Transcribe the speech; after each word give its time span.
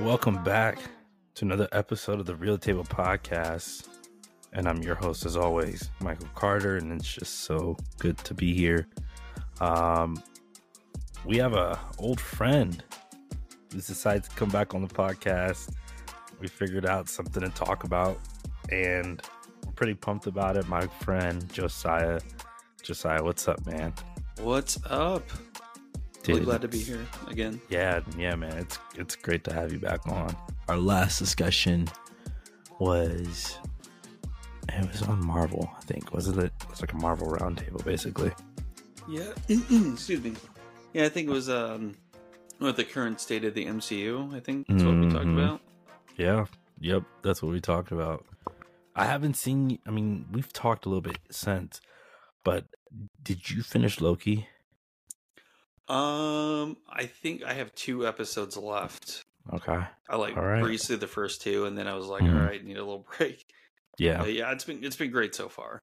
Welcome 0.00 0.44
back 0.44 0.78
to 1.36 1.44
another 1.44 1.68
episode 1.72 2.20
of 2.20 2.26
the 2.26 2.36
Real 2.36 2.58
Table 2.58 2.84
Podcast. 2.84 3.88
And 4.52 4.68
I'm 4.68 4.82
your 4.82 4.94
host, 4.94 5.24
as 5.24 5.36
always, 5.36 5.90
Michael 6.00 6.28
Carter. 6.34 6.76
And 6.76 6.92
it's 6.92 7.10
just 7.10 7.40
so 7.40 7.76
good 7.98 8.18
to 8.18 8.34
be 8.34 8.52
here. 8.54 8.86
Um, 9.60 10.22
we 11.24 11.38
have 11.38 11.54
a 11.54 11.80
old 11.98 12.20
friend 12.20 12.84
who's 13.72 13.86
decided 13.86 14.24
to 14.24 14.30
come 14.30 14.50
back 14.50 14.74
on 14.74 14.82
the 14.82 14.88
podcast. 14.88 15.72
We 16.38 16.48
figured 16.48 16.84
out 16.84 17.08
something 17.08 17.42
to 17.42 17.48
talk 17.50 17.84
about, 17.84 18.20
and 18.70 19.22
pretty 19.76 19.94
pumped 19.94 20.26
about 20.26 20.56
it. 20.56 20.66
My 20.68 20.86
friend 21.00 21.48
Josiah. 21.52 22.20
Josiah, 22.82 23.22
what's 23.22 23.46
up, 23.48 23.64
man? 23.66 23.92
What's 24.40 24.78
up? 24.86 25.22
Really 26.26 26.40
glad 26.40 26.62
to 26.62 26.68
be 26.68 26.78
here 26.78 27.06
again. 27.28 27.60
Yeah, 27.68 28.00
yeah, 28.18 28.34
man. 28.34 28.52
It's 28.58 28.78
it's 28.96 29.14
great 29.14 29.44
to 29.44 29.52
have 29.52 29.72
you 29.72 29.78
back 29.78 30.06
on. 30.08 30.34
Our 30.68 30.76
last 30.76 31.18
discussion 31.20 31.88
was 32.80 33.58
it 34.68 34.88
was 34.90 35.02
on 35.02 35.24
Marvel, 35.24 35.70
I 35.76 35.80
think. 35.82 36.12
Wasn't 36.12 36.38
it? 36.38 36.52
It 36.62 36.70
was 36.70 36.80
like 36.80 36.92
a 36.92 36.96
Marvel 36.96 37.28
roundtable, 37.28 37.84
basically. 37.84 38.32
Yeah. 39.08 39.30
Excuse 39.48 40.20
me. 40.22 40.34
Yeah, 40.92 41.04
I 41.04 41.08
think 41.08 41.28
it 41.28 41.32
was 41.32 41.48
um 41.48 41.94
with 42.58 42.76
the 42.76 42.84
current 42.84 43.20
state 43.20 43.44
of 43.44 43.54
the 43.54 43.66
MCU. 43.66 44.34
I 44.34 44.40
think 44.40 44.66
that's 44.66 44.82
what 44.82 44.94
we 44.96 45.08
talked 45.08 45.26
Mhm. 45.26 45.34
about. 45.44 45.60
Yeah. 46.16 46.46
Yep. 46.80 47.04
That's 47.22 47.42
what 47.42 47.52
we 47.52 47.60
talked 47.60 47.92
about. 47.92 48.24
I 48.96 49.04
haven't 49.04 49.34
seen. 49.36 49.78
I 49.86 49.90
mean, 49.90 50.26
we've 50.32 50.52
talked 50.52 50.86
a 50.86 50.88
little 50.88 51.02
bit 51.02 51.18
since, 51.30 51.80
but 52.44 52.64
did 53.22 53.50
you 53.50 53.62
finish 53.62 54.00
Loki? 54.00 54.48
Um, 55.88 56.76
I 56.88 57.06
think 57.06 57.44
I 57.44 57.52
have 57.52 57.74
two 57.74 58.06
episodes 58.06 58.56
left. 58.56 59.22
Okay. 59.52 59.80
I 60.08 60.16
like 60.16 60.36
All 60.36 60.42
right. 60.44 60.62
breezed 60.62 60.88
through 60.88 60.96
the 60.96 61.06
first 61.06 61.42
two, 61.42 61.66
and 61.66 61.78
then 61.78 61.86
I 61.86 61.94
was 61.94 62.06
like, 62.06 62.22
Mhm. 62.22 62.34
all 62.40 62.46
right, 62.46 62.64
need 62.64 62.76
a 62.76 62.84
little 62.84 63.06
break. 63.18 63.44
Yeah. 63.98 64.18
But 64.18 64.32
yeah, 64.32 64.50
it's 64.52 64.64
been 64.64 64.82
it's 64.82 64.96
been 64.96 65.10
great 65.12 65.34
so 65.34 65.48
far. 65.48 65.78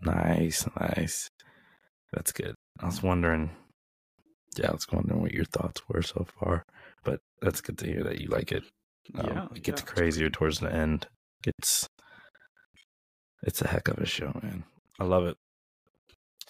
Nice. 0.00 0.66
Nice. 0.80 1.28
That's 2.12 2.32
good. 2.32 2.54
I 2.80 2.86
was 2.86 3.02
wondering. 3.02 3.50
Yeah, 4.56 4.68
I 4.70 4.72
was 4.72 4.86
wondering 4.90 5.20
what 5.20 5.32
your 5.32 5.44
thoughts 5.44 5.82
were 5.88 6.02
so 6.02 6.26
far, 6.40 6.62
but 7.04 7.20
that's 7.42 7.60
good 7.60 7.78
to 7.78 7.86
hear 7.86 8.02
that 8.04 8.20
you 8.20 8.28
like 8.28 8.50
it. 8.50 8.64
Um, 9.14 9.26
yeah, 9.26 9.46
it 9.54 9.62
gets 9.62 9.82
crazier 9.82 10.30
towards 10.30 10.58
the 10.60 10.72
end. 10.72 11.06
It's 11.46 11.86
it's 13.42 13.62
a 13.62 13.68
heck 13.68 13.88
of 13.88 13.98
a 13.98 14.06
show, 14.06 14.38
man. 14.42 14.64
I 14.98 15.04
love 15.04 15.26
it, 15.26 15.36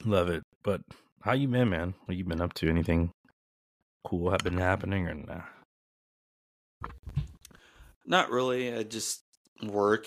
love 0.05 0.29
it. 0.29 0.43
But 0.63 0.81
how 1.23 1.33
you 1.33 1.49
been, 1.49 1.71
man? 1.71 1.95
What 2.05 2.17
you 2.17 2.25
been 2.25 2.41
up 2.41 2.55
to? 2.55 2.69
Anything 2.69 3.11
cool 4.05 4.31
have 4.31 4.41
been 4.41 4.59
happening 4.59 5.07
or 5.07 5.15
nah? 5.15 5.43
Not 8.07 8.31
really. 8.31 8.75
I 8.75 8.83
just 8.85 9.21
work. 9.63 10.07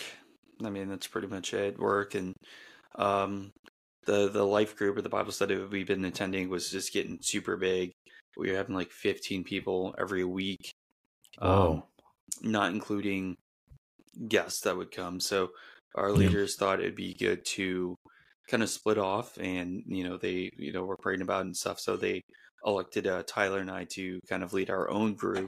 I 0.64 0.70
mean, 0.70 0.90
that's 0.90 1.08
pretty 1.08 1.28
much 1.28 1.54
it. 1.54 1.80
Work 1.80 2.16
and 2.16 2.34
um, 2.96 3.52
the 4.06 4.30
the 4.30 4.46
life 4.46 4.76
group 4.76 4.98
or 4.98 5.02
the 5.02 5.10
Bible 5.10 5.32
study 5.32 5.56
we've 5.58 5.88
been 5.88 6.06
attending 6.06 6.50
was 6.50 6.70
just 6.70 6.94
getting 6.94 7.20
super 7.22 7.58
big. 7.58 7.92
We 8.38 8.50
were 8.50 8.58
having 8.58 8.76
like 8.76 8.92
15 8.92 9.44
people 9.44 9.94
every 10.00 10.24
week, 10.24 10.72
Oh, 11.40 11.84
not 12.42 12.72
including 12.72 13.36
guests 14.28 14.62
that 14.62 14.78
would 14.78 14.92
come. 14.92 15.20
So 15.20 15.52
our 15.96 16.12
Yeah. 16.14 16.30
leaders 16.30 16.56
thought 16.56 16.80
it'd 16.80 16.96
be 16.96 17.14
good 17.16 17.46
to 17.56 17.96
kind 18.50 18.64
of 18.64 18.70
split 18.70 18.98
off, 18.98 19.38
and 19.40 19.84
you 19.88 20.04
know 20.04 20.18
they 20.18 20.50
you 20.58 20.72
know 20.74 20.84
were 20.84 20.98
praying 20.98 21.22
about 21.22 21.42
it 21.42 21.48
and 21.48 21.58
stuff. 21.58 21.80
So 21.80 21.98
they 21.98 22.22
elected 22.66 23.08
uh, 23.08 23.24
Tyler 23.28 23.60
and 23.60 23.72
I 23.72 23.86
to 23.92 24.20
kind 24.30 24.44
of 24.44 24.54
lead 24.54 24.70
our 24.70 24.90
own 24.90 25.16
group. 25.16 25.48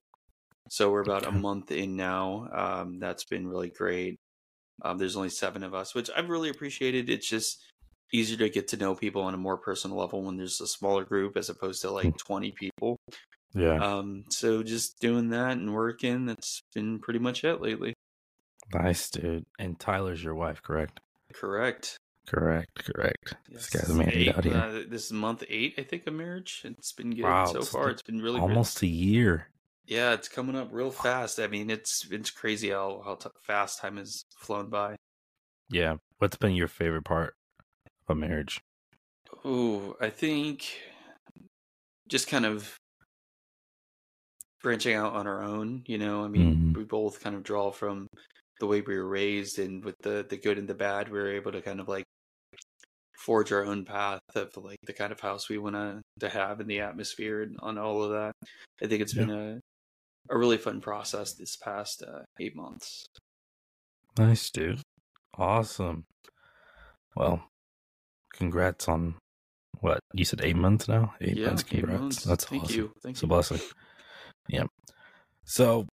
So 0.70 0.92
we're 0.92 1.02
about 1.02 1.26
a 1.26 1.32
month 1.32 1.72
in 1.72 1.96
now. 1.96 2.48
Um, 2.54 3.00
that's 3.00 3.26
been 3.26 3.48
really 3.48 3.70
great. 3.72 4.18
Um, 4.84 4.98
there's 4.98 5.16
only 5.16 5.30
seven 5.30 5.64
of 5.64 5.74
us, 5.74 5.96
which 5.96 6.10
I've 6.16 6.30
really 6.30 6.50
appreciated. 6.50 7.10
It's 7.10 7.30
just 7.30 7.64
easier 8.14 8.38
to 8.38 8.50
get 8.50 8.68
to 8.70 8.78
know 8.78 8.96
people 8.96 9.24
on 9.24 9.34
a 9.34 9.38
more 9.38 9.58
personal 9.58 9.98
level 9.98 10.24
when 10.24 10.38
there's 10.38 10.62
a 10.62 10.68
smaller 10.68 11.06
group 11.06 11.38
as 11.38 11.50
opposed 11.50 11.82
to 11.84 11.92
like 11.92 12.18
20 12.18 12.54
people. 12.54 12.98
yeah, 13.56 13.82
Um, 13.82 14.24
so 14.30 14.64
just 14.64 15.00
doing 15.00 15.30
that 15.30 15.54
and 15.58 15.74
working, 15.74 16.26
that's 16.26 16.62
been 16.76 17.00
pretty 17.00 17.20
much 17.20 17.44
it 17.44 17.62
lately. 17.62 17.94
Nice, 18.74 19.10
dude. 19.10 19.46
And 19.60 19.80
Tyler's 19.80 20.24
your 20.24 20.36
wife, 20.36 20.62
correct? 20.62 21.00
Correct. 21.34 21.98
Correct, 22.28 22.86
correct. 22.86 23.36
Yes. 23.50 23.70
This 23.70 23.82
guy's 23.82 23.94
married 23.94 24.14
Eight, 24.30 24.38
out 24.38 24.44
here. 24.46 24.54
uh, 24.56 24.72
this 24.88 25.06
is 25.08 25.12
month 25.12 25.44
eight, 25.50 25.74
I 25.78 25.84
think, 25.84 26.08
of 26.08 26.14
marriage. 26.14 26.62
It's 26.64 26.94
been 26.94 27.14
good 27.14 27.24
Wow, 27.24 27.46
so 27.46 27.60
it's 27.60 27.68
far. 27.70 27.90
It's 27.90 28.02
been 28.02 28.22
really 28.22 28.40
Almost 28.40 28.82
a 28.82 28.88
year. 28.88 29.48
Yeah, 29.86 30.14
it's 30.14 30.30
coming 30.30 30.56
up 30.56 30.70
real 30.72 30.92
fast. 30.92 31.38
I 31.40 31.48
mean, 31.48 31.70
it's 31.70 32.08
it's 32.10 32.32
crazy 32.32 32.70
how 32.70 33.02
how 33.04 33.16
t- 33.16 33.30
fast 33.42 33.80
time 33.82 33.98
has 33.98 34.24
flown 34.38 34.70
by. 34.70 34.96
Yeah. 35.70 35.96
What's 36.20 36.38
been 36.38 36.54
your 36.56 36.70
favorite 36.70 37.04
part 37.04 37.34
of 38.08 38.16
marriage? 38.16 38.62
Oh, 39.44 39.98
I 40.00 40.10
think 40.10 40.66
just 42.08 42.30
kind 42.30 42.46
of 42.46 42.78
branching 44.62 44.96
out 44.96 45.12
on 45.14 45.28
our 45.28 45.44
own. 45.44 45.84
You 45.88 45.98
know, 45.98 46.24
I 46.24 46.30
mean, 46.30 46.56
Mhm. 46.74 46.78
we 46.78 46.86
both 46.86 47.22
kind 47.22 47.36
of 47.36 47.44
draw 47.44 47.70
from 47.72 48.08
the 48.64 48.68
way 48.68 48.80
we 48.80 48.96
were 48.96 49.08
raised, 49.10 49.60
and 49.60 49.84
with 49.84 49.96
the 50.04 50.26
the 50.30 50.38
good 50.38 50.58
and 50.58 50.70
the 50.70 50.74
bad, 50.74 51.10
we 51.12 51.20
were 51.20 51.34
able 51.36 51.52
to 51.52 51.62
kind 51.62 51.82
of 51.82 51.90
like 51.90 52.06
forge 53.20 53.52
our 53.52 53.66
own 53.66 53.84
path 53.84 54.22
of 54.36 54.50
like 54.56 54.80
the 54.86 54.94
kind 54.94 55.12
of 55.12 55.20
house 55.20 55.50
we 55.50 55.58
want 55.58 55.76
to 55.76 56.02
to 56.22 56.30
have 56.30 56.62
and 56.62 56.70
the 56.70 56.80
atmosphere 56.80 57.42
and 57.44 57.58
on 57.62 57.78
all 57.78 58.02
of 58.04 58.12
that. 58.12 58.32
I 58.82 58.88
think 58.88 59.02
it's 59.02 59.14
Yeah. 59.16 59.26
been 59.26 59.36
a 59.36 59.60
a 60.30 60.38
really 60.38 60.58
fun 60.58 60.80
process 60.80 61.34
this 61.34 61.58
past 61.58 62.02
uh, 62.04 62.22
eight 62.40 62.56
months. 62.56 63.06
Nice, 64.18 64.50
dude. 64.50 64.80
Awesome. 65.38 66.06
Well, 67.18 67.44
congrats 68.34 68.88
on 68.88 69.16
what 69.82 70.00
you 70.14 70.24
said. 70.24 70.40
Eight 70.42 70.56
months 70.56 70.88
now. 70.88 71.14
Eight 71.20 71.36
yeah, 71.36 71.48
months. 71.48 71.64
eight 71.64 71.80
Congrats. 71.80 72.00
months. 72.02 72.24
That's 72.24 72.46
Thank 72.46 72.64
awesome. 72.64 72.76
you. 72.78 72.94
Thank 73.04 73.16
It's 73.16 73.24
a 73.24 73.26
you. 73.26 73.30
blessing. 73.30 73.60
Yeah. 74.48 74.64
So 75.44 75.88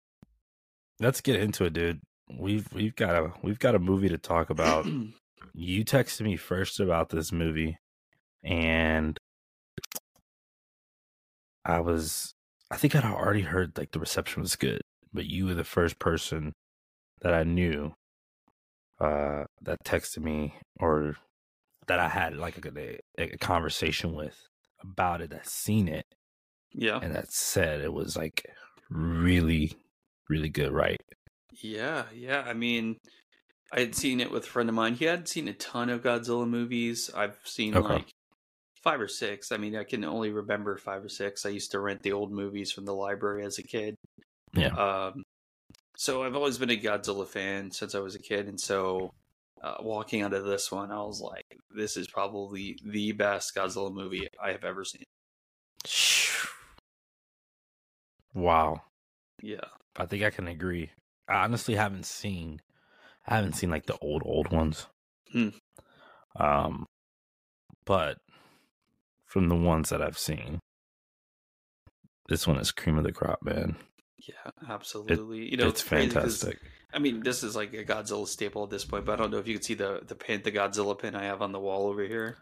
let's 1.00 1.20
get 1.20 1.40
into 1.40 1.64
it, 1.64 1.72
dude. 1.72 2.00
We've 2.38 2.66
we've 2.72 2.94
got 2.94 3.14
a 3.14 3.32
we've 3.42 3.58
got 3.58 3.74
a 3.74 3.78
movie 3.78 4.08
to 4.08 4.18
talk 4.18 4.50
about. 4.50 4.86
you 5.54 5.84
texted 5.84 6.22
me 6.22 6.36
first 6.36 6.80
about 6.80 7.10
this 7.10 7.32
movie, 7.32 7.78
and 8.44 9.18
I 11.64 11.80
was 11.80 12.34
I 12.70 12.76
think 12.76 12.94
I'd 12.94 13.04
already 13.04 13.42
heard 13.42 13.76
like 13.76 13.92
the 13.92 14.00
reception 14.00 14.42
was 14.42 14.56
good, 14.56 14.80
but 15.12 15.26
you 15.26 15.46
were 15.46 15.54
the 15.54 15.64
first 15.64 15.98
person 15.98 16.52
that 17.22 17.34
I 17.34 17.42
knew 17.42 17.94
uh 19.00 19.44
that 19.62 19.78
texted 19.84 20.22
me 20.22 20.54
or 20.78 21.16
that 21.86 21.98
I 21.98 22.08
had 22.08 22.36
like 22.36 22.64
a, 22.64 22.98
a, 23.18 23.32
a 23.32 23.38
conversation 23.38 24.14
with 24.14 24.36
about 24.82 25.20
it 25.20 25.30
that 25.30 25.46
seen 25.46 25.88
it 25.88 26.06
yeah. 26.72 26.98
and 27.02 27.14
that 27.14 27.32
said 27.32 27.80
it 27.80 27.92
was 27.92 28.16
like 28.16 28.46
really 28.88 29.72
really 30.28 30.48
good 30.48 30.72
right 30.72 31.00
Yeah, 31.62 32.06
yeah. 32.14 32.42
I 32.46 32.54
mean, 32.54 32.96
I 33.72 33.80
had 33.80 33.94
seen 33.94 34.20
it 34.20 34.30
with 34.30 34.44
a 34.44 34.48
friend 34.48 34.68
of 34.68 34.74
mine. 34.74 34.94
He 34.94 35.06
had 35.06 35.28
seen 35.28 35.48
a 35.48 35.54
ton 35.54 35.90
of 35.90 36.02
Godzilla 36.02 36.48
movies. 36.48 37.10
I've 37.14 37.40
seen 37.44 37.76
Okay. 37.76 37.80
like 37.80 38.10
five 38.82 39.00
or 39.00 39.08
six. 39.08 39.52
I 39.52 39.58
mean, 39.58 39.76
I 39.76 39.84
can 39.84 40.04
only 40.04 40.30
remember 40.32 40.76
five 40.78 41.04
or 41.04 41.08
six. 41.10 41.46
I 41.46 41.50
used 41.50 41.72
to 41.72 41.80
rent 41.80 42.02
the 42.02 42.12
old 42.12 42.32
movies 42.32 42.72
from 42.72 42.86
the 42.86 42.94
library 42.94 43.44
as 43.44 43.58
a 43.58 43.62
kid. 43.64 43.96
Yeah. 44.54 44.76
Um, 44.76 45.22
so 45.96 46.24
I've 46.24 46.36
always 46.36 46.58
been 46.58 46.70
a 46.70 46.76
Godzilla 46.80 47.26
fan 47.28 47.70
since 47.72 47.94
I 47.94 48.00
was 48.00 48.14
a 48.16 48.20
kid, 48.20 48.48
and 48.48 48.60
so 48.60 49.10
uh, 49.62 49.76
walking 49.80 50.22
out 50.22 50.34
of 50.34 50.44
this 50.44 50.72
one, 50.72 50.90
I 50.92 51.02
was 51.02 51.20
like, 51.20 51.44
"This 51.70 51.96
is 51.96 52.08
probably 52.08 52.78
the 52.84 53.12
best 53.12 53.54
Godzilla 53.56 53.92
movie 53.92 54.28
I 54.42 54.52
have 54.52 54.64
ever 54.64 54.84
seen." 54.84 55.04
wow 58.34 58.82
Yeah, 59.42 59.64
i 59.96 60.04
think 60.06 60.22
i 60.24 60.30
can 60.30 60.48
agree 60.48 60.90
i 61.30 61.44
honestly 61.44 61.74
haven't 61.74 62.06
seen 62.06 62.60
i 63.26 63.36
haven't 63.36 63.54
seen 63.54 63.70
like 63.70 63.86
the 63.86 63.96
old 63.98 64.22
old 64.24 64.50
ones 64.52 64.86
Hmm. 65.32 65.48
um 66.36 66.86
but 67.84 68.18
from 69.26 69.48
the 69.48 69.54
ones 69.56 69.90
that 69.90 70.02
i've 70.02 70.18
seen 70.18 70.58
this 72.28 72.46
one 72.46 72.58
is 72.58 72.72
cream 72.72 72.98
of 72.98 73.04
the 73.04 73.12
crop 73.12 73.38
man 73.42 73.76
yeah, 74.18 74.50
absolutely. 74.68 75.50
you 75.50 75.56
know, 75.56 75.68
it's 75.68 75.80
fantastic 75.80 76.58
I 76.92 76.98
mean, 76.98 77.20
this 77.22 77.42
is 77.44 77.54
like 77.54 77.72
a 77.72 77.84
Godzilla 77.84 78.26
staple 78.26 78.64
at 78.64 78.70
this 78.70 78.84
point, 78.84 79.04
but 79.06 79.12
I 79.12 79.16
don't 79.16 79.30
know 79.30 79.38
if 79.38 79.46
you 79.46 79.54
can 79.54 79.62
see 79.62 79.74
the 79.74 80.00
the 80.06 80.16
pin, 80.16 80.42
the 80.42 80.50
Godzilla 80.52 80.98
pin 80.98 81.14
I 81.14 81.22
have 81.24 81.40
on 81.40 81.52
the 81.52 81.60
wall 81.60 81.86
over 81.86 82.02
here. 82.02 82.36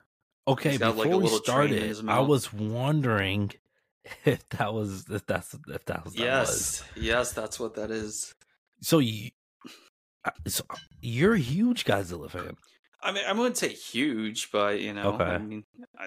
okay 0.49 0.70
He's 0.70 0.79
got, 0.79 0.96
before 0.96 1.05
like, 1.05 1.14
a 1.14 1.17
we 1.19 1.23
little 1.25 1.41
train 1.41 1.73
in 1.75 1.94
started 1.94 2.11
i 2.11 2.20
was 2.20 2.50
wondering 2.52 3.52
if 4.25 4.49
that 4.49 4.73
was 4.75 5.05
if 5.11 5.25
that's 5.26 5.55
if 5.69 5.84
that 5.84 6.05
was 6.05 6.14
that 6.14 6.41
was. 6.41 6.82
yes, 6.84 6.84
yes, 6.96 7.32
that's 7.32 7.61
what 7.61 7.75
that 7.76 7.91
is. 7.91 8.34
So 8.81 8.99
you 8.99 9.31
uh, 10.25 10.31
so 10.47 10.65
you're 11.01 11.35
a 11.35 11.39
huge 11.39 11.85
godzilla 11.85 12.31
fan 12.31 12.57
I 13.01 13.13
mean, 13.13 13.25
I 13.27 13.33
wouldn't 13.33 13.57
say 13.57 13.69
huge, 13.69 14.51
but 14.51 14.81
you 14.81 14.93
know, 14.93 15.15
Okay. 15.15 15.25
I 15.25 15.39
mean, 15.39 15.65
I, 15.97 16.07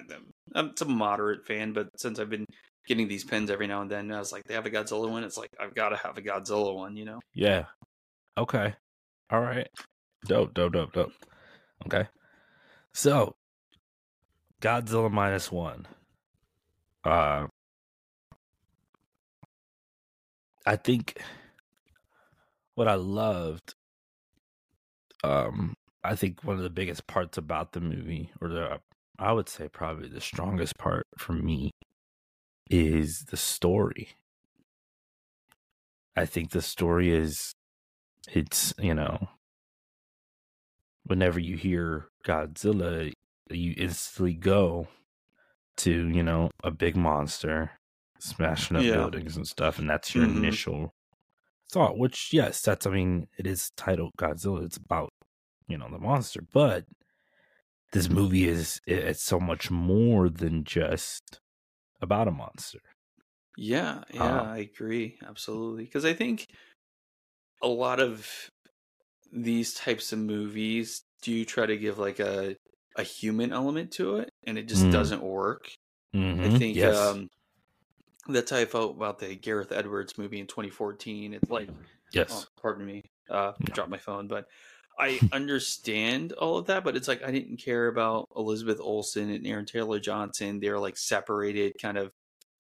I'm 0.55 0.67
it's 0.67 0.81
a 0.81 0.85
moderate 0.85 1.45
fan. 1.45 1.73
But 1.73 1.87
since 1.97 2.19
I've 2.19 2.29
been 2.29 2.45
getting 2.87 3.07
these 3.07 3.23
pins 3.23 3.49
every 3.49 3.67
now 3.67 3.81
and 3.81 3.89
then, 3.89 4.11
I 4.11 4.19
was 4.19 4.31
like, 4.31 4.43
they 4.43 4.53
have 4.53 4.65
a 4.65 4.69
Godzilla 4.69 5.09
one. 5.09 5.23
It's 5.23 5.37
like 5.37 5.49
I've 5.59 5.73
got 5.73 5.89
to 5.89 5.95
have 5.97 6.17
a 6.17 6.21
Godzilla 6.21 6.75
one. 6.75 6.97
You 6.97 7.05
know? 7.05 7.19
Yeah. 7.33 7.65
Okay. 8.37 8.73
All 9.29 9.39
right. 9.39 9.69
Dope, 10.25 10.53
dope, 10.53 10.73
dope, 10.73 10.93
dope. 10.93 11.13
Okay. 11.85 12.07
So, 12.93 13.35
Godzilla 14.61 15.09
minus 15.09 15.51
one. 15.51 15.87
Uh, 17.03 17.47
I 20.65 20.75
think 20.75 21.21
what 22.81 22.87
I 22.87 22.95
loved, 22.95 23.75
um, 25.23 25.75
I 26.03 26.15
think 26.15 26.43
one 26.43 26.57
of 26.57 26.63
the 26.63 26.69
biggest 26.71 27.05
parts 27.05 27.37
about 27.37 27.73
the 27.73 27.79
movie, 27.79 28.31
or 28.41 28.49
the, 28.49 28.81
I 29.19 29.33
would 29.33 29.47
say 29.47 29.69
probably 29.69 30.09
the 30.09 30.19
strongest 30.19 30.79
part 30.79 31.05
for 31.15 31.33
me, 31.33 31.69
is 32.71 33.25
the 33.25 33.37
story. 33.37 34.09
I 36.15 36.25
think 36.25 36.49
the 36.49 36.61
story 36.63 37.11
is, 37.11 37.53
it's, 38.33 38.73
you 38.79 38.95
know, 38.95 39.29
whenever 41.03 41.39
you 41.39 41.57
hear 41.57 42.09
Godzilla, 42.25 43.13
you 43.51 43.75
instantly 43.77 44.33
go 44.33 44.87
to, 45.77 46.09
you 46.09 46.23
know, 46.23 46.49
a 46.63 46.71
big 46.71 46.95
monster 46.95 47.73
smashing 48.19 48.75
up 48.77 48.83
Yeah. 48.83 48.91
buildings 48.91 49.37
and 49.37 49.47
stuff, 49.47 49.77
and 49.77 49.87
that's 49.87 50.15
your 50.15 50.23
Mhm. 50.23 50.25
initial 50.25 50.93
thought. 51.71 51.97
Which, 51.97 52.33
yes, 52.33 52.61
that's, 52.61 52.85
I 52.87 52.91
mean, 52.91 53.27
it 53.37 53.47
is 53.47 53.71
titled 53.77 54.13
Godzilla. 54.17 54.65
It's 54.65 54.77
about, 54.77 55.13
you 55.67 55.77
know, 55.77 55.89
the 55.89 55.99
monster, 55.99 56.41
but 56.53 56.85
this 57.93 58.09
movie 58.09 58.47
is, 58.47 58.79
it's 58.87 59.21
so 59.21 59.39
much 59.39 59.69
more 59.69 60.29
than 60.29 60.63
just 60.63 61.39
about 62.01 62.27
a 62.29 62.31
monster. 62.31 62.79
Yeah, 63.57 64.03
yeah, 64.13 64.39
Um, 64.39 64.51
I 64.51 64.57
agree 64.59 65.19
absolutely. 65.23 65.83
Because 65.85 66.05
I 66.05 66.13
think 66.13 66.47
a 67.61 67.67
lot 67.67 67.99
of 67.99 68.49
these 69.31 69.73
types 69.73 70.13
of 70.13 70.19
movies 70.19 71.03
do 71.21 71.45
try 71.45 71.65
to 71.65 71.77
give 71.77 71.99
like 71.99 72.19
a 72.19 72.55
a 72.97 73.03
human 73.03 73.53
element 73.53 73.91
to 73.93 74.17
it, 74.17 74.29
and 74.45 74.57
it 74.57 74.67
just 74.67 74.89
Mm. 74.89 74.91
doesn't 74.91 75.23
work. 75.23 75.69
I 76.43 76.49
Mhm. 76.49 76.59
think 76.59 76.83
yes. 76.83 76.85
um, 76.85 77.29
that's 78.27 78.51
how 78.51 78.57
I 78.57 78.65
felt 78.65 78.95
about 78.95 79.19
the 79.19 79.35
Gareth 79.35 79.71
Edwards 79.71 80.17
movie 80.17 80.39
in 80.39 80.47
2014. 80.47 81.33
It's 81.33 81.49
like, 81.49 81.69
yes. 82.13 82.27
oh, 82.31 82.61
pardon 82.61 82.85
me, 82.85 83.01
uh, 83.29 83.53
No. 83.59 83.73
dropped 83.73 83.89
my 83.89 83.97
phone, 83.97 84.27
but 84.27 84.45
I 84.99 85.19
understand 85.33 86.33
all 86.33 86.57
of 86.57 86.67
that. 86.67 86.83
But 86.83 86.95
it's 86.95 87.07
like 87.07 87.23
I 87.23 87.31
didn't 87.31 87.57
care 87.57 87.87
about 87.87 88.27
Elizabeth 88.35 88.79
Olsen 88.79 89.29
and 89.31 89.45
Aaron 89.47 89.65
Taylor 89.65 89.99
Johnson. 89.99 90.59
They're 90.59 90.79
like 90.79 90.97
separated, 90.97 91.73
kind 91.81 91.97
of. 91.97 92.11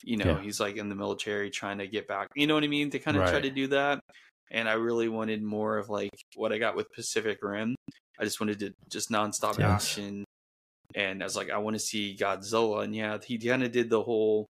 You 0.03 0.17
know, 0.17 0.37
Yeah. 0.37 0.41
he's 0.41 0.59
like 0.59 0.77
in 0.77 0.89
the 0.89 0.95
military 0.95 1.51
trying 1.51 1.77
to 1.77 1.87
get 1.87 2.07
back. 2.07 2.29
You 2.35 2.47
know 2.47 2.55
what 2.55 2.63
I 2.63 2.67
mean? 2.67 2.89
They 2.89 2.97
kind 2.97 3.17
of 3.17 3.29
try 3.29 3.39
to 3.39 3.51
do 3.51 3.67
that, 3.67 3.99
and 4.49 4.67
I 4.67 4.73
really 4.73 5.09
wanted 5.09 5.43
more 5.43 5.77
of 5.77 5.89
like 5.89 6.09
what 6.35 6.51
I 6.51 6.57
got 6.57 6.75
with 6.75 6.91
Pacific 6.91 7.37
Rim. 7.43 7.75
I 8.19 8.23
just 8.23 8.39
wanted 8.41 8.57
to 8.61 8.71
just 8.89 9.11
nonstop 9.11 9.59
Yes. 9.59 9.69
action, 9.69 10.23
and 10.95 11.21
I 11.21 11.25
was 11.25 11.35
like, 11.35 11.51
I 11.51 11.59
want 11.59 11.75
to 11.75 11.79
see 11.79 12.17
Godzilla, 12.19 12.83
and 12.83 12.95
yeah, 12.95 13.19
he 13.23 13.37
kind 13.37 13.61
of 13.61 13.71
did 13.71 13.91
the 13.91 14.01
whole 14.01 14.47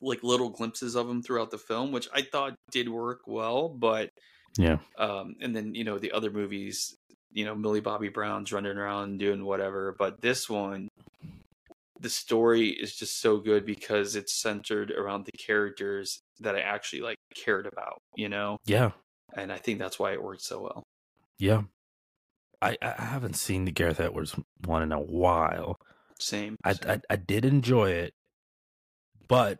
like 0.00 0.22
little 0.22 0.48
glimpses 0.50 0.94
of 0.96 1.08
him 1.08 1.22
throughout 1.22 1.50
the 1.50 1.58
film, 1.58 1.92
which 1.92 2.08
I 2.14 2.22
thought 2.22 2.54
did 2.70 2.88
work 2.88 3.20
well, 3.26 3.68
but 3.68 4.10
Yeah. 4.58 4.78
um, 4.98 5.34
and 5.40 5.54
then 5.54 5.74
you 5.74 5.84
know 5.84 5.98
the 5.98 6.12
other 6.12 6.30
movies, 6.30 6.94
you 7.32 7.44
know 7.44 7.54
Millie 7.54 7.80
Bobby 7.80 8.08
Brown's 8.08 8.52
running 8.52 8.76
around 8.76 9.18
doing 9.18 9.44
whatever, 9.44 9.94
but 9.98 10.20
this 10.20 10.48
one, 10.48 10.88
the 12.00 12.08
story 12.10 12.68
is 12.70 12.96
just 12.96 13.20
so 13.20 13.36
good 13.38 13.66
because 13.66 14.16
it's 14.16 14.32
centered 14.40 14.90
around 14.90 15.26
the 15.26 15.32
characters 15.32 16.18
that 16.40 16.56
I 16.56 16.60
actually 16.60 17.02
like 17.02 17.16
cared 17.34 17.66
about, 17.66 17.98
you 18.16 18.28
know, 18.30 18.56
Yeah. 18.64 18.92
and 19.36 19.52
I 19.52 19.58
think 19.58 19.78
that's 19.78 19.98
why 19.98 20.12
it 20.12 20.22
worked 20.22 20.42
so 20.42 20.62
well. 20.62 20.82
Yeah. 21.38 21.62
I, 22.62 22.76
I 22.82 23.02
haven't 23.04 23.36
seen 23.36 23.64
the 23.66 23.70
Gareth 23.72 24.00
Edwards 24.00 24.34
one 24.66 24.82
in 24.82 24.92
a 24.92 25.00
while. 25.00 25.76
Same. 26.18 26.56
I, 26.64 26.72
same. 26.74 26.90
I 26.90 27.00
I 27.14 27.16
did 27.16 27.44
enjoy 27.46 27.90
it, 27.92 28.12
but 29.28 29.58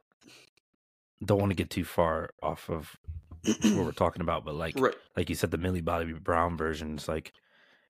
don't 1.25 1.38
want 1.38 1.50
to 1.50 1.56
get 1.56 1.70
too 1.70 1.84
far 1.84 2.31
off 2.43 2.69
of 2.70 2.96
what 3.44 3.84
we're 3.84 3.93
talking 3.93 4.22
about. 4.22 4.44
But 4.44 4.55
like 4.55 4.78
right. 4.78 4.94
like 5.17 5.28
you 5.28 5.34
said, 5.34 5.50
the 5.50 5.58
Millie 5.58 5.81
Bobby 5.81 6.12
Brown 6.12 6.56
version 6.56 6.96
is 6.96 7.08
like 7.08 7.32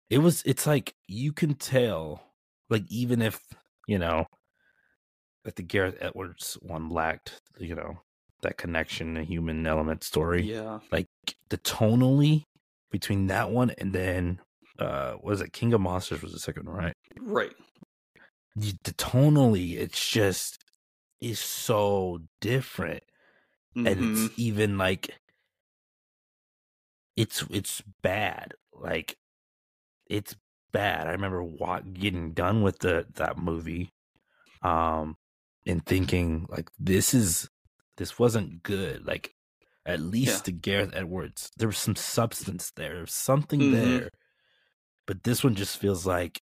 it 0.09 0.19
was. 0.19 0.43
It's 0.45 0.67
like 0.67 0.95
you 1.07 1.33
can 1.33 1.55
tell, 1.55 2.23
like 2.69 2.85
even 2.89 3.23
if 3.23 3.41
you 3.87 3.99
know 3.99 4.27
that 5.45 5.57
the 5.57 5.63
Gareth 5.63 5.97
Edwards 6.01 6.59
one 6.61 6.91
lacked, 6.91 7.41
you 7.59 7.75
know, 7.75 8.01
that 8.43 8.57
connection, 8.57 9.15
the 9.15 9.25
human 9.25 9.67
element 9.67 10.05
story. 10.05 10.43
Yeah. 10.43 10.81
Like 10.91 11.07
the 11.49 11.59
tonally 11.59 12.45
between 12.91 13.29
that 13.29 13.51
one 13.51 13.71
and 13.79 13.93
then 13.93 14.41
uh 14.79 15.15
was 15.23 15.41
it 15.41 15.53
King 15.53 15.73
of 15.73 15.81
Monsters 15.81 16.23
was 16.23 16.33
the 16.33 16.39
second 16.39 16.67
one, 16.67 16.77
right? 16.77 16.95
Right. 17.21 17.53
the 18.57 18.95
tonally 18.95 19.79
it's 19.79 20.09
just 20.09 20.59
is 21.21 21.39
so 21.39 22.21
different 22.41 23.05
and 23.75 23.87
Mhm. 23.87 24.27
it's 24.27 24.39
even 24.39 24.77
like 24.79 25.19
it's 27.17 27.43
it's 27.51 27.83
bad 28.03 28.55
like 28.73 29.17
it's 30.07 30.35
bad 30.73 31.07
i 31.07 31.11
remember 31.13 31.43
wa- 31.43 31.81
getting 31.81 32.33
done 32.33 32.63
with 32.63 32.79
the 32.81 33.07
that 33.15 33.37
movie 33.39 33.91
um 34.63 35.17
and 35.67 35.85
thinking 35.87 36.47
like 36.49 36.71
this 36.79 37.13
is 37.15 37.49
this 37.97 38.19
wasn't 38.19 38.63
good 38.63 39.05
like 39.07 39.35
at 39.87 40.01
least 40.01 40.39
Yeah. 40.39 40.43
the 40.47 40.53
gareth 40.53 40.91
edwards 40.95 41.51
there 41.57 41.69
was 41.69 41.79
some 41.79 41.97
substance 41.97 42.71
there 42.77 42.95
there 42.95 43.07
something 43.07 43.61
Mhm. 43.61 43.73
there 43.73 44.11
but 45.07 45.25
this 45.25 45.43
one 45.43 45.55
just 45.55 45.79
feels 45.79 46.07
like 46.07 46.43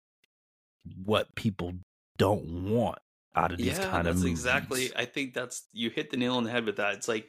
what 1.05 1.35
people 1.35 1.73
don't 2.17 2.69
want 2.71 2.99
these 3.57 3.77
yeah, 3.77 3.89
kind 3.89 4.07
of 4.07 4.15
that's 4.15 4.17
movies. 4.17 4.31
exactly. 4.31 4.91
I 4.95 5.05
think 5.05 5.33
that's 5.33 5.63
you 5.73 5.89
hit 5.89 6.11
the 6.11 6.17
nail 6.17 6.35
on 6.35 6.43
the 6.43 6.51
head 6.51 6.65
with 6.65 6.77
that. 6.77 6.93
It's 6.95 7.07
like 7.07 7.27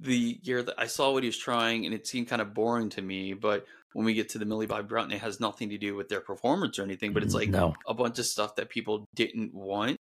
the 0.00 0.38
year 0.42 0.62
that 0.62 0.74
I 0.78 0.86
saw 0.86 1.12
what 1.12 1.22
he 1.22 1.28
was 1.28 1.38
trying, 1.38 1.84
and 1.86 1.94
it 1.94 2.06
seemed 2.06 2.28
kind 2.28 2.40
of 2.42 2.54
boring 2.54 2.88
to 2.90 3.02
me. 3.02 3.34
But 3.34 3.66
when 3.92 4.06
we 4.06 4.14
get 4.14 4.28
to 4.30 4.38
the 4.38 4.44
Millie 4.44 4.66
Bobby 4.66 4.86
Brown, 4.86 5.10
it 5.12 5.20
has 5.20 5.40
nothing 5.40 5.70
to 5.70 5.78
do 5.78 5.96
with 5.96 6.08
their 6.08 6.20
performance 6.20 6.78
or 6.78 6.82
anything. 6.82 7.12
But 7.12 7.22
it's 7.24 7.34
mm, 7.34 7.38
like 7.38 7.48
no, 7.50 7.74
a 7.86 7.94
bunch 7.94 8.18
of 8.18 8.26
stuff 8.26 8.54
that 8.56 8.68
people 8.70 9.04
didn't 9.14 9.52
want. 9.52 9.96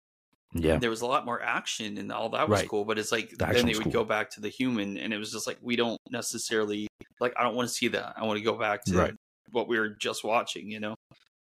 yeah, 0.55 0.79
There 0.79 0.91
was 0.91 1.03
a 1.03 1.07
lot 1.07 1.27
more 1.27 1.43
action, 1.43 1.99
and 1.99 2.11
all 2.11 2.31
that 2.31 2.49
was 2.49 2.61
Right. 2.61 2.69
cool. 2.69 2.85
But 2.85 2.99
it's 2.99 3.13
like 3.13 3.31
The 3.31 3.45
then 3.47 3.67
they 3.67 3.75
would 3.75 3.85
cool. 3.85 3.93
go 3.93 4.05
back 4.05 4.31
to 4.31 4.41
the 4.41 4.49
human, 4.49 4.97
and 4.97 5.13
it 5.13 5.19
was 5.19 5.31
just 5.31 5.47
like 5.47 5.59
we 5.61 5.77
don't 5.77 5.99
necessarily 6.11 6.89
like. 7.21 7.35
I 7.37 7.43
don't 7.43 7.55
want 7.55 7.69
to 7.69 7.75
see 7.75 7.89
that. 7.89 8.15
I 8.17 8.25
want 8.25 8.39
to 8.39 8.45
go 8.45 8.57
back 8.59 8.85
to 8.87 8.97
Right. 8.97 9.15
what 9.53 9.69
we 9.69 9.79
were 9.79 9.91
just 9.91 10.25
watching. 10.25 10.71
You 10.71 10.81
know. 10.81 10.95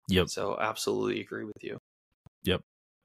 yep. 0.08 0.28
So 0.28 0.56
absolutely 0.58 1.20
agree 1.20 1.44
with 1.44 1.62
you. 1.62 1.76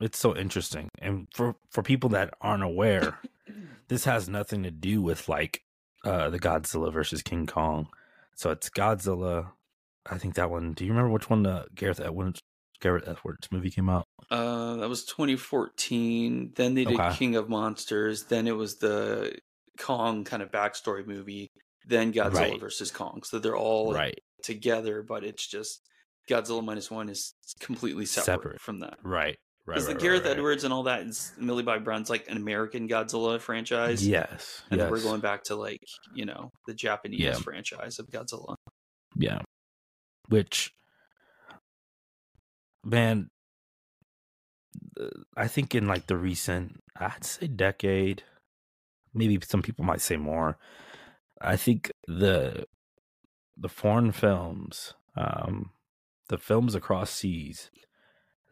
It's 0.03 0.17
so 0.19 0.36
interesting, 0.36 0.89
and 1.00 1.27
for 1.33 1.55
for 1.72 1.81
people 1.83 2.10
that 2.10 2.33
aren't 2.41 2.63
aware, 2.63 3.19
this 3.88 4.05
has 4.05 4.27
nothing 4.27 4.63
to 4.63 4.72
do 4.72 5.01
with 5.01 5.29
like 5.29 5.62
uh 6.03 6.29
the 6.29 6.39
Godzilla 6.39 6.91
versus 6.91 7.22
King 7.22 7.45
Kong. 7.48 7.88
So 8.36 8.51
it's 8.51 8.69
Godzilla. 8.69 9.51
I 10.10 10.17
think 10.17 10.36
that 10.36 10.50
one. 10.50 10.74
Do 10.74 10.83
you 10.86 10.91
remember 10.91 11.12
which 11.12 11.29
one 11.29 11.43
the 11.43 11.67
Gareth 11.74 12.01
Edwards 12.01 12.41
Gareth 12.81 13.07
Edwards 13.07 13.48
movie 13.51 13.72
came 13.72 13.89
out? 13.89 14.03
Uh, 14.29 14.75
that 14.77 14.89
was 14.89 15.05
2014. 15.05 16.53
Then 16.55 16.74
they 16.74 16.86
did 16.86 17.00
Okay. 17.00 17.15
King 17.15 17.36
of 17.36 17.48
Monsters. 17.50 18.24
Then 18.24 18.48
it 18.48 18.55
was 18.57 18.75
the 18.77 19.38
Kong 19.79 20.24
kind 20.24 20.43
of 20.43 20.51
backstory 20.51 21.05
movie. 21.07 21.48
Then 21.88 22.12
Godzilla 22.13 22.33
Right. 22.51 22.60
versus 22.60 22.91
Kong. 22.91 23.22
So 23.24 23.39
they're 23.39 23.55
all 23.57 23.93
Right, 23.93 24.19
together, 24.41 25.03
but 25.03 25.24
it's 25.24 25.45
just 25.48 25.81
Godzilla 26.29 26.63
minus 26.63 26.89
one 26.91 27.10
is 27.10 27.33
completely 27.60 28.05
separate, 28.05 28.25
Separate. 28.25 28.62
from 28.62 28.79
that. 28.79 28.98
right, 29.03 29.24
right. 29.25 29.38
Because 29.65 29.88
right, 29.88 29.96
the 29.96 30.01
Gareth 30.01 30.24
right, 30.24 30.29
right. 30.29 30.38
Edwards 30.38 30.63
and 30.65 30.74
all 30.74 30.84
that 30.84 31.01
is 31.03 31.32
Millie 31.38 31.63
Bobby 31.63 31.84
Brown's 31.84 32.10
like 32.10 32.27
an 32.27 32.36
American 32.36 32.88
Godzilla 32.89 33.39
franchise. 33.39 34.05
Yes, 34.05 34.62
And 34.70 34.79
yes. 34.79 34.91
we're 34.91 35.01
going 35.01 35.22
back 35.22 35.43
to 35.46 35.55
like, 35.55 35.79
you 36.13 36.25
know, 36.25 36.50
the 36.67 36.74
Japanese 36.74 37.22
Yeah. 37.22 37.34
franchise 37.36 37.98
of 37.98 38.08
Godzilla. 38.08 38.55
Yeah. 39.15 39.39
Which, 40.27 40.74
man, 42.84 43.29
uh, 45.00 45.08
I 45.38 45.48
think 45.48 45.74
in 45.75 45.88
like 45.88 46.08
the 46.08 46.17
recent, 46.17 46.82
I'd 46.98 47.24
say 47.24 47.48
decade, 47.48 48.24
maybe 49.13 49.39
some 49.46 49.62
people 49.62 49.86
might 49.86 50.01
say 50.01 50.17
more. 50.17 50.58
I 51.39 51.55
think 51.55 51.91
the 52.08 52.65
the 53.55 53.70
foreign 53.70 54.12
films, 54.12 54.93
um, 55.15 55.72
the 56.29 56.38
films 56.38 56.74
across 56.75 57.12
seas, 57.12 57.70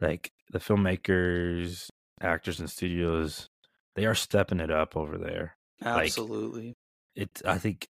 like 0.02 0.32
the 0.50 0.58
filmmakers, 0.58 1.88
actors, 2.20 2.60
and 2.60 2.70
studios, 2.70 3.48
they 3.94 4.04
are 4.04 4.14
stepping 4.14 4.60
it 4.60 4.70
up 4.70 4.96
over 4.96 5.16
there. 5.16 5.56
Like, 5.82 6.06
Absolutely. 6.06 6.74
It's 7.14 7.42
I 7.44 7.58
think 7.58 7.88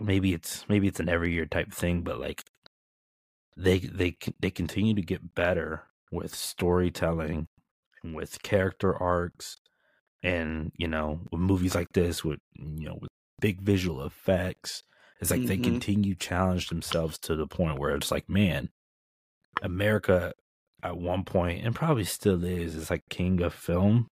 maybe 0.00 0.32
it's 0.32 0.64
maybe 0.68 0.88
it's 0.88 1.00
an 1.00 1.08
every 1.08 1.32
year 1.32 1.46
type 1.46 1.72
thing, 1.72 2.02
but 2.02 2.20
like 2.20 2.44
they 3.56 3.78
they 3.78 4.16
they 4.40 4.50
continue 4.50 4.94
to 4.94 5.02
get 5.02 5.34
better 5.34 5.84
with 6.10 6.34
storytelling 6.34 7.48
and 8.02 8.14
with 8.14 8.42
character 8.42 8.94
arcs 8.94 9.56
and 10.22 10.72
you 10.76 10.86
know 10.88 11.20
with 11.30 11.40
movies 11.40 11.74
like 11.74 11.92
this 11.92 12.24
with 12.24 12.40
you 12.54 12.88
know 12.88 12.98
with 13.00 13.10
big 13.40 13.60
visual 13.60 14.02
effects 14.04 14.82
it's 15.20 15.30
like 15.30 15.40
mm-hmm. 15.40 15.48
they 15.48 15.56
continue 15.58 16.14
challenge 16.14 16.68
themselves 16.68 17.18
to 17.18 17.34
the 17.34 17.46
point 17.46 17.78
where 17.78 17.94
it's 17.94 18.10
like 18.10 18.28
man 18.28 18.68
america 19.62 20.32
at 20.86 20.96
one 20.96 21.24
point 21.24 21.64
and 21.64 21.74
probably 21.74 22.04
still 22.04 22.42
is 22.44 22.74
is 22.74 22.90
like 22.90 23.02
king 23.10 23.40
of 23.42 23.52
film 23.52 24.06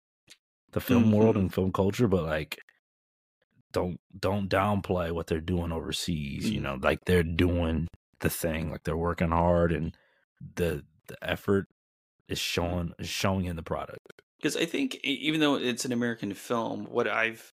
the 0.73 0.81
film 0.81 1.04
mm-hmm. 1.04 1.12
world 1.12 1.37
and 1.37 1.54
film 1.54 1.73
culture 1.73 2.09
but 2.09 2.25
like 2.25 2.59
don't 3.73 3.99
don't 4.19 4.49
downplay 4.49 5.11
what 5.11 5.26
they're 5.26 5.40
doing 5.40 5.73
overseas 5.73 6.45
mm-hmm. 6.45 6.54
you 6.54 6.61
know 6.61 6.78
like 6.83 7.00
they're 7.07 7.23
doing 7.23 7.88
the 8.21 8.31
thing 8.31 8.71
like 8.71 8.83
they're 8.85 8.97
working 8.97 9.31
hard 9.31 9.73
and 9.73 9.97
the 10.57 10.83
the 11.09 11.16
effort 11.23 11.66
is 12.28 12.38
showing 12.38 12.93
is 12.99 13.09
showing 13.09 13.45
in 13.45 13.57
the 13.57 13.62
product 13.62 14.23
because 14.38 14.57
i 14.57 14.64
think 14.64 14.97
even 15.04 15.40
though 15.40 15.57
it's 15.57 15.85
an 15.85 15.93
american 15.93 16.33
film 16.33 16.87
what 16.90 17.07
i've 17.07 17.52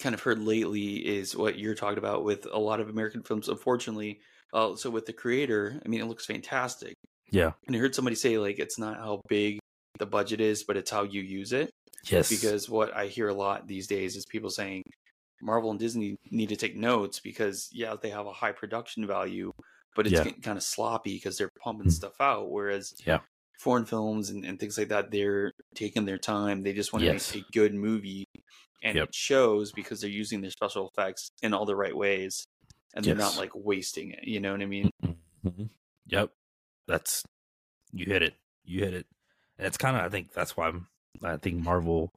kind 0.00 0.14
of 0.14 0.20
heard 0.20 0.38
lately 0.38 0.96
is 0.96 1.36
what 1.36 1.58
you're 1.58 1.74
talking 1.74 1.98
about 1.98 2.24
with 2.24 2.46
a 2.52 2.58
lot 2.58 2.80
of 2.80 2.88
american 2.88 3.22
films 3.22 3.48
unfortunately 3.48 4.20
uh, 4.52 4.74
so 4.76 4.90
with 4.90 5.06
the 5.06 5.12
creator 5.12 5.80
i 5.84 5.88
mean 5.88 6.00
it 6.00 6.06
looks 6.06 6.26
fantastic 6.26 6.94
yeah 7.30 7.52
and 7.66 7.76
i 7.76 7.78
heard 7.78 7.94
somebody 7.94 8.16
say 8.16 8.38
like 8.38 8.58
it's 8.58 8.78
not 8.78 8.96
how 8.96 9.20
big 9.28 9.58
the 9.98 10.06
budget 10.06 10.40
is 10.40 10.64
but 10.64 10.76
it's 10.76 10.90
how 10.90 11.02
you 11.02 11.20
use 11.22 11.52
it 11.52 11.70
yes 12.10 12.28
because 12.28 12.68
what 12.68 12.94
i 12.96 13.06
hear 13.06 13.28
a 13.28 13.34
lot 13.34 13.66
these 13.66 13.86
days 13.86 14.16
is 14.16 14.24
people 14.26 14.50
saying 14.50 14.82
marvel 15.40 15.70
and 15.70 15.80
disney 15.80 16.16
need 16.30 16.48
to 16.48 16.56
take 16.56 16.76
notes 16.76 17.20
because 17.20 17.68
yeah 17.72 17.94
they 18.00 18.10
have 18.10 18.26
a 18.26 18.32
high 18.32 18.52
production 18.52 19.06
value 19.06 19.52
but 19.98 20.06
it's 20.06 20.14
yeah. 20.14 20.22
getting 20.22 20.40
kind 20.40 20.56
of 20.56 20.62
sloppy 20.62 21.14
because 21.14 21.36
they're 21.36 21.50
pumping 21.60 21.88
mm. 21.88 21.92
stuff 21.92 22.20
out. 22.20 22.52
Whereas 22.52 22.94
yeah. 23.04 23.18
foreign 23.58 23.84
films 23.84 24.30
and, 24.30 24.44
and 24.44 24.56
things 24.58 24.78
like 24.78 24.90
that, 24.90 25.10
they're 25.10 25.50
taking 25.74 26.04
their 26.04 26.18
time. 26.18 26.62
They 26.62 26.72
just 26.72 26.92
want 26.92 27.04
to 27.04 27.12
yes. 27.12 27.34
make 27.34 27.44
a 27.44 27.52
good 27.52 27.74
movie. 27.74 28.28
And 28.84 28.96
yep. 28.96 29.08
it 29.08 29.14
shows 29.16 29.72
because 29.72 30.00
they're 30.00 30.08
using 30.08 30.40
their 30.40 30.52
special 30.52 30.88
effects 30.88 31.30
in 31.42 31.52
all 31.52 31.66
the 31.66 31.74
right 31.74 31.96
ways. 31.96 32.46
And 32.94 33.04
they're 33.04 33.16
not 33.16 33.36
like 33.36 33.50
wasting 33.54 34.12
it. 34.12 34.20
You 34.22 34.38
know 34.38 34.52
what 34.52 34.62
I 34.62 34.66
mean? 34.66 34.90
Mm-hmm. 35.04 35.64
Yep. 36.06 36.30
That's, 36.88 37.22
you 37.92 38.06
hit 38.06 38.22
it. 38.22 38.34
You 38.64 38.80
hit 38.80 38.94
it. 38.94 39.06
And 39.58 39.66
it's 39.66 39.76
kind 39.76 39.96
of, 39.96 40.02
I 40.02 40.08
think 40.08 40.32
that's 40.32 40.56
why 40.56 40.68
I'm, 40.68 40.88
I 41.22 41.36
think 41.36 41.62
Marvel 41.62 42.12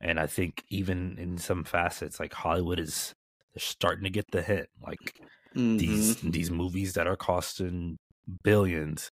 and 0.00 0.18
I 0.18 0.26
think 0.26 0.64
even 0.70 1.16
in 1.18 1.36
some 1.38 1.64
facets, 1.64 2.20
like 2.20 2.32
Hollywood 2.32 2.80
is, 2.80 3.14
they're 3.54 3.60
starting 3.60 4.04
to 4.04 4.10
get 4.10 4.30
the 4.30 4.42
hit. 4.42 4.70
Like, 4.80 5.18
mm-hmm. 5.54 5.76
these 5.76 6.16
these 6.20 6.50
movies 6.50 6.94
that 6.94 7.06
are 7.06 7.16
costing 7.16 7.98
billions 8.42 9.10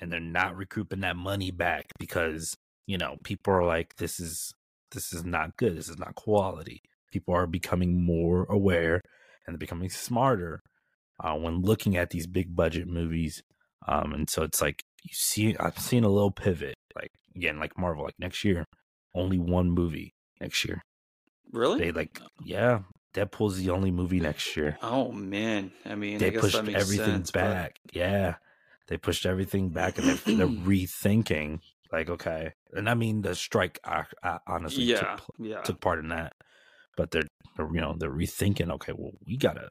and 0.00 0.12
they're 0.12 0.20
not 0.20 0.56
recouping 0.56 1.00
that 1.00 1.16
money 1.16 1.50
back 1.50 1.86
because 1.98 2.56
you 2.86 2.98
know 2.98 3.16
people 3.24 3.52
are 3.52 3.64
like 3.64 3.96
this 3.96 4.18
is 4.18 4.52
this 4.92 5.12
is 5.12 5.24
not 5.24 5.56
good 5.56 5.76
this 5.76 5.88
is 5.88 5.98
not 5.98 6.14
quality 6.14 6.80
people 7.12 7.34
are 7.34 7.46
becoming 7.46 8.04
more 8.04 8.44
aware 8.44 9.00
and 9.46 9.54
they're 9.54 9.58
becoming 9.58 9.90
smarter 9.90 10.62
uh, 11.22 11.34
when 11.34 11.62
looking 11.62 11.96
at 11.96 12.10
these 12.10 12.26
big 12.26 12.54
budget 12.54 12.86
movies 12.88 13.42
um, 13.86 14.12
and 14.12 14.28
so 14.30 14.42
it's 14.42 14.60
like 14.60 14.82
you 15.02 15.10
see 15.12 15.56
i've 15.58 15.78
seen 15.78 16.04
a 16.04 16.08
little 16.08 16.30
pivot 16.30 16.74
like 16.94 17.10
again 17.34 17.58
like 17.58 17.78
marvel 17.78 18.04
like 18.04 18.18
next 18.18 18.44
year 18.44 18.64
only 19.14 19.38
one 19.38 19.70
movie 19.70 20.14
next 20.40 20.64
year 20.64 20.82
really 21.52 21.78
they 21.78 21.92
like 21.92 22.20
yeah 22.44 22.80
Deadpool's 23.16 23.56
the 23.56 23.70
only 23.70 23.90
movie 23.90 24.20
next 24.20 24.56
year. 24.56 24.76
Oh 24.82 25.10
man, 25.10 25.72
I 25.86 25.94
mean, 25.94 26.18
they 26.18 26.36
I 26.36 26.38
pushed 26.38 26.54
everything 26.54 26.98
sense, 26.98 27.30
back. 27.30 27.78
But... 27.86 27.96
Yeah, 27.96 28.34
they 28.88 28.98
pushed 28.98 29.24
everything 29.24 29.70
back, 29.70 29.98
and 29.98 30.06
they're, 30.08 30.36
they're, 30.36 30.46
rethinking. 30.46 31.60
Like, 31.90 32.10
okay, 32.10 32.52
and 32.72 32.90
I 32.90 32.94
mean, 32.94 33.22
the 33.22 33.34
strike 33.34 33.80
I, 33.84 34.04
I 34.22 34.38
honestly 34.46 34.84
yeah, 34.84 35.00
took, 35.16 35.22
yeah. 35.38 35.62
took 35.62 35.80
part 35.80 35.98
in 35.98 36.08
that, 36.08 36.34
but 36.96 37.10
they're, 37.10 37.22
they're 37.56 37.68
you 37.72 37.80
know 37.80 37.94
they're 37.96 38.10
rethinking. 38.10 38.70
Okay, 38.72 38.92
well, 38.92 39.12
we 39.26 39.38
gotta 39.38 39.70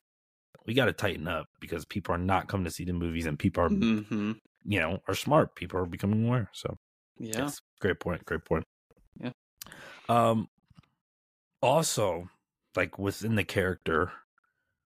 we 0.66 0.74
gotta 0.74 0.94
tighten 0.94 1.28
up 1.28 1.48
because 1.60 1.86
people 1.86 2.14
are 2.14 2.20
not 2.20 2.48
coming 2.48 2.66
to 2.66 2.72
see 2.72 2.86
the 2.86 2.94
movies, 2.94 3.26
and 3.26 3.38
people 3.38 3.64
are 3.64 3.70
mm-hmm. 3.70 4.34
you 4.66 4.80
know 4.80 5.00
are 5.08 5.16
smart. 5.16 5.56
People 5.56 5.80
are 5.80 5.86
becoming 5.86 6.26
aware. 6.26 6.50
So 6.54 6.78
yeah, 7.18 7.44
yes, 7.44 7.62
great 7.80 8.00
point. 8.00 8.26
Great 8.26 8.46
point. 8.46 8.66
Yeah. 9.20 9.32
Um. 10.10 10.48
Also, 11.62 12.30
like 12.76 13.00
within 13.00 13.36
the 13.36 13.44
character 13.44 14.12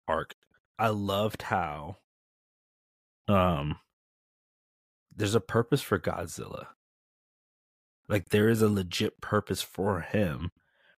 arc, 0.09 0.35
I 0.79 0.89
loved 0.89 1.43
how 1.43 1.97
um 3.29 3.77
there's 5.15 5.35
a 5.35 5.41
purpose 5.41 5.83
for 5.83 5.99
Godzilla. 5.99 6.67
Like 8.09 8.31
there 8.31 8.49
is 8.49 8.63
a 8.63 8.69
legit 8.69 9.21
purpose 9.21 9.63
for 9.63 10.01
him 10.01 10.51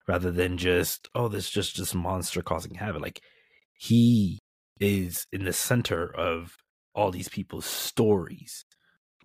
rather 0.08 0.30
than 0.30 0.56
just 0.56 1.08
oh 1.14 1.28
this 1.28 1.50
just 1.50 1.76
just 1.76 1.94
monster 1.94 2.42
causing 2.42 2.74
havoc. 2.74 3.02
Like 3.02 3.20
he 3.76 4.40
is 4.80 5.26
in 5.32 5.44
the 5.44 5.52
center 5.52 6.14
of 6.14 6.56
all 6.94 7.10
these 7.10 7.28
people's 7.28 7.66
stories. 7.66 8.64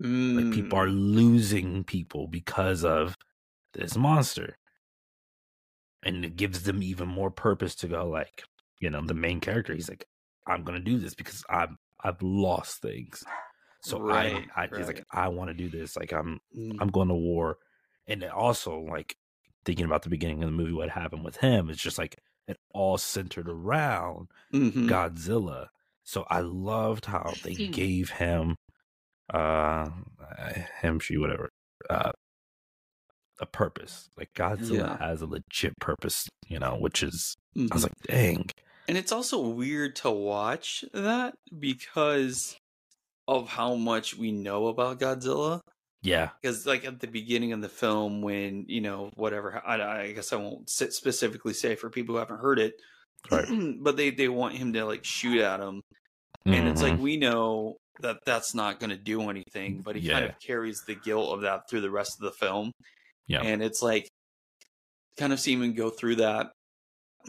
Mm. 0.02 0.44
Like 0.44 0.54
people 0.54 0.78
are 0.78 0.86
mm. 0.86 1.14
losing 1.14 1.84
people 1.84 2.26
because 2.26 2.84
of 2.84 3.16
this 3.74 3.96
monster 3.96 4.56
and 6.02 6.24
it 6.24 6.36
gives 6.36 6.62
them 6.62 6.82
even 6.82 7.08
more 7.08 7.30
purpose 7.30 7.74
to 7.74 7.88
go 7.88 8.08
like 8.08 8.42
you 8.80 8.90
know 8.90 9.00
the 9.02 9.14
main 9.14 9.40
character 9.40 9.74
he's 9.74 9.88
like 9.88 10.04
i'm 10.46 10.64
gonna 10.64 10.80
do 10.80 10.98
this 10.98 11.14
because 11.14 11.44
i've 11.50 11.74
i've 12.02 12.20
lost 12.22 12.80
things 12.80 13.22
so 13.82 14.00
right, 14.00 14.46
i, 14.56 14.62
I 14.62 14.64
right. 14.66 14.76
he's 14.76 14.86
like 14.86 15.04
i 15.12 15.28
want 15.28 15.48
to 15.48 15.54
do 15.54 15.68
this 15.68 15.96
like 15.96 16.12
i'm 16.12 16.40
mm. 16.56 16.76
i'm 16.80 16.88
going 16.88 17.08
to 17.08 17.14
war 17.14 17.58
and 18.06 18.24
also 18.24 18.80
like 18.80 19.16
thinking 19.64 19.84
about 19.84 20.02
the 20.02 20.08
beginning 20.08 20.42
of 20.42 20.48
the 20.48 20.56
movie 20.56 20.72
what 20.72 20.90
happened 20.90 21.24
with 21.24 21.36
him 21.36 21.70
it's 21.70 21.82
just 21.82 21.98
like 21.98 22.16
it 22.48 22.56
all 22.72 22.98
centered 22.98 23.48
around 23.48 24.28
mm-hmm. 24.52 24.88
godzilla 24.88 25.66
so 26.02 26.24
i 26.28 26.40
loved 26.40 27.06
how 27.06 27.32
they 27.42 27.54
gave 27.54 28.10
him 28.10 28.56
uh 29.32 29.88
him 30.80 30.98
she 30.98 31.16
whatever 31.16 31.50
uh 31.88 32.12
a 33.40 33.46
purpose. 33.46 34.08
Like 34.16 34.32
Godzilla 34.34 34.98
yeah. 34.98 34.98
has 34.98 35.22
a 35.22 35.26
legit 35.26 35.78
purpose, 35.80 36.28
you 36.46 36.58
know, 36.58 36.76
which 36.78 37.02
is 37.02 37.36
mm-hmm. 37.56 37.72
I 37.72 37.74
was 37.74 37.84
mm-hmm. 37.84 37.92
like, 38.12 38.18
dang. 38.18 38.50
And 38.86 38.98
it's 38.98 39.12
also 39.12 39.40
weird 39.40 39.96
to 39.96 40.10
watch 40.10 40.84
that 40.92 41.34
because 41.58 42.56
of 43.26 43.48
how 43.48 43.74
much 43.74 44.16
we 44.16 44.32
know 44.32 44.66
about 44.66 45.00
Godzilla. 45.00 45.60
Yeah. 46.02 46.30
Because 46.40 46.66
like 46.66 46.84
at 46.84 47.00
the 47.00 47.06
beginning 47.06 47.52
of 47.52 47.60
the 47.60 47.68
film, 47.68 48.22
when 48.22 48.64
you 48.68 48.80
know 48.80 49.10
whatever, 49.14 49.62
I, 49.64 50.02
I 50.02 50.12
guess 50.12 50.32
I 50.32 50.36
won't 50.36 50.68
specifically 50.68 51.52
say 51.52 51.74
for 51.74 51.90
people 51.90 52.14
who 52.14 52.18
haven't 52.18 52.40
heard 52.40 52.58
it, 52.58 52.74
right? 53.30 53.46
but 53.80 53.96
they 53.96 54.10
they 54.10 54.28
want 54.28 54.56
him 54.56 54.72
to 54.72 54.84
like 54.84 55.04
shoot 55.04 55.40
at 55.40 55.60
him, 55.60 55.82
and 56.46 56.54
mm-hmm. 56.54 56.66
it's 56.68 56.82
like 56.82 56.94
mm-hmm. 56.94 57.02
we 57.02 57.16
know 57.16 57.76
that 58.00 58.18
that's 58.24 58.54
not 58.54 58.80
going 58.80 58.90
to 58.90 58.96
do 58.96 59.28
anything, 59.28 59.82
but 59.84 59.94
he 59.96 60.02
yeah. 60.02 60.14
kind 60.14 60.24
of 60.26 60.40
carries 60.40 60.82
the 60.86 60.94
guilt 60.94 61.34
of 61.34 61.42
that 61.42 61.68
through 61.68 61.82
the 61.82 61.90
rest 61.90 62.16
of 62.18 62.24
the 62.24 62.32
film. 62.32 62.72
Yeah. 63.26 63.42
And 63.42 63.62
it's 63.62 63.82
like 63.82 64.08
kind 65.18 65.32
of 65.32 65.40
seeing 65.40 65.62
him 65.62 65.74
go 65.74 65.90
through 65.90 66.16
that 66.16 66.50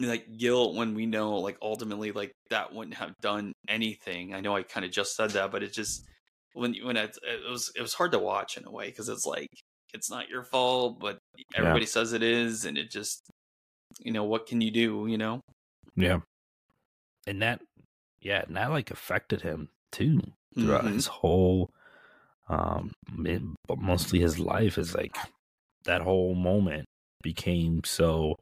like 0.00 0.38
guilt 0.38 0.74
when 0.74 0.94
we 0.94 1.06
know 1.06 1.36
like 1.36 1.58
ultimately 1.60 2.12
like 2.12 2.32
that 2.50 2.72
wouldn't 2.72 2.96
have 2.96 3.12
done 3.20 3.52
anything. 3.68 4.34
I 4.34 4.40
know 4.40 4.56
I 4.56 4.62
kind 4.62 4.86
of 4.86 4.92
just 4.92 5.14
said 5.14 5.30
that, 5.30 5.50
but 5.50 5.62
it 5.62 5.72
just 5.72 6.06
when 6.54 6.74
when 6.82 6.96
it, 6.96 7.16
it 7.22 7.50
was 7.50 7.72
it 7.76 7.82
was 7.82 7.94
hard 7.94 8.12
to 8.12 8.18
watch 8.18 8.56
in 8.56 8.66
a 8.66 8.70
way 8.70 8.86
because 8.86 9.08
it's 9.08 9.26
like 9.26 9.48
it's 9.94 10.10
not 10.10 10.28
your 10.28 10.42
fault, 10.42 10.98
but 11.00 11.18
everybody 11.54 11.84
yeah. 11.84 11.90
says 11.90 12.12
it 12.12 12.22
is, 12.22 12.64
and 12.64 12.78
it 12.78 12.90
just 12.90 13.22
you 14.00 14.12
know 14.12 14.24
what 14.24 14.46
can 14.46 14.60
you 14.60 14.70
do? 14.70 15.06
You 15.08 15.18
know? 15.18 15.40
Yeah. 15.96 16.20
And 17.26 17.42
that, 17.42 17.60
yeah, 18.20 18.42
and 18.46 18.56
that 18.56 18.70
like 18.70 18.90
affected 18.90 19.42
him 19.42 19.68
too 19.92 20.20
throughout 20.54 20.84
mm-hmm. 20.84 20.94
his 20.94 21.06
whole, 21.06 21.70
um, 22.48 22.92
but 23.68 23.78
mostly 23.78 24.18
his 24.20 24.38
life 24.38 24.76
is 24.76 24.94
like 24.94 25.16
that 25.84 26.02
whole 26.02 26.34
moment 26.34 26.86
became 27.22 27.82
so 27.84 28.36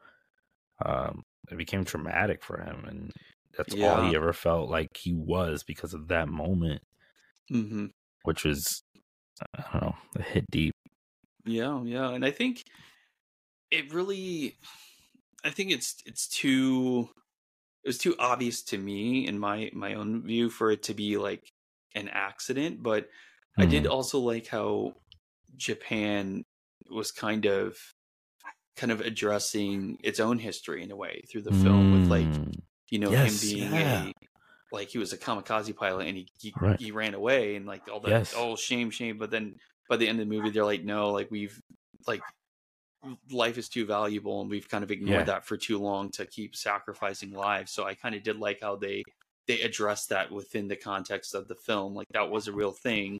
um 0.84 1.22
it 1.50 1.58
became 1.58 1.84
traumatic 1.84 2.42
for 2.42 2.60
him 2.60 2.84
and 2.88 3.12
that's 3.56 3.74
yeah. 3.74 3.92
all 3.92 4.08
he 4.08 4.16
ever 4.16 4.32
felt 4.32 4.70
like 4.70 4.88
he 4.96 5.12
was 5.12 5.62
because 5.62 5.92
of 5.92 6.08
that 6.08 6.28
moment 6.28 6.80
mm-hmm. 7.52 7.86
Which 8.22 8.44
was 8.44 8.82
i 9.56 9.62
don't 9.72 9.82
know 9.82 9.94
a 10.16 10.22
hit 10.22 10.44
deep 10.50 10.74
yeah 11.46 11.80
yeah 11.84 12.10
and 12.10 12.24
i 12.24 12.30
think 12.30 12.64
it 13.70 13.92
really 13.92 14.56
i 15.44 15.50
think 15.50 15.70
it's 15.70 15.96
it's 16.06 16.28
too 16.28 17.08
it 17.84 17.88
was 17.88 17.98
too 17.98 18.14
obvious 18.18 18.62
to 18.62 18.78
me 18.78 19.26
in 19.26 19.38
my 19.38 19.70
my 19.72 19.94
own 19.94 20.22
view 20.22 20.50
for 20.50 20.70
it 20.70 20.82
to 20.82 20.94
be 20.94 21.16
like 21.16 21.48
an 21.94 22.08
accident 22.08 22.82
but 22.82 23.04
mm-hmm. 23.04 23.62
i 23.62 23.66
did 23.66 23.84
mm-hmm. 23.84 23.92
also 23.92 24.18
like 24.18 24.46
how 24.46 24.92
japan 25.56 26.44
was 26.90 27.10
kind 27.10 27.46
of 27.46 27.76
kind 28.76 28.92
of 28.92 29.00
addressing 29.00 29.98
its 30.02 30.20
own 30.20 30.38
history 30.38 30.82
in 30.82 30.90
a 30.90 30.96
way 30.96 31.22
through 31.30 31.42
the 31.42 31.52
film 31.52 31.92
mm. 31.92 32.00
with 32.00 32.10
like 32.10 32.26
mm. 32.26 32.54
you 32.88 32.98
know 32.98 33.10
yes, 33.10 33.42
him 33.42 33.50
being 33.50 33.72
yeah. 33.72 34.04
a 34.06 34.12
like 34.72 34.88
he 34.88 34.98
was 34.98 35.12
a 35.12 35.18
kamikaze 35.18 35.74
pilot 35.74 36.06
and 36.06 36.16
he 36.16 36.28
he, 36.38 36.52
Right. 36.60 36.78
he 36.80 36.90
ran 36.92 37.14
away 37.14 37.56
and 37.56 37.66
like 37.66 37.88
all 37.88 38.00
that 38.00 38.10
Yes. 38.10 38.34
oh 38.36 38.56
shame 38.56 38.90
shame. 38.90 39.18
But 39.18 39.30
then 39.30 39.56
by 39.88 39.96
the 39.96 40.08
end 40.08 40.20
of 40.20 40.28
the 40.28 40.34
movie 40.34 40.50
they're 40.50 40.64
like 40.64 40.84
no 40.84 41.10
like 41.10 41.30
we've 41.30 41.60
like 42.06 42.22
life 43.30 43.56
is 43.58 43.68
too 43.68 43.86
valuable 43.86 44.40
and 44.42 44.50
we've 44.50 44.68
kind 44.68 44.84
of 44.84 44.90
ignored 44.90 45.20
Yeah. 45.20 45.24
that 45.24 45.44
for 45.44 45.56
too 45.56 45.78
long 45.78 46.10
to 46.12 46.26
keep 46.26 46.54
sacrificing 46.54 47.32
lives. 47.32 47.72
So 47.72 47.84
i 47.84 47.94
kind 47.94 48.14
of 48.14 48.22
did 48.22 48.38
like 48.38 48.60
how 48.60 48.76
they 48.76 49.02
they 49.46 49.60
addressed 49.62 50.10
that 50.10 50.30
within 50.30 50.68
the 50.68 50.76
context 50.76 51.34
of 51.34 51.48
the 51.48 51.56
film. 51.56 51.94
Like 51.94 52.06
that 52.12 52.30
was 52.30 52.46
a 52.46 52.52
real 52.52 52.72
thing. 52.72 53.18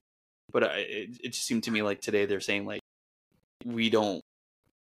But 0.51 0.63
I, 0.63 0.77
it, 0.77 1.09
it 1.23 1.29
just 1.33 1.45
seemed 1.45 1.63
to 1.63 1.71
me 1.71 1.81
like 1.81 2.01
today 2.01 2.25
they're 2.25 2.39
saying 2.39 2.65
like 2.65 2.81
we 3.65 3.89
don't 3.89 4.21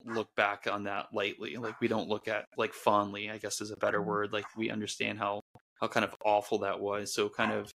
look 0.04 0.34
back 0.36 0.66
on 0.70 0.84
that 0.84 1.06
lightly. 1.12 1.56
Like 1.56 1.80
we 1.80 1.88
don't 1.88 2.08
look 2.08 2.28
at 2.28 2.44
like 2.56 2.72
fondly 2.72 3.30
i 3.30 3.38
guess 3.38 3.60
is 3.60 3.70
a 3.70 3.76
better 3.76 3.98
mm-hmm. 3.98 4.08
word. 4.08 4.32
Like 4.32 4.44
we 4.56 4.70
understand 4.70 5.18
how 5.18 5.40
how 5.80 5.88
kind 5.88 6.04
of 6.04 6.14
awful 6.24 6.58
that 6.58 6.80
was 6.80 7.12
so 7.12 7.28
kind 7.28 7.52
of 7.52 7.70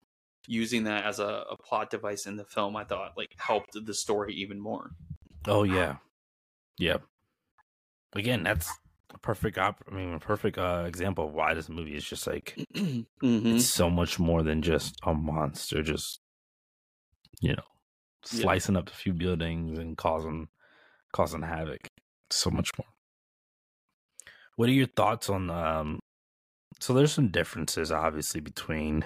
using 0.48 0.86
that 0.86 1.06
as 1.06 1.20
a, 1.20 1.46
a 1.52 1.58
plot 1.58 1.90
device 1.90 2.26
in 2.26 2.36
the 2.36 2.46
film 2.46 2.76
i 2.76 2.84
thought 2.84 3.14
like 3.18 3.34
helped 3.38 3.74
the 3.86 3.94
story 3.94 4.34
even 4.34 4.60
more 4.60 4.92
Oh 5.48 5.64
yeah, 5.64 5.98
yep. 6.80 7.04
Again, 8.14 8.44
that's 8.44 8.80
a 9.14 9.18
perfect. 9.18 9.58
Op- 9.58 9.84
I 9.90 9.94
mean, 9.94 10.14
a 10.14 10.20
perfect 10.20 10.58
uh, 10.58 10.84
example 10.88 11.28
of 11.28 11.34
why 11.34 11.54
this 11.54 11.70
movie 11.70 11.96
is 11.96 12.04
just 12.06 12.28
like 12.28 12.60
hmm 12.76 13.06
it's 13.50 13.64
so 13.64 13.90
much 13.90 14.20
more 14.20 14.44
than 14.44 14.62
just 14.62 14.96
a 15.04 15.14
monster. 15.14 15.82
Just 15.84 16.22
you 17.42 17.56
know, 17.56 17.64
Yeah. 18.32 18.46
slicing 18.46 18.76
up 18.78 18.90
a 18.90 18.94
few 18.94 19.14
buildings 19.14 19.80
and 19.80 19.98
causing 19.98 20.50
causing 21.14 21.44
havoc. 21.44 21.88
So 22.32 22.52
much 22.52 22.72
more. 22.80 22.88
What 24.56 24.70
are 24.70 24.74
your 24.74 24.88
thoughts 24.88 25.30
on? 25.30 25.50
um 25.50 26.00
So 26.82 26.94
there's 26.94 27.14
some 27.14 27.30
differences, 27.30 27.92
obviously, 27.92 28.42
between 28.42 29.06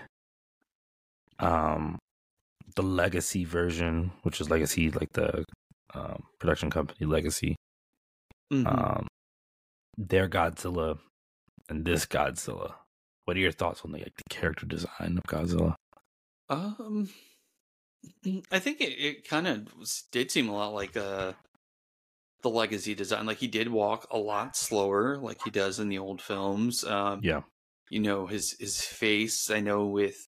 um 1.39 1.99
the 2.75 2.81
legacy 2.81 3.43
version, 3.45 4.11
which 4.23 4.41
is 4.41 4.49
legacy, 4.49 4.89
like 4.91 5.11
the 5.13 5.45
um, 5.93 6.23
production 6.39 6.69
company 6.69 7.05
legacy, 7.05 7.55
Mhm. 8.51 8.67
um, 8.67 9.07
their 9.97 10.27
Godzilla 10.27 10.99
and 11.69 11.85
this 11.85 12.05
Godzilla. 12.05 12.75
What 13.25 13.37
are 13.37 13.39
your 13.41 13.51
thoughts 13.51 13.81
on 13.85 13.91
the 13.91 13.99
like 13.99 14.15
the 14.15 14.23
character 14.35 14.65
design 14.65 15.17
of 15.19 15.23
Godzilla? 15.23 15.75
Um, 16.49 17.09
I 18.51 18.59
think 18.59 18.81
it, 18.81 18.93
it 18.99 19.27
kind 19.27 19.47
of 19.47 19.67
did 20.11 20.31
seem 20.31 20.49
a 20.49 20.53
lot 20.53 20.73
like 20.73 20.95
uh 20.97 21.33
the 22.41 22.49
legacy 22.49 22.93
design. 22.95 23.25
Like 23.25 23.37
he 23.39 23.47
did 23.47 23.69
walk 23.69 24.07
a 24.11 24.17
lot 24.17 24.55
slower, 24.55 25.17
like 25.17 25.41
he 25.43 25.49
does 25.49 25.79
in 25.79 25.89
the 25.89 25.97
old 25.97 26.21
films. 26.21 26.83
Um, 26.83 27.21
Yeah, 27.23 27.41
you 27.89 27.99
know 27.99 28.27
his 28.27 28.55
his 28.59 28.81
face. 28.81 29.49
I 29.49 29.59
know 29.59 29.85
with 29.85 30.27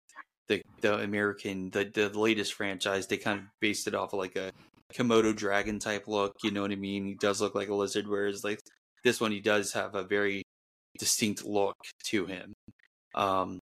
the 0.49 0.63
the 0.81 0.99
American 1.01 1.71
the 1.71 1.85
the 1.85 2.09
latest 2.19 2.55
franchise, 2.55 3.07
they 3.07 3.17
kind 3.17 3.41
of 3.41 3.47
based 3.61 3.87
it 3.87 3.95
off 3.95 4.13
of 4.13 4.19
like 4.19 4.37
a 4.37 4.53
Komodo 4.95 5.35
dragon 5.35 5.79
type 5.79 6.09
look. 6.09 6.37
You 6.43 6.51
know 6.51 6.63
what 6.63 6.73
I 6.73 6.77
mean? 6.77 7.07
He 7.07 7.15
does 7.15 7.41
look 7.41 7.55
like 7.55 7.69
a 7.69 7.75
lizard, 7.75 8.09
whereas 8.09 8.45
like 8.45 8.61
this 9.05 9.21
one, 9.21 9.33
he 9.33 9.41
does 9.41 9.73
have 9.73 9.95
a 9.95 10.03
very 10.03 10.43
distinct 10.99 11.45
look 11.45 11.77
to 12.05 12.27
him. 12.27 12.53
Um, 13.15 13.61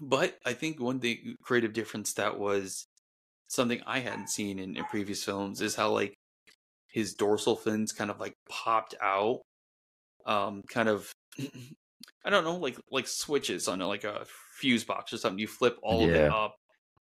but 0.00 0.38
I 0.44 0.52
think 0.52 0.80
one 0.80 1.00
thing 1.00 1.36
creative 1.42 1.72
difference 1.72 2.14
that 2.14 2.38
was 2.38 2.86
something 3.48 3.80
I 3.86 4.00
hadn't 4.00 4.30
seen 4.30 4.58
in, 4.58 4.76
in 4.76 4.84
previous 4.84 5.24
films 5.24 5.60
is 5.60 5.74
how 5.74 5.90
like 5.90 6.14
his 6.88 7.14
dorsal 7.14 7.56
fins 7.56 7.92
kind 7.92 8.10
of 8.10 8.20
like 8.20 8.34
popped 8.48 8.94
out, 9.02 9.40
um, 10.26 10.62
kind 10.68 10.88
of 10.88 11.10
I 12.24 12.30
don't 12.30 12.44
know, 12.44 12.56
like 12.56 12.76
like 12.90 13.06
switches 13.08 13.68
on 13.68 13.78
like 13.80 14.04
a 14.04 14.24
fuse 14.58 14.84
box 14.84 15.12
or 15.12 15.18
something. 15.18 15.38
You 15.38 15.46
flip 15.46 15.78
all 15.82 16.04
of 16.04 16.10
it 16.10 16.30
up, 16.30 16.56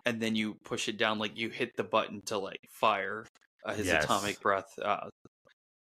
and 0.06 0.22
then 0.22 0.36
you 0.36 0.56
push 0.63 0.88
it 0.88 0.98
down. 0.98 1.20
Like 1.20 1.38
you 1.38 1.50
hit 1.50 1.75
the 1.75 1.84
button 1.84 2.22
to 2.27 2.38
like 2.38 2.60
fire 2.70 3.25
uh, 3.65 3.74
his 3.74 3.88
Yes. 3.88 4.03
atomic 4.06 4.39
breath. 4.41 4.68
Uh, 4.82 5.10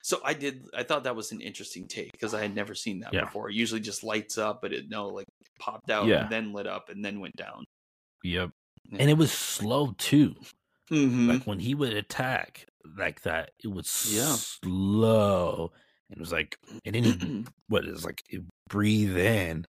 so 0.02 0.20
I 0.24 0.34
did. 0.34 0.64
I 0.76 0.82
thought 0.82 1.04
that 1.04 1.14
was 1.16 1.32
an 1.32 1.40
interesting 1.40 1.86
take 1.86 2.12
because 2.12 2.34
I 2.34 2.40
had 2.40 2.54
never 2.54 2.74
seen 2.74 3.00
that 3.00 3.12
Yeah. 3.12 3.24
before. 3.24 3.50
It 3.50 3.54
usually 3.56 3.80
just 3.80 4.02
lights 4.04 4.38
up, 4.38 4.60
but 4.62 4.72
it 4.72 4.88
no 4.88 5.06
like 5.08 5.26
popped 5.60 5.90
out 5.90 6.06
Yeah. 6.06 6.22
and 6.22 6.30
then 6.30 6.52
lit 6.52 6.66
up 6.66 6.88
and 6.88 7.04
then 7.04 7.20
went 7.20 7.36
down. 7.36 7.64
yep. 8.24 8.50
Yeah. 8.90 8.98
And 9.00 9.10
it 9.10 9.18
was 9.18 9.30
slow 9.32 9.92
too. 9.98 10.34
Mm-hmm. 10.90 11.28
Like 11.30 11.44
when 11.44 11.58
he 11.60 11.74
would 11.74 11.92
attack 11.92 12.66
like 12.96 13.20
that, 13.22 13.50
it 13.62 13.68
was 13.68 13.86
slow. 13.88 15.72
It 16.10 16.18
was 16.18 16.32
like, 16.32 16.56
and 16.84 16.94
then 16.94 17.04
he 17.04 17.44
what 17.68 17.84
is 17.84 18.04
like 18.04 18.22
it 18.30 18.42
breathe 18.68 19.16
in, 19.16 19.66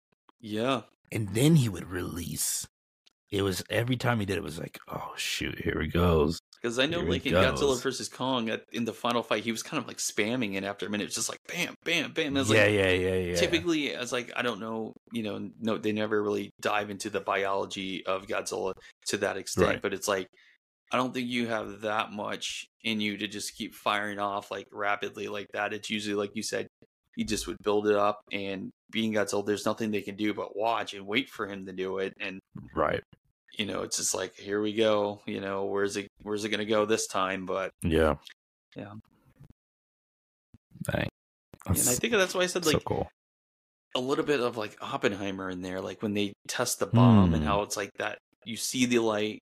yeah. 0.41 0.82
and 1.12 1.30
then 1.30 1.56
he 1.56 1.69
would 1.69 1.88
release. 1.88 2.67
It 3.32 3.41
was 3.41 3.63
every 3.69 3.98
time 3.98 4.19
he 4.19 4.26
did 4.26 4.38
it 4.38 4.43
was 4.43 4.60
like, 4.60 4.80
oh 4.88 5.13
shoot, 5.15 5.60
here 5.60 5.82
he 5.82 5.88
goes. 5.88 6.39
Because 6.63 6.80
I 6.80 6.86
know, 6.86 7.02
Here 7.02 7.10
like 7.10 7.26
in 7.26 7.34
Godzilla 7.34 7.60
goes. 7.60 7.82
versus 7.82 8.08
Kong, 8.08 8.50
at, 8.50 8.63
in 8.72 8.86
the 8.86 8.93
final 8.93 9.22
fight, 9.22 9.43
he 9.43 9.52
was 9.52 9.62
kind 9.62 9.82
of 9.82 9.88
like 9.88 9.98
spamming 9.98 10.56
it 10.56 10.63
after 10.63 10.86
a 10.86 10.89
minute. 10.89 11.12
Just 11.12 11.28
like 11.28 11.39
bam, 11.48 11.76
bam, 11.84 12.13
bam. 12.13 12.38
It's 12.38 12.50
yeah, 12.50 12.62
like, 12.62 12.72
yeah, 12.72 12.89
yeah, 12.89 13.15
yeah. 13.15 13.36
typically 13.36 13.93
as 13.93 14.13
like 14.13 14.32
I 14.36 14.43
don't 14.43 14.62
know, 14.62 14.93
you 15.12 15.24
know, 15.24 15.50
no, 15.60 15.78
they 15.78 15.91
never 15.91 16.24
really 16.24 16.52
dive 16.62 16.89
into 16.89 17.10
the 17.10 17.19
biology 17.19 18.06
of 18.06 18.28
Godzilla 18.28 18.74
to 19.08 19.17
that 19.17 19.36
extent. 19.36 19.67
Right. 19.67 19.82
But 19.82 19.93
it's 19.93 20.08
like 20.08 20.28
I 20.93 20.97
don't 20.97 21.13
think 21.13 21.27
you 21.27 21.47
have 21.47 21.82
that 21.82 22.12
much 22.12 22.67
in 22.84 23.01
you 23.01 23.17
to 23.17 23.27
just 23.27 23.56
keep 23.58 23.73
firing 23.73 24.19
off 24.19 24.51
like 24.51 24.67
rapidly 24.71 25.27
like 25.27 25.47
that. 25.53 25.73
It's 25.73 25.89
usually 25.89 26.13
like 26.15 26.36
you 26.36 26.43
said, 26.43 26.67
you 27.17 27.25
just 27.25 27.47
would 27.47 27.58
build 27.63 27.88
it 27.88 27.95
up, 27.95 28.21
and 28.32 28.69
being 28.91 29.13
Godzilla, 29.13 29.45
there's 29.45 29.65
nothing 29.65 29.89
they 29.91 30.01
can 30.01 30.15
do 30.15 30.34
but 30.34 30.56
watch 30.56 30.93
and 30.93 31.06
wait 31.08 31.29
for 31.29 31.47
him 31.47 31.65
to 31.65 31.73
do 31.73 31.97
it, 31.97 32.13
and 32.19 32.39
right. 32.75 33.01
you 33.58 33.65
know, 33.65 33.82
it's 33.82 33.97
just 33.97 34.13
like 34.15 34.36
here 34.36 34.62
we 34.62 34.73
go. 34.73 35.21
You 35.25 35.41
know, 35.41 35.65
where's 35.65 35.97
it? 35.97 36.08
Where's 36.21 36.43
it 36.45 36.49
going 36.49 36.60
to 36.60 36.65
go 36.65 36.86
this 36.86 37.08
time? 37.08 37.45
But 37.45 37.71
Yeah. 37.84 38.15
Yeah. 38.75 38.93
Dang. 40.91 41.08
and 41.67 41.77
I 41.77 41.93
think 41.93 42.13
that's 42.13 42.36
why 42.36 42.41
I 42.41 42.47
said 42.47 42.65
like 42.65 42.73
so 42.73 42.79
cool. 42.86 43.08
a 43.95 43.99
little 43.99 44.25
bit 44.25 44.39
of 44.41 44.58
like 44.58 44.75
Oppenheimer 44.82 45.49
in 45.49 45.62
there, 45.62 45.82
like 45.82 46.01
when 46.01 46.13
they 46.13 46.34
test 46.47 46.79
the 46.79 46.88
bomb 46.88 47.34
and 47.34 47.43
Hmm. 47.43 47.47
how 47.47 47.62
it's 47.62 47.77
like 47.77 47.91
that 47.99 48.17
you 48.45 48.58
see 48.58 48.86
the 48.86 48.99
light 48.99 49.39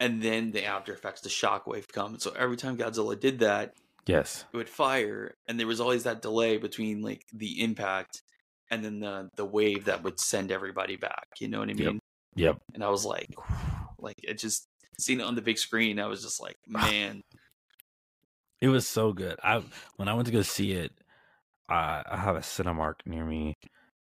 and 0.00 0.22
then 0.22 0.50
the 0.52 0.64
after 0.64 0.92
effects, 0.92 1.20
the 1.20 1.28
shockwave 1.28 1.88
comes. 1.88 2.22
So 2.22 2.32
every 2.38 2.56
time 2.56 2.76
Godzilla 2.76 3.18
did 3.18 3.38
that, 3.40 3.74
Yes. 4.06 4.44
it 4.52 4.56
would 4.56 4.68
fire, 4.68 5.34
and 5.48 5.58
there 5.58 5.66
was 5.66 5.80
always 5.80 6.02
that 6.04 6.20
delay 6.22 6.58
between 6.58 7.00
like 7.02 7.22
the 7.32 7.62
impact 7.62 8.22
and 8.70 8.84
then 8.84 9.00
the 9.00 9.30
the 9.36 9.44
wave 9.44 9.86
that 9.86 10.02
would 10.02 10.18
send 10.20 10.50
everybody 10.52 10.96
back. 10.96 11.26
You 11.40 11.48
know 11.48 11.60
what 11.60 11.70
I 11.70 11.74
mean? 11.74 12.00
Yep. 12.36 12.58
And 12.74 12.82
I 12.84 12.88
was 12.90 13.04
like, 13.04 13.28
like 13.98 14.16
it 14.22 14.38
just 14.38 14.66
seeing 14.98 15.20
it 15.20 15.24
on 15.26 15.34
the 15.36 15.42
big 15.42 15.58
screen, 15.58 15.98
I 15.98 16.06
was 16.06 16.22
just 16.22 16.40
like, 16.40 16.56
man, 16.66 17.22
It 18.60 18.68
was 18.68 18.86
so 18.86 19.12
good. 19.12 19.38
I 19.42 19.62
when 19.96 20.08
I 20.08 20.14
went 20.14 20.26
to 20.26 20.32
go 20.32 20.42
see 20.42 20.72
it, 20.72 20.92
I 21.68 22.02
I 22.10 22.16
have 22.18 22.36
a 22.36 22.40
Cinemark 22.40 22.96
near 23.06 23.24
me, 23.24 23.54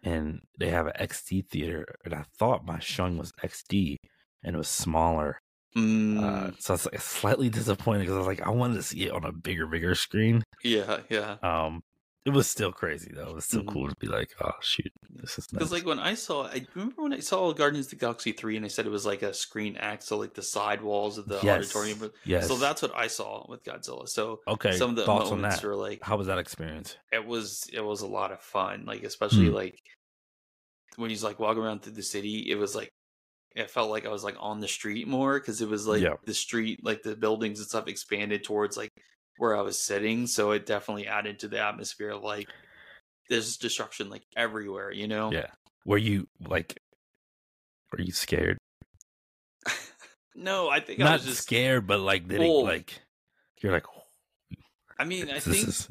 and 0.03 0.41
they 0.59 0.71
have 0.71 0.87
an 0.87 0.95
XD 0.99 1.49
theater, 1.51 1.85
and 2.05 2.15
I 2.15 2.25
thought 2.39 2.65
my 2.67 2.79
showing 2.79 3.19
was 3.19 3.33
XD, 3.45 3.97
and 4.43 4.55
it 4.55 4.59
was 4.59 4.69
smaller. 4.69 5.39
Mm, 5.77 6.23
Uh, 6.23 6.51
so 6.59 6.73
I 6.73 6.75
was 6.75 6.87
like, 6.87 7.01
slightly 7.01 7.49
disappointed 7.49 8.01
because 8.01 8.15
I 8.15 8.19
was 8.19 8.27
like, 8.27 8.47
I 8.47 8.51
wanted 8.51 8.75
to 8.75 8.83
see 8.83 9.05
it 9.07 9.13
on 9.13 9.25
a 9.25 9.33
bigger, 9.33 9.67
bigger 9.67 9.95
screen. 9.95 10.43
yeah, 10.63 11.01
yeah. 11.09 11.37
Um, 11.43 11.83
it 12.25 12.31
was 12.31 12.47
still 12.47 12.71
crazy 12.71 13.11
though. 13.13 13.31
It 13.31 13.35
was 13.35 13.47
still 13.47 13.63
Mhm. 13.65 13.73
cool 13.73 13.89
to 13.89 13.97
be 13.99 14.07
like, 14.07 14.31
oh 14.41 14.53
shoot, 14.61 14.93
this 15.11 15.39
is 15.39 15.47
Because 15.49 15.73
nice. 15.73 15.81
like 15.81 15.87
when 15.89 15.99
I 15.99 16.15
saw, 16.15 16.47
I 16.47 16.65
remember 16.75 17.03
when 17.03 17.13
I 17.13 17.19
saw 17.19 17.53
Guardians 17.53 17.87
of 17.87 17.91
the 17.91 17.97
Galaxy 17.97 18.31
three, 18.31 18.55
and 18.57 18.65
I 18.65 18.69
said 18.69 18.87
it 18.87 18.91
was 18.91 19.05
like 19.05 19.23
a 19.23 19.31
ScreenX, 19.31 20.05
so 20.05 20.19
like 20.19 20.35
the 20.35 20.43
side 20.43 20.83
walls 20.83 21.19
of 21.19 21.27
the 21.27 21.41
yes, 21.43 21.75
auditorium. 21.75 22.13
Yes. 22.25 22.47
So 22.47 22.57
that's 22.59 22.81
what 22.81 22.95
I 22.95 23.09
saw 23.09 23.45
with 23.49 23.65
Godzilla. 23.65 24.09
So 24.09 24.41
okay. 24.47 24.71
some 24.77 24.91
of 24.91 24.97
the 24.97 25.05
thoughts 25.05 25.31
on 25.33 25.39
moments 25.41 25.63
that? 25.63 25.67
were 25.67 25.75
like 25.75 26.01
How 26.05 26.17
was 26.17 26.29
that 26.29 26.39
experience? 26.39 26.97
it 27.11 27.27
was 27.27 27.69
it 27.73 27.81
was 27.81 28.03
a 28.03 28.07
lot 28.07 28.31
of 28.31 28.41
fun. 28.41 28.85
Like 28.87 29.03
especially 29.03 29.49
Hmm. 29.49 29.55
like 29.55 29.79
when 30.97 31.11
he's 31.11 31.25
like 31.25 31.41
walking 31.41 31.63
around 31.63 31.83
through 31.83 31.95
the 31.95 32.03
city, 32.05 32.49
it 32.51 32.57
was 32.57 32.77
like 32.77 32.91
it 33.55 33.71
felt 33.71 33.91
like 33.91 34.07
I 34.07 34.11
was 34.11 34.25
like 34.25 34.37
on 34.39 34.61
the 34.61 34.69
street 34.69 35.07
more 35.09 35.39
because 35.39 35.61
it 35.61 35.69
was 35.69 35.87
like 35.87 36.03
Yeah. 36.03 36.15
the 36.25 36.35
street, 36.35 36.85
like 36.85 37.03
the 37.03 37.17
buildings 37.17 37.59
and 37.59 37.69
stuff 37.69 37.89
expanded 37.89 38.45
towards 38.45 38.77
like 38.77 38.91
where 39.39 39.57
I 39.57 39.63
was 39.63 39.83
sitting. 39.83 40.27
So 40.27 40.53
it 40.53 40.67
definitely 40.67 41.07
added 41.07 41.39
to 41.41 41.49
the 41.49 41.59
atmosphere 41.61 42.11
of 42.11 42.23
like 42.23 42.49
there's 43.29 43.57
destruction 43.57 44.09
like 44.11 44.23
everywhere, 44.37 44.91
you 44.93 45.09
know? 45.09 45.33
Yeah. 45.33 45.47
Were 45.85 45.99
you 45.99 46.29
like? 46.41 46.79
Were 47.93 48.01
you 48.03 48.13
scared? 48.13 48.59
No, 50.35 50.71
I 50.71 50.81
think 50.81 50.99
I 51.01 51.05
Not 51.05 51.13
was 51.21 51.27
just 51.27 51.43
scared, 51.43 51.87
but 51.87 52.01
like 52.01 52.27
did 52.27 52.41
it 52.41 52.49
like? 52.49 52.95
You're 53.61 53.71
like, 53.73 53.85
I 54.99 55.05
mean, 55.05 55.29
I 55.29 55.35
this 55.41 55.45
think 55.45 55.69
is 55.69 55.89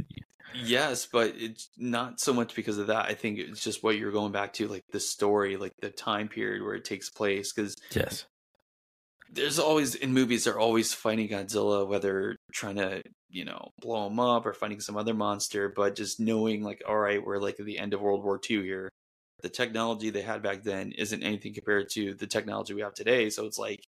yes, 0.55 1.07
but 1.11 1.33
it's 1.37 1.69
not 1.77 2.19
so 2.19 2.33
much 2.33 2.55
because 2.55 2.77
of 2.77 2.87
that. 2.87 3.05
I 3.05 3.13
think 3.13 3.39
it's 3.39 3.63
just 3.63 3.83
what 3.83 3.97
you're 3.97 4.11
going 4.11 4.31
back 4.31 4.53
to, 4.53 4.67
like 4.67 4.83
the 4.91 4.99
story, 4.99 5.57
like 5.57 5.73
the 5.81 5.89
time 5.89 6.27
period 6.27 6.63
where 6.63 6.75
it 6.75 6.85
takes 6.85 7.09
place. 7.09 7.53
Because 7.53 7.75
yes, 7.93 8.25
there's 9.31 9.59
always 9.59 9.95
in 9.95 10.13
movies, 10.13 10.43
they're 10.43 10.59
always 10.59 10.93
fighting 10.93 11.29
Godzilla, 11.29 11.87
whether 11.87 12.37
trying 12.53 12.75
to 12.75 13.03
you 13.29 13.45
know 13.45 13.71
blow 13.79 14.07
him 14.07 14.19
up 14.19 14.45
or 14.45 14.53
fighting 14.53 14.79
some 14.81 14.97
other 14.97 15.13
monster. 15.13 15.69
But 15.75 15.95
just 15.95 16.19
knowing, 16.19 16.63
like, 16.63 16.81
all 16.87 16.97
right, 16.97 17.23
we're 17.23 17.39
like 17.39 17.59
at 17.59 17.65
the 17.65 17.79
end 17.79 17.93
of 17.93 18.01
World 18.01 18.23
War 18.23 18.39
II 18.49 18.63
here. 18.63 18.89
the 19.41 19.49
technology 19.49 20.09
they 20.09 20.21
had 20.21 20.43
back 20.43 20.63
then 20.63 20.91
isn't 20.93 21.23
anything 21.23 21.53
compared 21.53 21.89
to 21.89 22.13
the 22.13 22.27
technology 22.27 22.73
we 22.73 22.81
have 22.81 22.93
today. 22.93 23.29
So 23.29 23.45
it's 23.45 23.57
like 23.57 23.83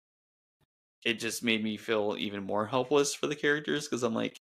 it 1.06 1.20
just 1.20 1.44
made 1.44 1.64
me 1.64 1.78
feel 1.78 2.16
even 2.18 2.44
more 2.44 2.66
helpless 2.66 3.14
for 3.14 3.28
the 3.28 3.36
characters 3.36 3.88
because 3.88 4.04
I'm 4.04 4.14
like, 4.16 4.40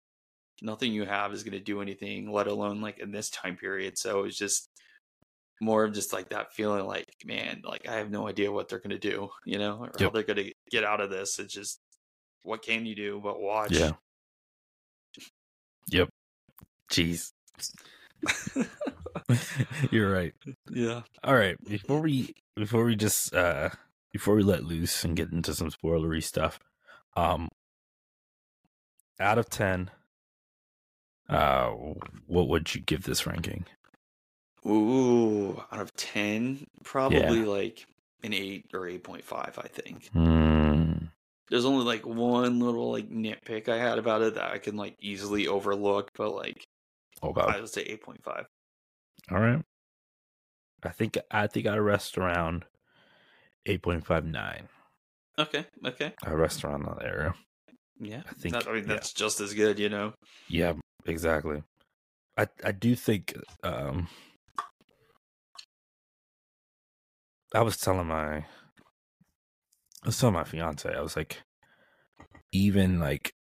nothing 0.62 0.93
you 0.93 1.06
have 1.06 1.34
is 1.34 1.43
going 1.43 1.54
to 1.54 1.60
do 1.60 1.82
anything, 1.82 2.32
let 2.32 2.47
alone 2.47 2.82
like 2.82 3.00
in 3.00 3.12
this 3.12 3.30
time 3.30 3.58
period. 3.58 3.97
So 3.97 4.24
it's 4.24 4.38
just 4.38 4.69
more 5.60 5.84
of 5.84 5.93
just 5.93 6.13
like 6.13 6.30
that 6.30 6.54
feeling 6.54 6.86
like, 6.86 7.08
man, 7.26 7.62
like 7.63 7.88
I 7.88 7.95
have 7.95 8.10
no 8.10 8.28
idea 8.28 8.52
what 8.52 8.69
they're 8.69 8.80
going 8.80 8.89
to 8.91 8.97
do, 8.97 9.30
you 9.45 9.60
know, 9.60 9.78
or 9.80 9.91
how 10.00 10.10
they're 10.10 10.24
going 10.24 10.45
to 10.45 10.54
get 10.69 10.84
out 10.84 11.02
of 11.02 11.10
this. 11.10 11.39
It's 11.39 11.54
just, 11.54 11.80
what 12.43 12.63
can 12.63 12.86
you 12.86 12.95
do 12.95 13.21
but 13.24 13.39
watch? 13.39 13.71
Yeah. 13.71 13.91
Yep. 15.89 16.10
Jeez. 16.91 17.32
You're 19.91 20.12
right. 20.12 20.34
yeah. 20.71 21.02
All 21.24 21.36
right. 21.36 21.58
Before 21.63 22.02
we 22.02 22.34
before 22.56 22.84
we 22.86 22.95
just 22.95 23.34
uh 23.34 23.69
before 24.12 24.36
we 24.36 24.43
let 24.43 24.63
loose 24.63 25.04
and 25.04 25.15
get 25.15 25.32
into 25.32 25.54
some 25.54 25.69
spoilery 25.69 26.24
stuff, 26.24 26.60
um 27.15 27.50
out 29.19 29.38
of 29.38 29.50
ten, 29.50 29.91
uh 31.32 31.70
what 32.28 32.48
would 32.50 32.74
you 32.76 32.82
give 32.82 33.04
this 33.04 33.26
ranking? 33.26 33.65
Ooh, 34.65 35.62
out 35.72 35.82
of 35.82 35.94
10, 35.96 36.65
probably 36.84 37.44
like 37.46 37.86
an 38.24 38.34
8 38.34 38.65
or 38.74 38.82
8.5, 38.82 39.58
I 39.58 39.67
think. 39.67 40.08
Hmm. 40.10 40.91
There's 41.50 41.65
only 41.65 41.84
like 41.84 42.06
one 42.06 42.60
little 42.60 42.91
like 42.91 43.10
nitpick 43.10 43.67
I 43.70 43.78
had 43.78 43.98
about 43.98 44.22
it 44.22 44.36
that 44.36 44.52
I 44.52 44.58
can 44.60 44.78
like 44.78 44.96
easily 45.00 45.48
overlook, 45.48 46.12
but 46.15 46.34
like 46.36 46.63
Oh 47.24 47.34
god, 47.34 47.56
I 47.56 47.60
would 47.60 47.70
say 47.70 47.84
8.5. 47.86 48.46
All 49.32 49.39
right. 49.39 49.62
I 50.84 50.89
think 50.89 51.17
I 51.30 51.48
think 51.48 51.67
I 51.67 51.78
rest 51.78 52.17
around 52.17 52.65
eight 53.65 53.82
point 53.84 54.06
five 54.06 54.26
nine. 54.26 54.67
Okay, 55.38 55.65
okay. 55.86 56.13
I 56.24 56.32
rest 56.32 56.63
around 56.63 56.84
that 56.86 57.04
area. 57.06 57.34
Yeah. 58.00 58.22
I 58.30 58.34
think- 58.34 58.54
That- 58.54 58.67
I 58.67 58.74
mean, 58.74 58.84
yeah. 58.84 58.94
that's 58.94 59.13
just 59.13 59.39
as 59.41 59.54
good, 59.54 59.78
you 59.80 59.89
know? 59.89 60.13
Yeah, 60.48 60.74
exactly. 61.06 61.64
I 62.38 62.48
I 62.64 62.72
do 62.72 62.96
think 62.96 63.36
um 63.64 64.08
I 67.54 67.62
was 67.62 67.78
telling 67.78 68.08
my 68.08 68.38
I 68.38 68.46
was 70.06 70.20
telling 70.20 70.34
my 70.36 70.44
fiance, 70.44 70.94
I 70.94 71.02
was 71.02 71.16
like 71.16 71.42
even 72.52 73.00
like 73.00 73.34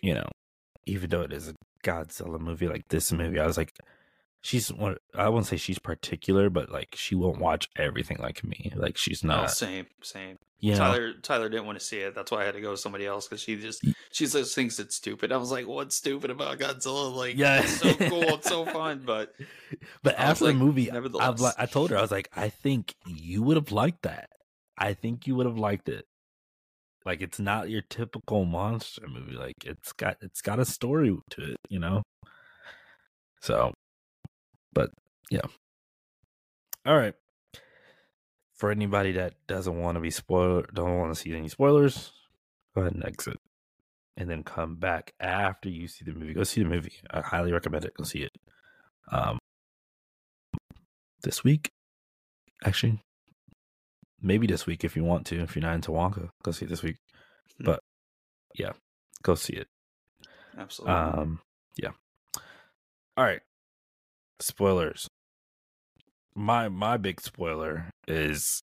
you 0.00 0.14
know, 0.14 0.28
even 0.86 1.10
though 1.10 1.22
it 1.22 1.32
is 1.32 1.48
a 1.48 1.54
Godzilla 1.84 2.40
movie 2.40 2.68
like 2.68 2.88
this 2.88 3.12
movie, 3.12 3.40
I 3.40 3.46
was 3.46 3.58
like 3.58 3.72
she's 4.46 4.72
one 4.72 4.96
I 5.14 5.28
won't 5.28 5.46
say 5.46 5.56
she's 5.56 5.78
particular, 5.78 6.48
but 6.50 6.70
like 6.70 6.94
she 6.94 7.14
won't 7.14 7.38
watch 7.40 7.68
everything 7.76 8.18
like 8.18 8.44
me. 8.44 8.72
Like 8.74 8.96
she's 8.96 9.24
No, 9.24 9.36
not 9.38 9.50
same, 9.50 9.86
same. 10.02 10.36
Yeah. 10.60 10.76
Tyler 10.76 11.12
Tyler 11.22 11.48
didn't 11.48 11.66
want 11.66 11.78
to 11.78 11.84
see 11.84 11.98
it. 11.98 12.14
That's 12.14 12.30
why 12.30 12.42
I 12.42 12.44
had 12.44 12.54
to 12.54 12.60
go 12.60 12.70
with 12.70 12.80
somebody 12.80 13.04
else 13.06 13.28
because 13.28 13.42
she 13.42 13.56
just 13.56 13.84
she 14.12 14.26
just 14.26 14.54
thinks 14.54 14.78
it's 14.78 14.94
stupid. 14.94 15.32
I 15.32 15.36
was 15.36 15.50
like, 15.50 15.66
"What's 15.66 15.96
stupid 15.96 16.30
about 16.30 16.58
Godzilla? 16.58 17.14
Like, 17.14 17.36
Yeah. 17.36 17.60
it's 17.62 17.78
so 17.80 17.94
cool, 17.94 18.22
it's 18.36 18.48
so 18.48 18.64
fun." 18.64 19.02
But 19.04 19.34
But 20.02 20.18
I 20.18 20.22
after 20.24 20.46
like, 20.46 20.54
the 20.54 20.58
movie, 20.64 20.90
I 20.90 20.98
like 21.00 21.54
I 21.58 21.66
told 21.66 21.90
her 21.90 21.98
I 21.98 22.00
was 22.00 22.10
like, 22.10 22.30
I 22.34 22.48
think 22.48 22.94
you 23.06 23.42
would 23.42 23.56
have 23.56 23.70
liked 23.72 24.02
that. 24.02 24.30
I 24.78 24.94
think 24.94 25.26
you 25.26 25.34
would 25.34 25.46
have 25.46 25.58
liked 25.58 25.88
it. 25.88 26.06
Like 27.04 27.20
it's 27.20 27.38
not 27.38 27.68
your 27.68 27.82
typical 27.82 28.44
monster 28.46 29.06
movie. 29.08 29.36
Like 29.36 29.56
it's 29.64 29.92
got 29.92 30.16
it's 30.22 30.40
got 30.40 30.58
a 30.58 30.64
story 30.64 31.16
to 31.30 31.52
it, 31.52 31.56
you 31.68 31.78
know. 31.78 32.02
So, 33.42 33.74
but 34.76 34.90
yeah. 35.30 35.40
All 36.84 36.96
right. 36.96 37.14
For 38.54 38.70
anybody 38.70 39.12
that 39.12 39.34
doesn't 39.48 39.80
want 39.80 39.96
to 39.96 40.00
be 40.00 40.10
spoiled, 40.10 40.66
don't 40.74 40.98
want 40.98 41.14
to 41.14 41.20
see 41.20 41.34
any 41.34 41.48
spoilers, 41.48 42.12
go 42.74 42.82
ahead 42.82 42.94
and 42.94 43.04
exit, 43.04 43.40
and 44.16 44.28
then 44.30 44.44
come 44.44 44.76
back 44.76 45.14
after 45.18 45.68
you 45.68 45.88
see 45.88 46.04
the 46.04 46.12
movie. 46.12 46.34
Go 46.34 46.44
see 46.44 46.62
the 46.62 46.68
movie. 46.68 46.92
I 47.10 47.20
highly 47.22 47.52
recommend 47.52 47.84
it. 47.86 47.94
Go 47.94 48.04
see 48.04 48.20
it. 48.20 48.32
Um, 49.10 49.38
this 51.22 51.42
week, 51.42 51.70
actually, 52.64 53.00
maybe 54.20 54.46
this 54.46 54.66
week 54.66 54.84
if 54.84 54.94
you 54.96 55.04
want 55.04 55.26
to. 55.28 55.40
If 55.42 55.56
you're 55.56 55.62
not 55.62 55.74
into 55.74 55.90
Wonka, 55.90 56.28
go 56.42 56.50
see 56.52 56.66
it 56.66 56.68
this 56.68 56.82
week. 56.82 56.96
Hmm. 57.58 57.64
But 57.64 57.80
yeah, 58.54 58.72
go 59.22 59.34
see 59.34 59.54
it. 59.54 59.68
absolutely, 60.56 60.94
Um, 60.94 61.40
yeah. 61.76 61.90
All 63.16 63.24
right. 63.24 63.40
Spoilers. 64.40 65.08
My 66.34 66.68
my 66.68 66.96
big 66.98 67.20
spoiler 67.20 67.90
is, 68.06 68.62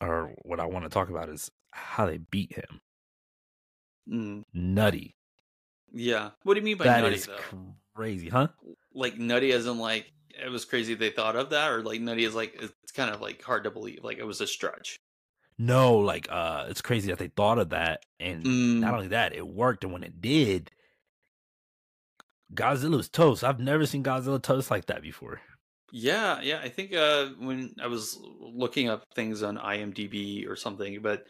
or 0.00 0.32
what 0.42 0.58
I 0.58 0.66
want 0.66 0.84
to 0.84 0.88
talk 0.90 1.08
about 1.08 1.28
is 1.28 1.50
how 1.70 2.06
they 2.06 2.18
beat 2.18 2.52
him. 2.56 2.80
Mm, 4.10 4.42
Nutty. 4.52 5.14
yeah. 5.92 6.30
What 6.42 6.54
do 6.54 6.60
you 6.60 6.64
mean 6.64 6.76
by 6.78 6.84
That 6.86 7.02
nutty 7.02 7.14
is 7.16 7.26
though? 7.26 7.74
crazy, 7.94 8.28
huh? 8.28 8.48
Like 8.92 9.16
nutty 9.16 9.52
as 9.52 9.66
in 9.66 9.78
like 9.78 10.10
it 10.30 10.50
was 10.50 10.64
crazy 10.64 10.94
they 10.94 11.10
thought 11.10 11.36
of 11.36 11.50
that, 11.50 11.70
or 11.70 11.82
like 11.82 12.00
nutty 12.00 12.24
is 12.24 12.34
like 12.34 12.56
it's 12.60 12.92
kind 12.92 13.14
of 13.14 13.20
like 13.20 13.40
hard 13.42 13.62
to 13.64 13.70
believe. 13.70 14.00
Like 14.02 14.18
it 14.18 14.24
was 14.26 14.40
a 14.40 14.46
stretch. 14.48 14.96
No, 15.58 15.98
like 15.98 16.26
uh, 16.30 16.66
it's 16.68 16.82
crazy 16.82 17.08
that 17.10 17.18
they 17.20 17.28
thought 17.28 17.58
of 17.60 17.68
that, 17.70 18.02
and 18.18 18.44
Mm. 18.44 18.80
not 18.80 18.94
only 18.94 19.08
that, 19.08 19.32
it 19.34 19.46
worked. 19.46 19.84
And 19.84 19.92
when 19.92 20.02
it 20.02 20.20
did, 20.20 20.70
Godzilla's 22.54 23.08
toast. 23.08 23.44
I've 23.44 23.60
never 23.60 23.86
seen 23.86 24.02
Godzilla 24.04 24.42
toast 24.42 24.70
like 24.70 24.86
that 24.86 25.02
before. 25.02 25.40
Yeah, 25.90 26.40
yeah. 26.40 26.60
I 26.62 26.68
think 26.68 26.94
uh, 26.94 27.28
when 27.38 27.74
I 27.80 27.86
was 27.86 28.18
looking 28.40 28.88
up 28.88 29.04
things 29.14 29.42
on 29.42 29.58
IMDb 29.58 30.48
or 30.48 30.56
something, 30.56 31.00
but 31.02 31.24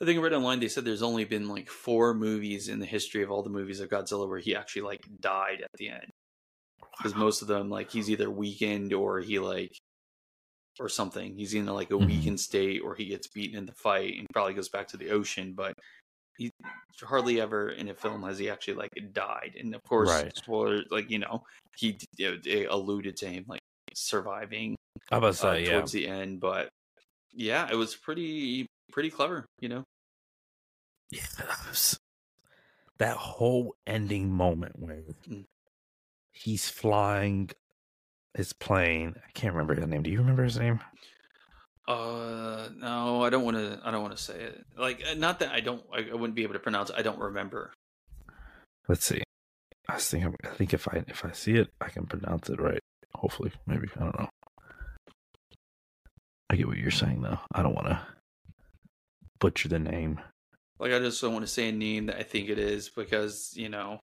I 0.00 0.04
think 0.04 0.18
I 0.18 0.22
read 0.22 0.32
online 0.34 0.60
they 0.60 0.68
said 0.68 0.84
there's 0.84 1.02
only 1.02 1.24
been 1.24 1.48
like 1.48 1.70
four 1.70 2.12
movies 2.12 2.68
in 2.68 2.80
the 2.80 2.86
history 2.86 3.22
of 3.22 3.30
all 3.30 3.42
the 3.42 3.50
movies 3.50 3.80
of 3.80 3.88
Godzilla 3.88 4.28
where 4.28 4.38
he 4.40 4.54
actually 4.54 4.82
like 4.82 5.00
died 5.20 5.62
at 5.62 5.70
the 5.78 5.88
end. 5.88 6.10
Because 6.98 7.14
most 7.14 7.40
of 7.40 7.48
them, 7.48 7.70
like 7.70 7.90
he's 7.90 8.10
either 8.10 8.30
weakened 8.30 8.92
or 8.92 9.20
he 9.20 9.38
like 9.38 9.72
or 10.78 10.88
something. 10.88 11.36
He's 11.36 11.54
in 11.54 11.66
like 11.66 11.90
a 11.90 11.94
Mhm. 11.94 12.06
weakened 12.06 12.40
state 12.40 12.80
or 12.82 12.94
he 12.94 13.06
gets 13.06 13.28
beaten 13.28 13.56
in 13.58 13.66
the 13.66 13.74
fight 13.74 14.18
and 14.18 14.26
probably 14.32 14.54
goes 14.54 14.68
back 14.68 14.88
to 14.88 14.96
the 14.96 15.10
ocean. 15.10 15.54
But 15.54 15.74
he 16.38 16.50
hardly 17.02 17.40
ever 17.40 17.70
in 17.70 17.88
a 17.88 17.94
film 17.94 18.22
has 18.22 18.38
he 18.38 18.48
actually 18.50 18.74
like 18.74 18.90
died. 19.12 19.54
And 19.58 19.74
of 19.74 19.82
course, 19.84 20.08
Right. 20.10 20.36
spoiler, 20.36 20.82
like 20.90 21.10
you 21.10 21.18
know, 21.18 21.42
he 21.76 21.98
it 22.18 22.68
alluded 22.70 23.16
to 23.18 23.26
him 23.28 23.44
like 23.48 23.60
surviving 23.94 24.76
I 25.10 25.18
was 25.18 25.44
uh, 25.44 25.52
yeah, 25.52 25.72
towards 25.72 25.92
the 25.92 26.06
end. 26.08 26.40
But 26.40 26.68
yeah, 27.32 27.68
it 27.70 27.76
was 27.76 27.94
pretty 27.96 28.66
pretty 28.92 29.10
clever. 29.10 29.46
You 29.60 29.68
know, 29.68 29.84
Yeah, 31.10 31.26
that 31.38 31.66
was- 31.68 31.98
that 32.98 33.16
whole 33.16 33.74
ending 33.86 34.30
moment 34.30 34.78
where 34.78 35.02
Mm. 35.28 35.44
he's 36.32 36.68
flying 36.70 37.50
his 38.34 38.52
plane. 38.52 39.14
I 39.26 39.30
can't 39.32 39.54
remember 39.54 39.74
his 39.74 39.86
name. 39.86 40.02
Do 40.02 40.10
you 40.10 40.18
remember 40.18 40.44
his 40.44 40.58
name? 40.58 40.80
Uh, 41.88 42.68
no, 42.76 43.24
I 43.24 43.30
don't 43.30 43.44
want 43.44 43.56
to. 43.56 43.80
I 43.84 43.90
don't 43.90 44.02
want 44.02 44.16
to 44.16 44.22
say 44.22 44.34
it. 44.34 44.64
Like, 44.78 45.02
uh, 45.10 45.14
not 45.14 45.40
that 45.40 45.52
I 45.52 45.60
don't. 45.60 45.82
I, 45.92 46.06
I 46.10 46.14
wouldn't 46.14 46.34
be 46.34 46.44
able 46.44 46.54
to 46.54 46.60
pronounce. 46.60 46.90
it. 46.90 46.96
I 46.96 47.02
don't 47.02 47.18
remember. 47.18 47.72
Let's 48.88 49.04
see. 49.04 49.22
I 49.88 49.94
was 49.94 50.08
thinking. 50.08 50.34
I 50.44 50.48
think 50.48 50.74
if 50.74 50.86
I 50.88 51.02
if 51.08 51.24
I 51.24 51.32
see 51.32 51.54
it, 51.54 51.70
I 51.80 51.88
can 51.88 52.06
pronounce 52.06 52.48
it 52.50 52.60
right. 52.60 52.80
Hopefully, 53.14 53.52
maybe 53.66 53.88
I 53.96 54.00
don't 54.00 54.18
know. 54.18 54.28
I 56.48 56.56
get 56.56 56.68
what 56.68 56.76
you're 56.76 56.90
saying 56.90 57.22
though. 57.22 57.38
I 57.52 57.62
don't 57.62 57.74
want 57.74 57.88
to 57.88 58.00
butcher 59.40 59.68
the 59.68 59.78
name. 59.78 60.20
Like, 60.78 60.92
I 60.92 60.98
just 60.98 61.20
don't 61.20 61.32
want 61.32 61.44
to 61.44 61.52
say 61.52 61.68
a 61.68 61.72
name 61.72 62.06
that 62.06 62.18
I 62.18 62.22
think 62.22 62.48
it 62.48 62.58
is 62.58 62.90
because 62.90 63.52
you 63.56 63.68
know. 63.68 63.98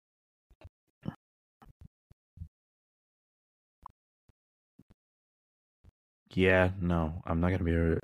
Yeah, 6.35 6.71
no, 6.81 7.23
I'm 7.27 7.41
not 7.41 7.51
gonna 7.51 7.65
be 7.65 7.73
to. 7.73 8.01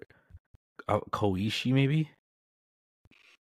Uh, 0.89 1.01
Koishi, 1.11 1.73
maybe. 1.73 2.11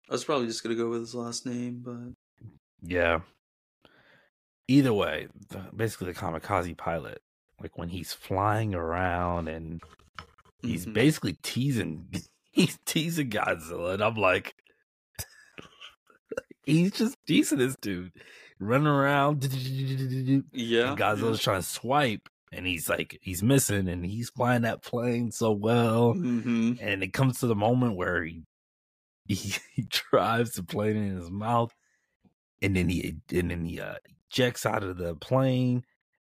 I 0.09 0.13
was 0.13 0.23
probably 0.23 0.47
just 0.47 0.63
gonna 0.63 0.75
go 0.75 0.89
with 0.89 1.01
his 1.01 1.15
last 1.15 1.45
name, 1.45 1.81
but 1.83 2.47
Yeah. 2.81 3.21
Either 4.67 4.93
way, 4.93 5.27
basically 5.75 6.07
the 6.11 6.19
kamikaze 6.19 6.75
pilot, 6.75 7.21
like 7.61 7.77
when 7.77 7.89
he's 7.89 8.13
flying 8.13 8.73
around 8.73 9.47
and 9.47 9.81
he's 10.61 10.85
Mhm. 10.87 10.93
basically 10.93 11.33
teasing, 11.43 12.07
he's 12.51 12.77
teasing 12.85 13.29
Godzilla, 13.29 13.93
and 13.93 14.03
I'm 14.03 14.15
like, 14.15 14.55
he's 16.65 16.91
just 16.93 17.17
teasing 17.27 17.59
this 17.59 17.75
dude, 17.79 18.11
running 18.59 18.87
around. 18.87 19.43
yeah, 20.51 20.95
Godzilla's 20.95 21.41
trying 21.41 21.61
to 21.61 21.67
swipe, 21.67 22.27
and 22.51 22.65
he's 22.65 22.87
like, 22.89 23.17
he's 23.21 23.43
missing, 23.43 23.87
and 23.87 24.05
he's 24.05 24.29
flying 24.29 24.61
that 24.63 24.81
plane 24.83 25.31
so 25.31 25.51
well. 25.51 26.13
hmm 26.13 26.73
And 26.79 27.03
it 27.03 27.13
comes 27.13 27.39
to 27.39 27.47
the 27.47 27.55
moment 27.55 27.95
where 27.95 28.23
he 28.23 28.43
he, 29.27 29.53
he 29.73 29.83
drives 29.89 30.51
the 30.53 30.63
plane 30.63 30.95
in 30.95 31.17
his 31.17 31.31
mouth, 31.31 31.73
and 32.61 32.75
then 32.75 32.89
he 32.89 33.15
and 33.33 33.51
then 33.51 33.65
he 33.65 33.79
uh, 33.81 33.95
ejects 34.31 34.65
out 34.65 34.83
of 34.83 34.97
the 34.97 35.15
plane, 35.15 35.83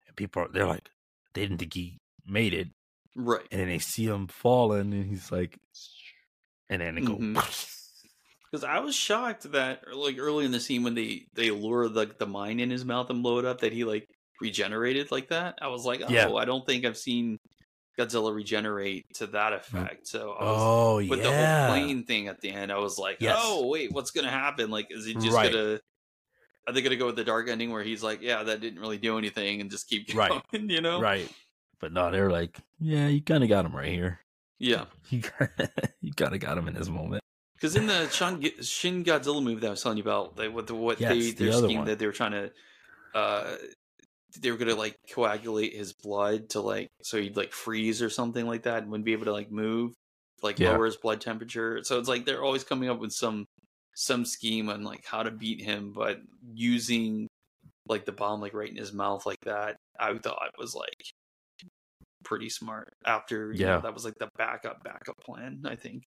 and 0.08 0.16
people 0.16 0.44
are 0.44 0.48
they're 0.50 0.66
like 0.68 0.90
they 1.34 1.42
didn't 1.42 1.60
think 1.60 1.74
he 1.74 2.00
made 2.26 2.54
it, 2.54 2.68
Right. 3.16 3.46
and 3.52 3.62
then 3.62 3.68
they 3.70 3.80
see 3.80 4.06
him 4.06 4.28
falling, 4.28 4.94
and 4.94 5.06
he's 5.06 5.32
like, 5.32 5.58
and 6.70 6.82
then 6.82 6.98
it 6.98 7.06
go. 7.06 7.18
Mhm. 7.18 7.76
Because 8.52 8.64
I 8.64 8.80
was 8.80 8.96
shocked 8.96 9.52
that 9.52 9.84
like 9.96 10.18
early 10.18 10.44
in 10.44 10.52
the 10.52 10.60
scene 10.60 10.82
when 10.84 10.96
they 10.96 11.28
they 11.36 11.52
lure 11.52 11.88
like 11.88 12.18
the 12.18 12.26
mine 12.26 12.60
in 12.60 12.72
his 12.72 12.84
mouth 12.84 13.10
and 13.12 13.22
blow 13.22 13.38
it 13.38 13.46
up 13.46 13.62
that 13.62 13.74
he 13.74 13.84
like 13.84 14.08
regenerated 14.42 15.12
like 15.12 15.30
that. 15.30 15.58
I 15.62 15.68
was 15.68 15.86
like, 15.86 16.02
oh, 16.08 16.12
Yeah. 16.12 16.34
I 16.34 16.46
don't 16.46 16.66
think 16.66 16.86
I've 16.86 16.98
seen 16.98 17.40
Godzilla 17.98 18.34
regenerate 18.34 19.06
to 19.16 19.28
that 19.28 19.54
effect. 19.54 20.08
So 20.08 20.32
I 20.32 20.44
was, 20.44 20.62
Oh 20.62 20.96
with 20.98 21.22
the 21.22 21.32
whole 21.32 21.68
plane 21.70 22.04
thing 22.06 22.28
at 22.28 22.40
the 22.42 22.50
end, 22.52 22.72
I 22.72 22.78
was 22.78 22.98
like, 22.98 23.18
Yes. 23.20 23.38
oh 23.42 23.68
wait, 23.68 23.92
what's 23.92 24.12
gonna 24.12 24.30
happen? 24.30 24.70
Like, 24.70 24.88
is 24.90 25.06
he 25.06 25.14
just 25.16 25.36
Right. 25.36 25.52
gonna? 25.52 25.80
Are 26.68 26.74
they 26.74 26.82
gonna 26.82 26.96
go 26.98 27.08
with 27.08 27.16
the 27.16 27.24
dark 27.24 27.50
ending 27.50 27.72
where 27.72 27.84
he's 27.84 28.04
like, 28.04 28.22
yeah, 28.22 28.44
that 28.44 28.62
didn't 28.62 28.80
really 28.80 28.98
do 29.00 29.18
anything 29.18 29.60
and 29.62 29.70
just 29.72 29.90
keep 29.90 30.08
going? 30.14 30.30
Right. 30.30 30.44
You 30.54 30.82
know? 30.82 31.02
right. 31.02 31.30
But 31.82 31.92
no, 31.94 32.12
they're 32.12 32.30
like, 32.30 32.58
yeah, 32.80 33.08
you 33.08 33.22
kind 33.22 33.44
of 33.44 33.50
got 33.50 33.66
him 33.66 33.76
right 33.76 33.92
here. 33.92 34.20
Yeah. 34.60 34.86
You 35.10 35.22
you 36.02 36.14
kind 36.14 36.34
of 36.36 36.40
got 36.40 36.58
him 36.58 36.68
in 36.68 36.74
this 36.76 36.88
moment. 36.90 37.22
Because 37.56 37.76
in 37.76 37.88
the 37.88 38.08
Shin, 38.10 39.04
Godzilla 39.04 39.42
movie 39.44 39.60
that 39.62 39.68
I 39.68 39.72
was 39.72 39.82
telling 39.84 39.98
you 39.98 40.04
about, 40.04 40.38
like 40.38 40.54
what 40.54 40.68
the 40.68 40.76
what 40.76 41.00
Yes, 41.02 41.12
they 41.12 41.20
the 41.32 41.46
their 41.46 41.54
other 41.54 41.68
scheme 41.68 41.78
one. 41.80 41.88
that 41.88 42.00
they 42.00 42.06
were 42.06 42.14
trying 42.14 42.32
to, 42.32 42.52
uh, 43.16 43.56
they 44.40 44.52
were 44.52 44.58
gonna 44.58 44.76
like 44.76 44.96
coagulate 45.12 45.74
his 45.74 45.94
blood 45.94 46.50
to 46.50 46.62
like 46.62 46.88
so 47.02 47.20
he'd 47.20 47.36
like 47.38 47.52
freeze 47.52 48.02
or 48.02 48.10
something 48.10 48.46
like 48.46 48.64
that 48.64 48.84
and 48.84 48.92
wouldn't 48.92 49.06
be 49.06 49.14
able 49.14 49.26
to 49.26 49.32
like 49.34 49.52
move, 49.52 49.94
like 50.44 50.60
Yeah. 50.60 50.72
lower 50.72 50.86
his 50.86 50.98
blood 50.98 51.20
temperature. 51.22 51.84
So 51.84 51.98
it's 52.00 52.10
like 52.10 52.26
they're 52.26 52.44
always 52.44 52.64
coming 52.64 52.90
up 52.90 53.00
with 53.00 53.12
some 53.12 53.46
some 53.96 54.24
scheme 54.26 54.70
on 54.70 54.84
like 54.84 55.04
how 55.06 55.24
to 55.24 55.32
beat 55.32 55.62
him, 55.62 55.92
but 55.94 56.20
using 56.54 57.28
like 57.88 58.06
the 58.06 58.12
bomb 58.12 58.40
like 58.40 58.54
right 58.54 58.70
in 58.70 58.76
his 58.78 58.94
mouth 58.94 59.26
like 59.26 59.40
that. 59.46 59.76
I 60.00 60.16
thought 60.18 60.52
was 60.58 60.76
like 60.76 61.02
pretty 62.24 62.50
smart. 62.50 62.94
After 63.06 63.52
you 63.52 63.66
know, 63.66 63.76
Yeah. 63.76 63.80
that 63.82 63.94
was 63.94 64.06
like 64.06 64.16
the 64.20 64.30
backup 64.38 64.84
backup 64.84 65.18
plan. 65.26 65.62
I 65.66 65.76
think. 65.76 66.04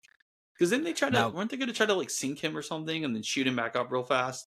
Because 0.55 0.71
then 0.71 0.83
they 0.83 0.93
tried 0.93 1.13
Now- 1.13 1.31
to 1.31 1.37
weren't 1.37 1.51
they 1.51 1.57
going 1.57 1.69
to 1.69 1.75
try 1.75 1.87
to 1.87 1.95
like 1.95 2.11
sink 2.11 2.41
him 2.43 2.57
or 2.57 2.63
something 2.63 3.05
and 3.05 3.15
then 3.15 3.23
shoot 3.23 3.47
him 3.47 3.55
back 3.57 3.77
up 3.77 3.93
real 3.93 4.03
fast? 4.03 4.47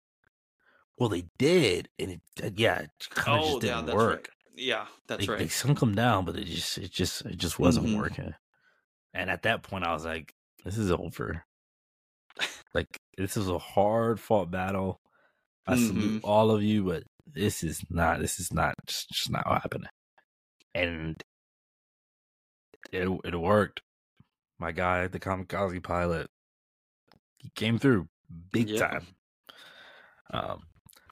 Well, 1.00 1.08
they 1.08 1.24
did, 1.38 1.88
and 1.98 2.10
it 2.10 2.20
uh, 2.44 2.50
yeah, 2.54 2.80
it 2.80 2.90
kind 3.08 3.40
of 3.40 3.48
just 3.48 3.60
didn't 3.62 3.78
Oh, 3.78 3.86
that's 3.86 3.96
work. 3.96 4.16
right. 4.18 4.28
Yeah, 4.54 4.86
that's 5.08 5.26
they, 5.26 5.32
right. 5.32 5.38
they 5.38 5.48
sunk 5.48 5.80
him 5.82 5.94
down, 5.94 6.26
but 6.26 6.36
it 6.36 6.44
just 6.44 6.76
it 6.76 6.90
just 6.92 7.22
it 7.24 7.38
just 7.38 7.58
wasn't 7.58 7.86
Mhm. 7.86 7.96
working. 7.96 8.34
And 9.14 9.30
at 9.30 9.42
that 9.44 9.62
point, 9.62 9.84
I 9.86 9.94
was 9.94 10.04
like, 10.04 10.34
"This 10.62 10.76
is 10.76 10.92
over." 10.92 11.46
like 12.74 13.00
this 13.16 13.36
is 13.38 13.48
a 13.48 13.58
hard 13.58 14.20
fought 14.20 14.50
battle. 14.50 15.00
I 15.66 15.76
salute 15.76 16.20
Mhm. 16.20 16.20
all 16.22 16.50
of 16.50 16.62
you, 16.62 16.84
but 16.84 17.04
this 17.26 17.64
is 17.64 17.82
not. 17.88 18.20
This 18.20 18.38
is 18.38 18.52
not 18.52 18.74
just, 18.86 19.08
just 19.08 19.30
not 19.30 19.46
happening. 19.46 19.88
And 20.74 21.16
it 22.92 23.08
it 23.24 23.36
worked. 23.40 23.80
My 24.58 24.72
guy, 24.72 25.06
the 25.08 25.18
kamikaze 25.18 25.82
pilot, 25.82 26.30
he 27.38 27.48
came 27.54 27.78
through 27.78 28.08
big 28.52 28.68
Yeah. 28.68 28.88
time. 28.88 29.06
Um, 30.32 30.66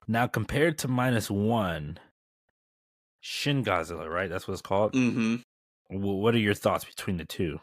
now 0.09 0.27
compared 0.27 0.79
to 0.79 0.89
minus 0.89 1.31
one, 1.31 1.99
Shin 3.21 3.63
Godzilla, 3.65 4.09
right? 4.09 4.29
That's 4.31 4.49
what 4.49 4.53
it's 4.55 4.63
called. 4.63 4.95
Mm-hmm. 4.95 5.37
Wh- 5.91 6.19
What 6.19 6.35
are 6.35 6.39
your 6.39 6.55
thoughts 6.55 6.85
between 6.85 7.19
the 7.19 7.25
two? 7.25 7.61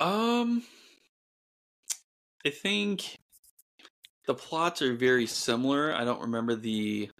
Um, 0.00 0.62
I 2.44 2.50
think 2.50 3.16
the 4.26 4.34
plots 4.34 4.82
are 4.82 4.94
very 4.94 5.26
similar. 5.26 5.94
I 5.94 6.04
don't 6.04 6.20
remember 6.20 6.54
the 6.54 7.10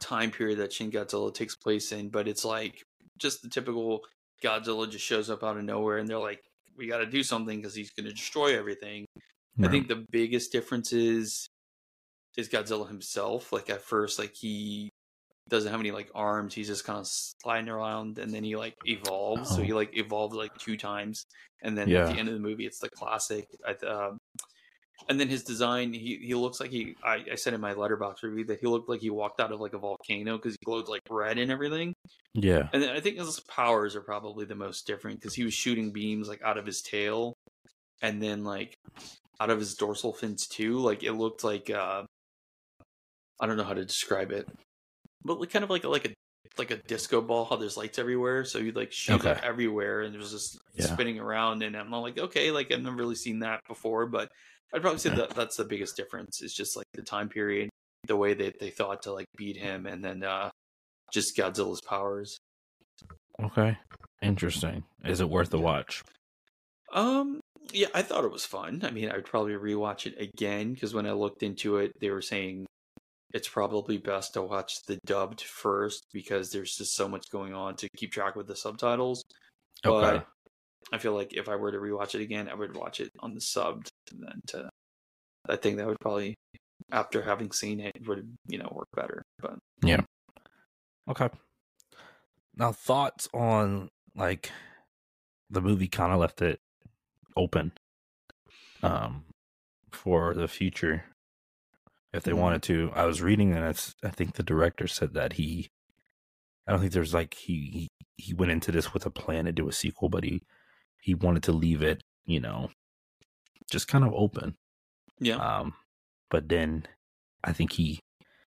time 0.00 0.30
period 0.30 0.58
that 0.58 0.72
Shin 0.72 0.90
Godzilla 0.90 1.34
takes 1.34 1.56
place 1.56 1.92
in, 1.92 2.10
but 2.10 2.28
it's 2.28 2.44
like 2.44 2.82
just 3.18 3.42
the 3.42 3.48
typical 3.48 4.00
Godzilla 4.44 4.88
just 4.90 5.04
shows 5.04 5.30
up 5.30 5.42
out 5.42 5.56
of 5.56 5.64
nowhere, 5.64 5.98
and 5.98 6.08
they're 6.08 6.18
like, 6.18 6.40
"We 6.76 6.86
got 6.86 6.98
to 6.98 7.06
do 7.06 7.22
something 7.22 7.58
because 7.60 7.74
he's 7.74 7.90
going 7.90 8.06
to 8.06 8.12
destroy 8.12 8.56
everything." 8.58 9.06
I 9.62 9.68
think 9.68 9.88
the 9.88 10.04
biggest 10.10 10.50
difference 10.50 10.92
is 10.92 11.46
is 12.36 12.48
Godzilla 12.48 12.88
himself. 12.88 13.52
Like 13.52 13.70
at 13.70 13.82
first, 13.82 14.18
like 14.18 14.34
he 14.34 14.90
doesn't 15.48 15.70
have 15.70 15.80
any 15.80 15.90
like 15.90 16.10
arms. 16.14 16.54
He's 16.54 16.68
just 16.68 16.84
kind 16.84 16.98
of 16.98 17.06
sliding 17.06 17.68
around, 17.68 18.18
and 18.18 18.32
then 18.32 18.44
he 18.44 18.56
like 18.56 18.74
evolves. 18.84 19.50
So 19.50 19.60
Oh. 19.60 19.64
he 19.64 19.72
like 19.72 19.96
evolved 19.96 20.34
like 20.34 20.56
two 20.58 20.76
times, 20.76 21.24
and 21.62 21.76
then 21.76 21.88
Yeah. 21.88 22.08
at 22.08 22.14
the 22.14 22.18
end 22.18 22.28
of 22.28 22.34
the 22.34 22.40
movie, 22.40 22.66
it's 22.66 22.78
the 22.78 22.90
classic. 22.90 23.46
I, 23.66 23.72
um, 23.86 24.18
and 25.08 25.18
then 25.18 25.28
his 25.28 25.42
design, 25.42 25.92
he 25.92 26.20
he 26.24 26.34
looks 26.34 26.60
like 26.60 26.70
he. 26.70 26.94
I, 27.04 27.24
I 27.32 27.34
said 27.34 27.54
in 27.54 27.60
my 27.60 27.74
Letterboxd 27.74 28.22
review 28.22 28.44
that 28.46 28.60
he 28.60 28.66
looked 28.66 28.88
like 28.88 29.00
he 29.00 29.10
walked 29.10 29.40
out 29.40 29.50
of 29.52 29.60
like 29.60 29.72
a 29.74 29.78
volcano 29.78 30.36
because 30.36 30.52
he 30.52 30.64
glowed 30.64 30.88
like 30.88 31.00
red 31.10 31.38
and 31.38 31.50
everything. 31.50 31.92
yeah, 32.34 32.68
And 32.72 32.82
then 32.82 32.90
I 32.90 33.00
think 33.00 33.18
his 33.18 33.40
powers 33.40 33.96
are 33.96 34.00
probably 34.00 34.44
the 34.46 34.54
most 34.54 34.86
different 34.86 35.18
because 35.20 35.34
he 35.34 35.42
was 35.44 35.54
shooting 35.54 35.90
beams 35.92 36.28
like 36.28 36.40
out 36.42 36.56
of 36.56 36.64
his 36.64 36.82
tail, 36.82 37.34
and 38.00 38.22
then 38.22 38.44
like 38.44 38.74
out 39.40 39.50
of 39.50 39.58
his 39.58 39.74
dorsal 39.74 40.12
fins 40.12 40.46
too. 40.46 40.78
Like 40.78 41.02
it 41.02 41.12
looked 41.14 41.42
like 41.42 41.68
uh, 41.68 42.04
I 43.42 43.46
don't 43.46 43.56
know 43.56 43.64
how 43.64 43.74
to 43.74 43.84
describe 43.84 44.30
it, 44.30 44.48
but 45.24 45.40
like 45.40 45.50
kind 45.50 45.64
of 45.64 45.70
like 45.70 45.84
a, 45.84 45.88
like 45.88 46.06
a 46.06 46.14
like 46.58 46.70
a 46.70 46.76
disco 46.86 47.20
ball. 47.20 47.44
How 47.44 47.56
there's 47.56 47.76
lights 47.76 47.98
everywhere, 47.98 48.44
so 48.44 48.58
you'd 48.58 48.76
like 48.76 48.92
shoot 48.92 49.24
Okay. 49.26 49.38
everywhere, 49.42 50.02
and 50.02 50.14
it 50.14 50.18
was 50.18 50.30
just 50.30 50.58
Yeah. 50.74 50.86
spinning 50.86 51.18
around. 51.18 51.62
And 51.64 51.76
I'm 51.76 51.90
like 51.90 52.18
okay, 52.18 52.52
like 52.52 52.72
I've 52.72 52.80
never 52.82 52.96
really 52.96 53.16
seen 53.16 53.40
that 53.40 53.60
before, 53.68 54.06
but 54.06 54.28
I'd 54.72 54.80
probably 54.80 55.00
say 55.00 55.10
that 55.10 55.30
that's 55.34 55.56
the 55.56 55.64
biggest 55.64 55.96
difference. 55.96 56.40
Is 56.40 56.54
just 56.54 56.76
like 56.76 56.86
the 56.94 57.02
time 57.02 57.28
period, 57.28 57.68
the 58.06 58.16
way 58.16 58.32
that 58.32 58.60
they 58.60 58.70
thought 58.70 59.02
to 59.02 59.12
like 59.12 59.26
beat 59.36 59.56
him, 59.56 59.86
and 59.86 60.04
then 60.04 60.22
uh 60.22 60.50
just 61.12 61.36
Godzilla's 61.36 61.80
powers. 61.82 62.38
okay, 63.42 63.76
interesting. 64.22 64.84
Is 65.04 65.20
it 65.20 65.28
worth 65.28 65.50
the 65.50 65.58
watch? 65.58 66.02
Um, 66.92 67.40
yeah, 67.72 67.88
I 67.94 68.02
thought 68.02 68.24
it 68.24 68.30
was 68.32 68.44
fun. 68.44 68.82
I 68.84 68.90
mean, 68.90 69.10
I 69.10 69.16
would 69.16 69.24
probably 69.24 69.54
rewatch 69.54 70.06
it 70.06 70.20
again 70.20 70.74
because 70.74 70.94
when 70.94 71.06
I 71.06 71.12
looked 71.12 71.42
into 71.42 71.78
it, 71.78 71.92
they 72.00 72.10
were 72.10 72.22
saying 72.22 72.66
it's 73.32 73.48
probably 73.48 73.98
best 73.98 74.34
to 74.34 74.42
watch 74.42 74.82
the 74.86 74.98
dubbed 75.06 75.40
first 75.40 76.06
because 76.12 76.50
there's 76.50 76.76
just 76.76 76.94
so 76.94 77.08
much 77.08 77.30
going 77.30 77.54
on 77.54 77.76
to 77.76 77.88
keep 77.96 78.12
track 78.12 78.36
with 78.36 78.46
the 78.46 78.56
subtitles. 78.56 79.24
Okay, 79.84 80.18
But 80.18 80.26
I 80.92 80.98
feel 80.98 81.14
like 81.14 81.32
if 81.32 81.48
I 81.48 81.56
were 81.56 81.72
to 81.72 81.78
rewatch 81.78 82.14
it 82.14 82.20
again, 82.20 82.48
I 82.48 82.54
would 82.54 82.76
watch 82.76 83.00
it 83.00 83.10
on 83.20 83.34
the 83.34 83.40
subbed. 83.40 83.88
And 84.10 84.22
then 84.22 84.40
to, 84.48 84.68
I 85.48 85.56
think 85.56 85.78
that 85.78 85.86
would 85.86 86.00
probably, 86.00 86.34
after 86.90 87.22
having 87.22 87.52
seen 87.52 87.80
it, 87.80 88.06
would 88.06 88.28
you 88.46 88.58
know 88.58 88.70
work 88.72 88.88
better. 88.94 89.22
But 89.40 89.58
yeah. 89.82 90.00
okay. 91.08 91.30
Now 92.54 92.72
thoughts 92.72 93.28
on 93.32 93.88
like 94.14 94.50
the 95.48 95.62
movie 95.62 95.88
kind 95.88 96.12
of 96.12 96.20
left 96.20 96.42
it 96.42 96.58
open, 97.34 97.72
um, 98.82 99.24
for 99.90 100.34
the 100.34 100.48
future 100.48 101.04
if 102.12 102.22
they 102.24 102.32
Mhm. 102.32 102.38
wanted 102.38 102.62
to. 102.64 102.90
I 102.94 103.04
was 103.06 103.22
reading 103.22 103.52
and 103.54 103.64
it's, 103.66 103.94
I 104.02 104.10
think 104.10 104.34
the 104.34 104.42
director 104.42 104.86
said 104.86 105.14
that 105.14 105.34
he, 105.34 105.70
I 106.66 106.72
don't 106.72 106.80
think 106.80 106.92
there's 106.92 107.14
like 107.14 107.34
he, 107.34 107.70
he 107.70 107.88
he 108.16 108.34
went 108.34 108.52
into 108.52 108.70
this 108.72 108.92
with 108.94 109.04
a 109.06 109.10
plan 109.10 109.46
to 109.46 109.52
do 109.52 109.68
a 109.68 109.72
sequel, 109.72 110.08
but 110.08 110.24
he 110.24 110.42
he 111.00 111.14
wanted 111.14 111.42
to 111.44 111.52
leave 111.52 111.82
it, 111.82 112.02
you 112.24 112.38
know, 112.40 112.70
just 113.70 113.88
kind 113.88 114.04
of 114.04 114.12
open. 114.14 114.56
yeah, 115.18 115.36
Um, 115.36 115.74
but 116.30 116.48
then 116.48 116.86
I 117.42 117.52
think 117.52 117.72
he 117.72 118.00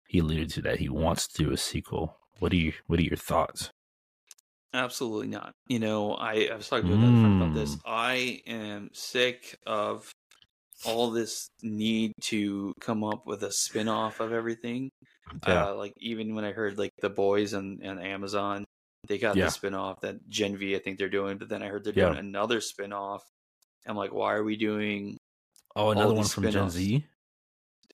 he 0.07 0.19
alluded 0.21 0.51
to 0.51 0.63
that 0.63 0.79
he 0.79 0.89
wants 0.89 1.27
to 1.29 1.45
do 1.45 1.53
a 1.53 1.57
sequel. 1.57 2.17
What 2.39 2.53
are 2.53 2.57
you 2.57 2.75
What 2.87 3.01
are 3.01 3.03
your 3.03 3.17
thoughts? 3.17 3.71
Absolutely 4.75 5.29
not. 5.29 5.55
You 5.69 5.79
know, 5.79 6.13
I, 6.15 6.49
I 6.53 6.57
was 6.57 6.69
talking 6.69 6.89
to 6.89 6.95
another 6.95 7.21
friend 7.21 7.43
about 7.43 7.55
this. 7.55 7.77
Mm. 7.77 7.81
I 7.87 8.43
am 8.47 8.91
sick 8.93 9.59
of 9.67 10.13
all 10.85 11.11
this 11.11 11.49
need 11.63 12.13
to 12.21 12.73
come 12.81 13.03
up 13.03 13.27
with 13.27 13.43
a 13.43 13.53
spin 13.53 13.89
off 13.89 14.21
of 14.21 14.33
everything. 14.33 14.91
Yeah, 15.47 15.67
Uh, 15.69 15.75
like 15.75 15.93
even 15.99 16.35
when 16.35 16.45
I 16.45 16.53
heard 16.53 16.79
like 16.79 16.93
the 17.01 17.11
boys 17.11 17.53
and, 17.55 17.83
and 17.83 18.01
Amazon, 18.01 18.65
they 19.09 19.19
got 19.19 19.37
Yeah. 19.37 19.47
the 19.47 19.51
spin 19.51 19.75
off 19.75 20.01
that 20.03 20.17
Gen 20.29 20.57
V 20.57 20.77
I 20.77 20.79
think 20.79 20.99
they're 20.99 21.09
doing, 21.09 21.39
but 21.39 21.49
then 21.49 21.63
I 21.63 21.69
heard 21.69 21.85
they're 21.85 21.93
Yeah. 21.95 22.07
doing 22.07 22.19
another 22.19 22.61
spin 22.61 22.93
off. 22.93 23.25
I'm 23.87 23.97
like, 23.97 24.13
why 24.13 24.35
are 24.35 24.45
we 24.45 24.57
doing 24.57 25.17
oh, 25.75 25.91
another 25.91 26.15
one 26.15 26.25
from 26.27 26.43
Gen 26.45 26.53
spin-offs. 26.53 26.75
Z. 26.75 27.05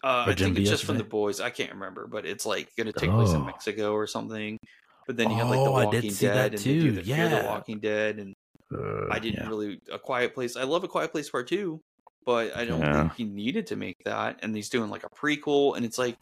uh, 0.04 0.24
I 0.26 0.34
think 0.34 0.58
it's 0.58 0.68
just 0.70 0.84
from 0.84 0.98
the 0.98 1.04
boys. 1.04 1.40
I 1.40 1.50
can't 1.50 1.72
remember, 1.72 2.06
but 2.06 2.26
it's 2.26 2.44
like 2.44 2.68
going 2.76 2.86
to 2.88 2.92
take 2.92 3.10
place 3.10 3.30
in 3.30 3.42
Oh. 3.42 3.44
Mexico 3.44 3.92
or 3.92 4.06
something. 4.06 4.58
But 5.06 5.16
then 5.16 5.30
you 5.30 5.36
have 5.36 5.48
like 5.48 5.58
the 5.58 5.70
Oh, 5.70 5.72
Walking 5.72 6.12
Dead 6.12 6.54
and 6.54 6.58
they 6.58 6.64
do 6.74 6.82
too. 6.82 6.92
the 6.92 7.02
Fear 7.02 7.28
the 7.28 7.44
Walking 7.46 7.78
Dead, 7.80 8.18
and 8.18 8.34
Uh, 8.74 9.06
I 9.10 9.18
didn't 9.18 9.40
yeah. 9.44 9.48
really 9.48 9.80
a 9.92 9.98
Quiet 9.98 10.32
Place. 10.34 10.56
I 10.56 10.62
love 10.64 10.82
a 10.84 10.88
Quiet 10.88 11.12
Place 11.12 11.28
Part 11.28 11.46
Two, 11.48 11.80
but 12.24 12.54
I 12.56 12.64
don't 12.64 12.80
Yeah. 12.80 12.92
think 12.92 13.14
he 13.14 13.24
needed 13.24 13.66
to 13.68 13.76
make 13.76 13.96
that. 14.04 14.40
And 14.42 14.54
he's 14.54 14.68
doing 14.68 14.90
like 14.90 15.04
a 15.04 15.10
prequel, 15.10 15.76
and 15.76 15.84
it's 15.84 15.98
like 15.98 16.16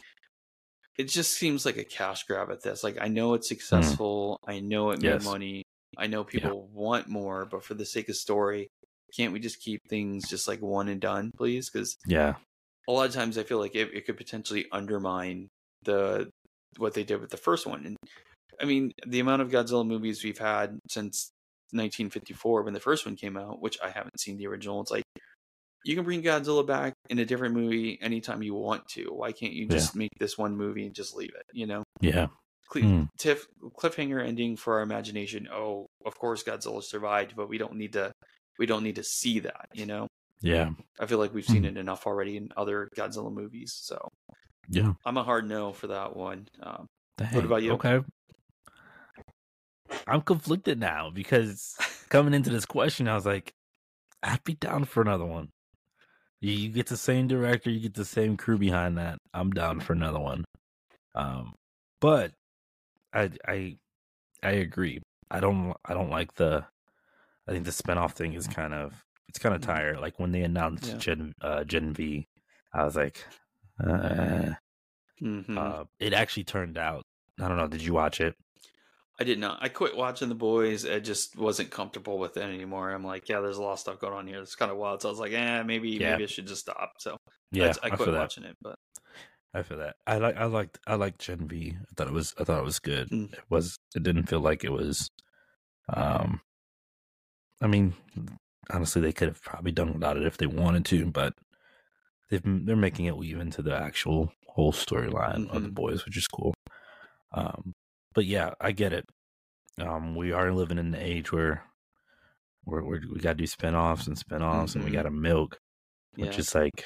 it 0.99 1.05
just 1.09 1.33
seems 1.35 1.65
like 1.65 1.77
a 1.77 1.85
cash 1.85 2.25
grab 2.25 2.51
at 2.51 2.63
this. 2.63 2.85
Like 2.85 2.99
I 3.01 3.09
know 3.09 3.35
it's 3.35 3.49
successful, 3.49 4.39
I 4.47 4.61
know 4.61 4.91
it 4.91 5.01
made 5.01 5.21
Hmm. 5.21 5.25
Money, 5.25 5.63
I 5.97 6.07
know 6.07 6.25
people 6.25 6.69
want 6.73 7.09
more, 7.09 7.47
but 7.47 7.65
for 7.65 7.75
the 7.75 7.87
sake 7.87 8.09
of 8.09 8.17
story, 8.17 8.69
can't 9.17 9.33
we 9.33 9.41
just 9.41 9.61
keep 9.61 9.81
things 9.89 10.29
just 10.29 10.47
like 10.49 10.61
one 10.61 10.89
and 10.89 11.01
done, 11.01 11.31
please? 11.37 11.71
Because 11.71 11.97
Yeah, 12.07 12.35
a 12.89 12.93
lot 12.93 13.09
of 13.09 13.15
times 13.15 13.39
I 13.39 13.45
feel 13.45 13.59
like 13.59 13.75
it, 13.75 13.95
it 13.95 14.07
could 14.07 14.17
potentially 14.17 14.67
undermine 14.73 15.49
the 15.85 16.29
what 16.79 16.95
they 16.95 17.05
did 17.05 17.21
with 17.21 17.31
the 17.31 17.37
first 17.37 17.67
one. 17.67 17.87
And 17.87 17.97
I 18.61 18.65
mean, 18.65 18.93
the 19.07 19.21
amount 19.21 19.43
of 19.43 19.51
Godzilla 19.51 19.87
movies 19.87 20.23
we've 20.23 20.39
had 20.39 20.79
since 20.89 21.31
1954 21.73 22.63
when 22.63 22.75
the 22.75 22.81
first 22.81 23.07
one 23.07 23.17
came 23.17 23.37
out, 23.37 23.61
which 23.61 23.79
I 23.83 23.91
haven't 23.91 24.21
seen 24.21 24.37
the 24.37 24.47
original. 24.49 24.81
It's 24.83 24.91
like 24.91 25.05
you 25.85 25.95
can 25.97 26.05
bring 26.05 26.23
Godzilla 26.23 26.67
back 26.67 26.93
in 27.09 27.19
a 27.19 27.25
different 27.25 27.55
movie 27.55 27.99
anytime 28.03 28.43
you 28.43 28.55
want 28.55 28.87
to. 28.91 29.05
Why 29.13 29.33
can't 29.33 29.53
you 29.53 29.67
just 29.67 29.97
make 29.97 30.11
this 30.19 30.37
one 30.37 30.57
movie 30.57 30.87
and 30.87 30.95
just 30.95 31.15
leave 31.17 31.31
it? 31.35 31.45
You 31.53 31.67
know? 31.67 31.83
Yeah. 32.01 32.27
Cle- 32.71 32.83
Hmm. 32.83 33.03
Tiff 33.19 33.47
cliffhanger 33.79 34.25
ending 34.25 34.57
for 34.57 34.75
our 34.77 34.83
imagination. 34.83 35.49
Oh, 35.53 35.87
of 36.07 36.17
course 36.19 36.45
Godzilla 36.45 36.83
survived, 36.83 37.35
but 37.37 37.49
we 37.49 37.59
don't 37.59 37.75
need 37.77 37.95
to. 37.95 38.13
We 38.59 38.67
don't 38.67 38.83
need 38.85 38.97
to 38.97 39.03
see 39.05 39.41
that. 39.41 39.69
You 39.73 39.87
know? 39.87 40.07
Yeah. 40.43 40.71
I 40.99 41.07
feel 41.07 41.19
like 41.19 41.35
we've 41.35 41.45
seen 41.45 41.65
Hmm. 41.65 41.71
it 41.71 41.77
enough 41.79 42.07
already 42.07 42.37
in 42.37 42.51
other 42.57 42.89
Godzilla 42.97 43.33
movies. 43.33 43.73
So 43.75 44.09
Yeah. 44.69 44.93
I'm 45.05 45.17
a 45.17 45.25
hard 45.25 45.49
no 45.49 45.73
for 45.73 45.89
that 45.89 46.15
one. 46.17 46.47
Um, 46.63 46.87
Dang, 47.19 47.45
about 47.45 47.63
you? 47.63 47.73
Okay. 47.73 48.01
I'm 50.07 50.23
conflicted 50.23 50.79
now 50.79 51.11
because 51.11 51.75
coming 52.09 52.35
into 52.35 52.51
this 52.51 52.65
question, 52.65 53.09
I 53.09 53.15
was 53.15 53.27
like, 53.27 53.53
I'd 54.23 54.45
be 54.45 54.55
down 54.55 54.85
for 54.85 55.03
another 55.03 55.25
one. 55.27 55.49
You, 56.41 56.69
get 56.71 56.87
the 56.87 56.97
same 56.97 57.29
director, 57.29 57.71
you 57.71 57.81
get 57.81 57.95
the 57.95 58.05
same 58.05 58.37
crew 58.37 58.57
behind 58.57 58.97
that. 58.99 59.19
I'm 59.35 59.51
down 59.51 59.81
for 59.81 59.93
another 59.93 60.21
one. 60.21 60.45
Um, 61.15 61.55
but 62.01 62.33
I 63.13 63.31
I 63.47 63.77
I 64.43 64.51
agree. 64.53 65.01
I 65.31 65.41
don't 65.41 65.75
I 65.85 65.95
don't 65.95 66.11
like 66.11 66.35
the. 66.35 66.65
I 67.49 67.53
think 67.53 67.65
the 67.65 67.71
spinoff 67.73 68.13
thing 68.13 68.35
is 68.35 68.47
kind 68.47 68.73
of 68.73 69.05
it's 69.29 69.39
kind 69.39 69.55
of 69.55 69.61
tired. 69.61 70.01
Like 70.01 70.19
when 70.19 70.33
they 70.33 70.43
announced 70.43 70.87
Yeah. 70.87 70.97
Gen 70.97 71.33
uh, 71.43 71.65
Gen 71.65 71.93
V, 71.93 72.27
I 72.73 72.85
was 72.85 72.97
like, 72.97 73.25
uh, 73.83 74.55
mhm. 75.21 75.59
uh, 75.59 75.85
it 75.99 76.13
actually 76.13 76.45
turned 76.45 76.79
out. 76.79 77.05
I 77.41 77.49
don't 77.49 77.57
know. 77.57 77.67
Did 77.69 77.83
you 77.83 77.93
watch 77.95 78.21
it? 78.21 78.35
I 79.21 79.25
did 79.25 79.39
not. 79.39 79.59
I 79.61 79.69
quit 79.69 79.95
watching 79.97 80.31
the 80.31 80.35
boys. 80.35 80.87
I 80.87 80.99
just 80.99 81.37
wasn't 81.37 81.71
comfortable 81.71 82.19
with 82.19 82.37
it 82.39 82.43
anymore. 82.43 82.91
I'm 82.91 83.05
like, 83.05 83.29
yeah, 83.29 83.41
there's 83.41 83.59
a 83.59 83.63
lot 83.63 83.75
of 83.75 83.79
stuff 83.79 83.99
going 84.01 84.15
on 84.15 84.27
here. 84.27 84.41
It's 84.41 84.55
kind 84.57 84.71
of 84.73 84.79
wild. 84.79 85.03
So 85.03 85.09
I 85.09 85.13
was 85.13 85.19
like, 85.21 85.33
eh, 85.33 85.63
maybe 85.63 85.91
Yeah. 85.91 86.13
maybe 86.13 86.25
I 86.25 86.27
should 86.27 86.47
just 86.47 86.63
stop. 86.63 86.93
So 86.99 87.19
Yeah, 87.53 87.75
I, 87.83 87.89
I 87.89 87.93
I, 87.93 87.97
quit 87.97 88.11
that. 88.13 88.19
watching 88.19 88.45
it. 88.45 88.57
But 88.63 88.77
I 89.53 89.63
feel 89.63 89.77
that. 89.79 89.97
I 90.07 90.17
like. 90.17 90.37
I 90.37 90.45
liked. 90.47 90.79
I 90.87 90.95
liked 90.95 91.19
Gen 91.21 91.47
V. 91.49 91.77
I 91.79 91.85
thought 91.97 92.07
it 92.07 92.15
was. 92.15 92.35
I 92.41 92.45
thought 92.45 92.61
it 92.61 92.65
was 92.65 92.79
good. 92.79 93.11
Mm. 93.11 93.33
It 93.33 93.41
was. 93.51 93.77
It 93.95 94.03
didn't 94.03 94.27
feel 94.27 94.41
like 94.41 94.65
it 94.65 94.73
was. 94.73 95.11
Um. 95.93 96.41
I 97.61 97.67
mean, 97.67 97.93
honestly, 98.71 99.03
they 99.03 99.13
could 99.13 99.29
have 99.29 99.43
probably 99.43 99.73
done 99.73 99.93
without 99.93 100.17
it 100.17 100.25
if 100.27 100.39
they 100.39 100.47
wanted 100.47 100.87
to, 100.87 101.05
but 101.07 101.35
they've 102.31 102.41
they're 102.45 102.75
making 102.77 103.05
it 103.05 103.19
weave 103.19 103.39
into 103.39 103.61
the 103.61 103.77
actual 103.77 104.33
whole 104.47 104.73
storyline 104.73 105.51
of 105.51 105.63
the 105.63 105.69
Mhm. 105.69 105.75
boys, 105.75 106.07
which 106.07 106.17
is 106.17 106.27
cool. 106.27 106.55
Um. 107.33 107.75
But 108.15 108.27
yeah, 108.27 108.51
I 108.61 108.73
get 108.73 108.93
it. 108.93 109.05
Um. 109.81 110.15
We 110.17 110.33
are 110.33 110.53
living 110.53 110.79
in 110.79 110.91
the 110.91 111.03
age 111.03 111.33
where. 111.33 111.65
We're, 112.67 112.85
we're, 112.85 113.01
we 113.11 113.21
got 113.21 113.31
to 113.31 113.35
do 113.37 113.45
spinoffs 113.45 114.07
and 114.07 114.15
spinoffs, 114.17 114.75
and 114.75 114.85
we 114.85 114.91
Mhm. 114.91 114.95
got 114.95 115.03
to 115.05 115.11
milk, 115.11 115.59
yeah, 116.15 116.27
which 116.27 116.39
is 116.39 116.55
like, 116.55 116.85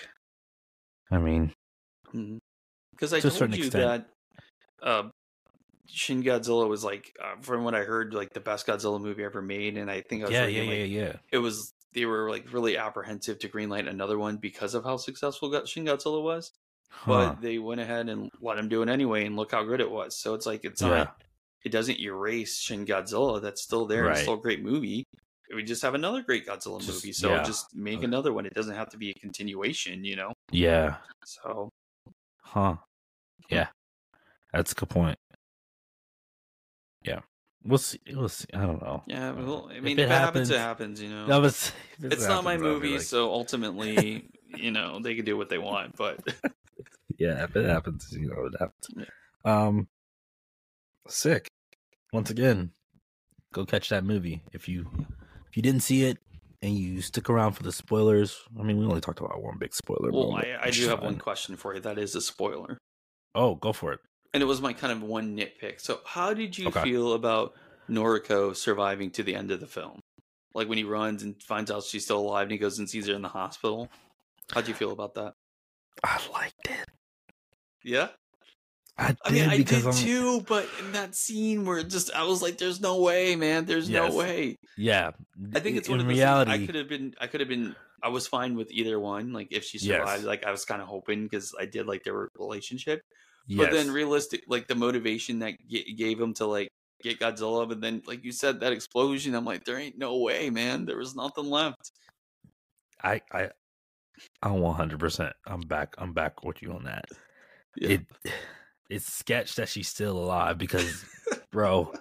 I 1.10 1.18
mean, 1.18 1.52
because 2.92 3.12
I 3.12 3.18
to 3.18 3.26
a 3.26 3.30
told 3.32 3.56
you 3.56 3.64
extent. 3.64 4.06
that 4.80 4.87
uh, 4.87 5.08
Shin 5.88 6.22
Godzilla 6.22 6.68
was 6.68 6.84
like, 6.84 7.12
uh, 7.22 7.34
from 7.42 7.64
what 7.64 7.74
I 7.74 7.82
heard, 7.82 8.14
like 8.14 8.32
the 8.32 8.40
best 8.40 8.68
Godzilla 8.68 9.00
movie 9.00 9.24
ever 9.24 9.42
made, 9.42 9.76
and 9.76 9.90
I 9.90 10.00
think 10.02 10.22
I 10.22 10.26
was 10.26 10.32
yeah, 10.32 10.46
yeah, 10.46 10.60
reading, 10.60 10.92
yeah, 10.92 11.02
like, 11.02 11.12
yeah. 11.14 11.18
it 11.32 11.38
was 11.38 11.72
they 11.92 12.06
were 12.06 12.30
like 12.30 12.52
really 12.52 12.76
apprehensive 12.78 13.40
to 13.40 13.48
greenlight 13.48 13.88
another 13.88 14.16
one 14.16 14.37
because 14.37 14.74
of 14.74 14.84
how 14.84 14.96
successful 14.96 15.50
Shin 15.66 15.84
Godzilla 15.84 16.22
was. 16.22 16.52
Huh. 16.96 17.28
But 17.35 17.42
they 17.42 17.59
went 17.59 17.80
ahead 17.80 18.09
and 18.09 18.30
let 18.40 18.57
him 18.59 18.68
do 18.68 18.83
it 18.83 18.88
anyway, 18.88 19.26
and 19.26 19.37
look 19.37 19.50
how 19.52 19.62
good 19.64 19.80
it 19.80 19.90
was. 19.90 20.16
So 20.16 20.35
it's 20.35 20.46
like 20.46 20.64
it's 20.64 20.80
not 20.80 21.20
it 21.64 21.70
doesn't 21.72 21.98
erase 22.00 22.59
Shin 22.61 22.87
Godzilla. 22.87 23.42
That's 23.42 23.62
still 23.62 23.87
there. 23.87 24.09
It's 24.11 24.20
still 24.22 24.35
a 24.35 24.40
great 24.40 24.62
movie. 24.62 25.04
We 25.54 25.62
just 25.62 25.83
have 25.83 25.94
another 25.94 26.22
great 26.22 26.46
Godzilla 26.46 26.80
Just- 26.80 26.88
movie. 27.04 27.12
So 27.12 27.30
yeah. 27.30 27.42
just 27.42 27.74
make 27.74 27.98
Okay. 27.98 28.07
another 28.07 28.33
one. 28.33 28.46
It 28.46 28.54
doesn't 28.54 28.74
have 28.74 28.88
to 28.90 28.96
be 28.96 29.11
a 29.11 29.14
continuation, 29.14 30.02
you 30.04 30.16
know? 30.16 30.33
yeah, 30.50 30.96
So 31.24 31.68
huh? 32.40 32.72
Hmm. 32.74 33.54
Yeah, 33.54 33.66
that's 34.52 34.72
a 34.72 34.74
good 34.74 34.88
point. 34.88 35.18
Yeah, 37.64 37.70
we'll 37.70 37.79
see. 37.79 37.98
We'll 38.12 38.29
see. 38.29 38.46
I 38.55 38.61
don't 38.66 38.81
know. 38.83 39.03
yeah, 39.07 39.33
well, 39.33 39.68
I 39.70 39.77
if 39.77 39.83
mean, 39.83 39.98
it 39.98 40.03
if, 40.05 40.11
it 40.11 40.12
happens, 40.12 40.50
it 40.50 40.59
happens- 40.59 40.98
happens, 40.98 41.03
you 41.03 41.09
know. 41.11 41.27
That 41.27 41.40
was. 41.40 41.72
if 41.98 42.05
it 42.05 42.12
it's 42.14 42.27
not 42.27 42.44
my 42.44 42.53
happens, 42.53 42.68
movie, 42.68 42.92
like, 42.92 43.00
so 43.03 43.31
ultimately, 43.31 44.29
you 44.57 44.70
know, 44.70 45.00
they 45.00 45.14
can 45.14 45.24
do 45.24 45.37
what 45.37 45.48
they 45.48 45.59
want. 45.59 45.96
But 45.96 46.20
yeah, 47.18 47.44
if 47.44 47.55
it 47.57 47.66
happens, 47.68 48.12
you 48.12 48.29
know, 48.29 48.46
it 48.46 48.55
happens. 48.59 49.09
Um, 49.44 49.88
sick. 51.09 51.48
Once 52.12 52.31
again, 52.31 52.70
go 53.53 53.64
catch 53.64 53.88
that 53.88 54.05
movie 54.05 54.42
if 54.53 54.68
you 54.68 54.88
if 55.48 55.57
you 55.57 55.62
didn't 55.62 55.81
see 55.83 56.05
it 56.05 56.18
and 56.62 56.77
you 56.77 57.00
stick 57.03 57.29
around 57.29 57.53
for 57.53 57.62
the 57.62 57.72
spoilers. 57.72 58.40
I 58.59 58.62
mean, 58.62 58.79
we 58.79 58.85
only 58.87 59.00
talked 59.00 59.20
about 59.20 59.42
one 59.42 59.59
big 59.59 59.74
spoiler. 59.74 60.11
well, 60.12 60.33
I, 60.35 60.57
I 60.62 60.70
do 60.70 60.88
have 60.88 61.03
one 61.03 61.18
question 61.18 61.57
for 61.57 61.74
you. 61.74 61.81
That 61.81 61.98
is 61.98 62.14
a 62.14 62.20
spoiler, 62.20 62.79
Oh, 63.35 63.57
go 63.57 63.72
for 63.72 63.92
it. 63.92 64.00
And 64.35 64.42
it 64.42 64.47
was 64.47 64.61
my 64.61 64.73
kind 64.75 64.92
of 64.92 65.03
one 65.03 65.37
nitpick. 65.37 65.81
So, 65.81 66.01
how 66.05 66.35
did 66.35 66.59
you 66.59 66.68
Okay. 66.68 66.83
feel 66.83 67.14
about 67.14 67.55
Noriko 67.88 68.55
surviving 68.55 69.11
to 69.12 69.23
the 69.23 69.35
end 69.35 69.51
of 69.51 69.61
the 69.61 69.66
film? 69.66 70.01
Like 70.53 70.68
when 70.68 70.77
he 70.79 70.85
runs 70.85 71.23
and 71.23 71.40
finds 71.42 71.70
out 71.70 71.85
she's 71.85 72.05
still 72.05 72.18
alive, 72.20 72.42
and 72.42 72.53
he 72.53 72.59
goes 72.59 72.79
and 72.79 72.90
sees 72.90 73.07
her 73.07 73.14
in 73.14 73.23
the 73.23 73.29
hospital. 73.29 73.88
How'd 74.53 74.68
you 74.68 74.75
feel 74.75 74.92
about 74.92 75.14
that? 75.14 75.33
I 76.03 76.20
liked 76.33 76.68
it. 76.68 76.88
Yeah. 77.83 78.09
I 78.97 79.09
did 79.09 79.18
I 79.25 79.31
mean, 79.31 79.49
I 79.49 79.57
did 79.62 79.85
I'm, 79.87 79.92
too, 79.92 80.40
but 80.42 80.68
in 80.79 80.92
that 80.92 81.16
scene 81.16 81.64
where 81.64 81.79
it 81.79 81.88
just 81.90 82.12
I 82.14 82.23
was 82.25 82.42
like, 82.42 82.59
"There's 82.59 82.81
no 82.81 83.01
way, 83.01 83.35
man. 83.35 83.64
There's 83.64 83.90
Yes. 83.90 84.12
no 84.12 84.16
way." 84.16 84.57
Yeah, 84.77 85.11
I 85.53 85.59
think 85.59 85.77
it's 85.77 85.88
in 85.88 85.92
one 85.94 86.01
of 86.01 86.07
the 86.07 86.12
reality. 86.12 86.51
things 86.53 86.62
I 86.62 86.66
could 86.66 86.75
have 86.77 86.88
been. 86.88 87.14
I 87.20 87.27
could 87.27 87.40
have 87.40 87.49
been. 87.49 87.75
I 88.03 88.09
was 88.09 88.29
fine 88.29 88.55
with 88.55 88.70
either 88.70 89.01
one. 89.01 89.33
Like 89.33 89.49
if 89.51 89.64
she 89.64 89.79
survived, 89.79 90.20
Yes. 90.23 90.25
like 90.27 90.44
I 90.44 90.53
was 90.53 90.64
kind 90.64 90.81
of 90.81 90.87
hoping 90.87 91.25
because 91.25 91.53
I 91.59 91.66
did 91.66 91.87
like 91.87 92.05
their 92.05 92.29
relationship. 92.38 93.03
Yes. 93.46 93.66
But 93.66 93.72
then 93.72 93.90
realistic, 93.90 94.44
like 94.48 94.68
the 94.68 94.74
motivation 94.74 95.40
that 95.40 95.54
g- 95.68 95.94
gave 95.94 96.20
him 96.20 96.35
to 96.35 96.46
like 96.46 96.68
get 97.02 97.20
Godzilla, 97.20 97.68
but 97.68 97.80
then 97.80 98.02
like 98.07 98.24
you 98.24 98.33
said 98.33 98.61
that 98.61 98.72
explosion, 98.72 99.35
I'm 99.35 99.44
like, 99.44 99.64
there 99.64 99.78
ain't 99.78 99.98
no 99.98 100.18
way, 100.18 100.50
man. 100.50 100.87
There 100.87 100.98
was 100.98 101.14
nothing 101.14 101.46
left. 101.46 101.92
I 103.02 103.20
I 103.33 103.50
I'm 104.42 104.61
one 104.61 104.74
hundred 104.74 105.00
percent. 105.00 105.33
I'm 105.46 105.61
back. 105.61 105.94
I'm 105.98 106.12
back 106.12 106.44
with 106.44 106.62
you 106.62 106.72
on 106.72 106.85
that. 106.85 107.04
Yeah. 107.76 107.88
It 107.90 108.07
it's 108.90 109.12
sketch 109.12 109.57
that 109.57 109.68
she's 109.68 109.88
still 109.88 110.18
alive 110.18 110.59
because, 110.59 111.04
bro, 111.52 111.92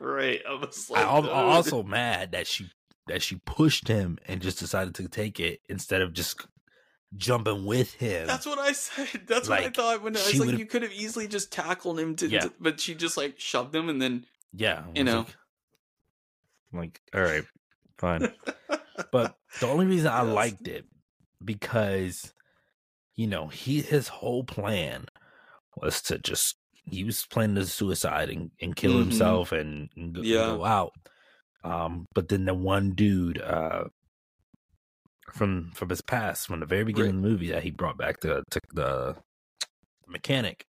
right. 0.00 0.40
I 0.48 0.54
was 0.54 0.90
like, 0.90 1.04
I'm 1.04 1.28
also 1.28 1.82
mad 1.82 2.32
that 2.32 2.46
she 2.46 2.70
that 3.06 3.22
she 3.22 3.36
pushed 3.44 3.88
him 3.88 4.18
and 4.26 4.42
just 4.42 4.58
decided 4.58 4.94
to 4.96 5.08
take 5.08 5.38
it 5.38 5.60
instead 5.68 6.02
of 6.02 6.12
just 6.12 6.46
jumping 7.16 7.64
with 7.64 7.94
him. 7.94 8.26
That's 8.26 8.46
what 8.46 8.58
I 8.58 8.72
said. 8.72 9.22
That's 9.26 9.48
what 9.48 9.60
I 9.60 9.70
thought 9.70 10.02
when 10.02 10.16
I 10.16 10.20
was 10.20 10.38
like, 10.38 10.58
you 10.58 10.66
could 10.66 10.82
have 10.82 10.92
easily 10.92 11.26
just 11.28 11.52
tackled 11.52 11.98
him 11.98 12.16
to, 12.16 12.28
Yeah. 12.28 12.40
to- 12.40 12.52
but 12.60 12.80
she 12.80 12.94
just 12.94 13.16
like 13.16 13.38
shoved 13.38 13.74
him 13.74 13.88
and 13.88 14.00
then 14.00 14.26
yeah, 14.52 14.84
you 14.94 15.04
know. 15.04 15.18
like, 15.18 15.36
I'm 16.72 16.78
like, 16.78 17.00
all 17.14 17.20
right, 17.22 17.44
fine. 17.98 18.32
But 19.12 19.36
the 19.60 19.66
only 19.66 19.84
reason 19.86 20.08
I 20.08 20.24
Yes. 20.24 20.34
liked 20.34 20.68
it 20.68 20.86
because 21.44 22.32
you 23.14 23.26
know 23.26 23.48
he 23.48 23.82
his 23.82 24.08
whole 24.08 24.42
plan 24.44 25.06
was 25.76 26.00
to 26.02 26.18
just 26.18 26.56
he 26.72 27.04
was 27.04 27.26
planning 27.26 27.56
to 27.56 27.66
suicide 27.66 28.30
and, 28.30 28.50
and 28.60 28.74
kill 28.74 28.92
Mhm. 28.92 29.00
himself 29.00 29.52
and, 29.52 29.90
and 29.96 30.14
go, 30.14 30.22
Yeah. 30.22 30.46
go 30.46 30.64
out. 30.64 30.92
Um, 31.64 32.06
but 32.14 32.28
then 32.28 32.44
the 32.46 32.54
one 32.54 32.92
dude 32.92 33.40
uh, 33.42 33.84
from 35.36 35.70
from 35.72 35.88
his 35.90 36.00
past, 36.00 36.46
from 36.46 36.60
the 36.60 36.66
very 36.66 36.84
beginning 36.84 37.16
of 37.16 37.22
the 37.22 37.28
movie, 37.28 37.50
that 37.50 37.62
he 37.62 37.70
brought 37.70 37.98
back 37.98 38.20
the 38.20 38.42
to 38.50 38.60
the 38.72 39.16
mechanic, 40.06 40.66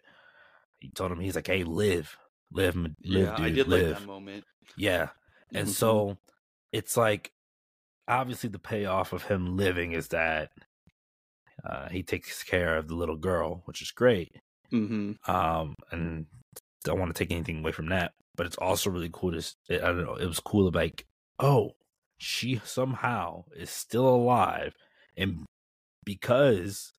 he 0.80 0.90
told 0.90 1.12
him 1.12 1.20
he's 1.20 1.36
like, 1.36 1.48
"Hey, 1.48 1.64
live, 1.64 2.18
live, 2.52 2.76
live, 2.76 2.96
yeah, 3.04 3.36
dude, 3.36 3.46
I 3.46 3.50
did 3.50 3.68
live." 3.68 3.90
like 3.92 4.00
that 4.00 4.08
moment. 4.08 4.44
Yeah. 4.76 5.10
And 5.54 5.68
Mhm. 5.68 5.72
so 5.72 6.18
it's 6.72 6.98
like 6.98 7.32
obviously 8.08 8.50
the 8.50 8.60
payoff 8.60 9.14
of 9.14 9.24
him 9.24 9.58
living 9.58 9.92
is 9.94 10.10
that 10.10 10.52
uh, 11.64 11.90
he 11.90 12.04
takes 12.04 12.44
care 12.44 12.78
of 12.78 12.88
the 12.88 12.96
little 12.96 13.16
girl, 13.18 13.64
which 13.66 13.82
is 13.82 13.92
great. 13.92 14.32
Mhm. 14.72 15.18
Um, 15.28 15.76
and 15.92 16.28
don't 16.84 17.00
want 17.00 17.14
to 17.14 17.18
take 17.18 17.32
anything 17.32 17.60
away 17.60 17.72
from 17.72 17.88
that, 17.88 18.14
but 18.36 18.46
it's 18.46 18.58
also 18.58 18.90
really 18.90 19.10
cool 19.12 19.32
to, 19.32 19.42
I 19.70 19.78
don't 19.78 20.06
know, 20.06 20.16
it 20.16 20.28
was 20.28 20.40
cool 20.40 20.70
to 20.72 20.78
like, 20.78 21.06
oh, 21.40 21.76
she 22.18 22.62
somehow 22.64 23.46
is 23.56 23.70
still 23.70 24.08
alive. 24.08 24.74
And 25.16 25.46
because 26.06 26.92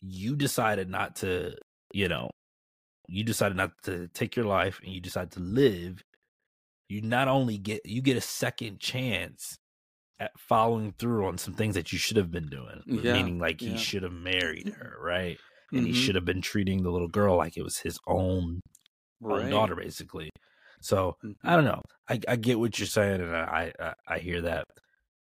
you 0.00 0.36
decided 0.36 0.88
not 0.88 1.16
to, 1.16 1.54
you 1.92 2.08
know, 2.08 2.30
you 3.08 3.22
decided 3.24 3.56
not 3.56 3.72
to 3.84 4.08
take 4.08 4.36
your 4.36 4.46
life 4.46 4.80
and 4.82 4.92
you 4.92 5.00
decide 5.00 5.30
to 5.32 5.40
live, 5.40 6.02
you 6.88 7.02
not 7.02 7.28
only 7.28 7.58
get 7.58 7.84
you 7.84 8.00
get 8.02 8.16
a 8.16 8.20
second 8.20 8.80
chance 8.80 9.56
at 10.20 10.30
following 10.38 10.94
through 10.98 11.26
on 11.26 11.36
some 11.38 11.54
things 11.54 11.74
that 11.74 11.92
you 11.92 11.98
should 11.98 12.16
have 12.16 12.30
been 12.30 12.48
doing. 12.48 12.82
Yeah, 12.86 13.14
Meaning 13.14 13.38
like 13.38 13.60
yeah. 13.60 13.70
he 13.72 13.76
should 13.76 14.02
have 14.04 14.12
married 14.12 14.68
her, 14.78 14.96
right? 15.00 15.38
And 15.72 15.86
he 15.86 15.92
Mhm. 15.92 15.96
should 15.96 16.14
have 16.14 16.24
been 16.24 16.40
treating 16.40 16.82
the 16.82 16.90
little 16.90 17.08
girl 17.08 17.36
like 17.36 17.56
it 17.56 17.62
was 17.62 17.78
his 17.78 17.98
own, 18.06 18.60
own 19.22 19.40
Right. 19.40 19.50
daughter, 19.50 19.74
basically. 19.74 20.30
So 20.84 21.16
Mhm. 21.24 21.34
I 21.42 21.56
don't 21.56 21.64
know. 21.64 21.80
I, 22.08 22.20
I 22.28 22.36
get 22.36 22.58
what 22.58 22.78
you're 22.78 22.86
saying, 22.86 23.20
and 23.22 23.34
I 23.34 23.72
I, 23.80 23.92
I 24.06 24.18
hear 24.18 24.42
that. 24.42 24.64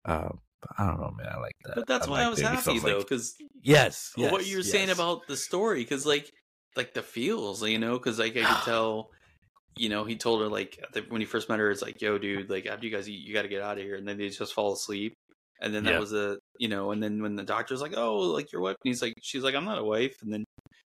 Uh, 0.04 0.28
I 0.78 0.86
don't 0.86 1.00
know, 1.00 1.12
man. 1.16 1.28
I 1.32 1.38
like 1.38 1.54
that. 1.64 1.74
But 1.76 1.86
that's 1.86 2.06
why 2.08 2.22
I 2.22 2.28
was 2.28 2.40
happy 2.40 2.72
like- 2.72 2.82
though, 2.82 2.98
because 2.98 3.34
yes, 3.62 4.12
what 4.16 4.42
yes, 4.42 4.50
you 4.50 4.56
were 4.58 4.62
saying 4.62 4.90
about 4.90 5.26
the 5.28 5.36
story 5.36 5.80
because 5.82 6.04
like 6.06 6.30
like 6.76 6.92
the 6.92 7.02
feels 7.02 7.62
you 7.66 7.78
know 7.78 7.94
because 7.96 8.18
like 8.18 8.36
i 8.36 8.42
could 8.44 8.64
tell 8.72 9.08
you 9.78 9.88
know 9.88 10.04
he 10.04 10.14
told 10.14 10.42
her 10.42 10.48
like 10.48 10.78
when 11.08 11.22
he 11.22 11.26
first 11.26 11.48
met 11.48 11.58
her 11.58 11.70
it's 11.70 11.80
like 11.80 12.02
yo 12.02 12.18
dude 12.18 12.50
like 12.50 12.66
after 12.66 12.84
you 12.86 12.92
guys 12.94 13.08
eat 13.08 13.26
you 13.26 13.32
got 13.32 13.42
to 13.42 13.48
get 13.48 13.62
out 13.62 13.78
of 13.78 13.82
here 13.84 13.96
and 13.96 14.06
then 14.06 14.18
they 14.18 14.28
just 14.28 14.52
fall 14.52 14.74
asleep 14.74 15.14
and 15.62 15.74
then 15.74 15.84
that 15.84 15.94
Yeah. 15.94 15.98
was 16.00 16.12
a 16.12 16.36
you 16.58 16.68
know 16.68 16.90
and 16.90 17.02
then 17.02 17.22
when 17.22 17.34
the 17.34 17.44
doctor's 17.44 17.80
like 17.80 17.94
oh 17.96 18.18
like 18.18 18.52
your 18.52 18.60
wife 18.60 18.76
and 18.84 18.90
he's 18.90 19.00
like 19.00 19.14
she's 19.22 19.42
like 19.42 19.54
i'm 19.54 19.64
not 19.64 19.78
a 19.78 19.84
wife 19.84 20.14
and 20.22 20.30
then 20.30 20.44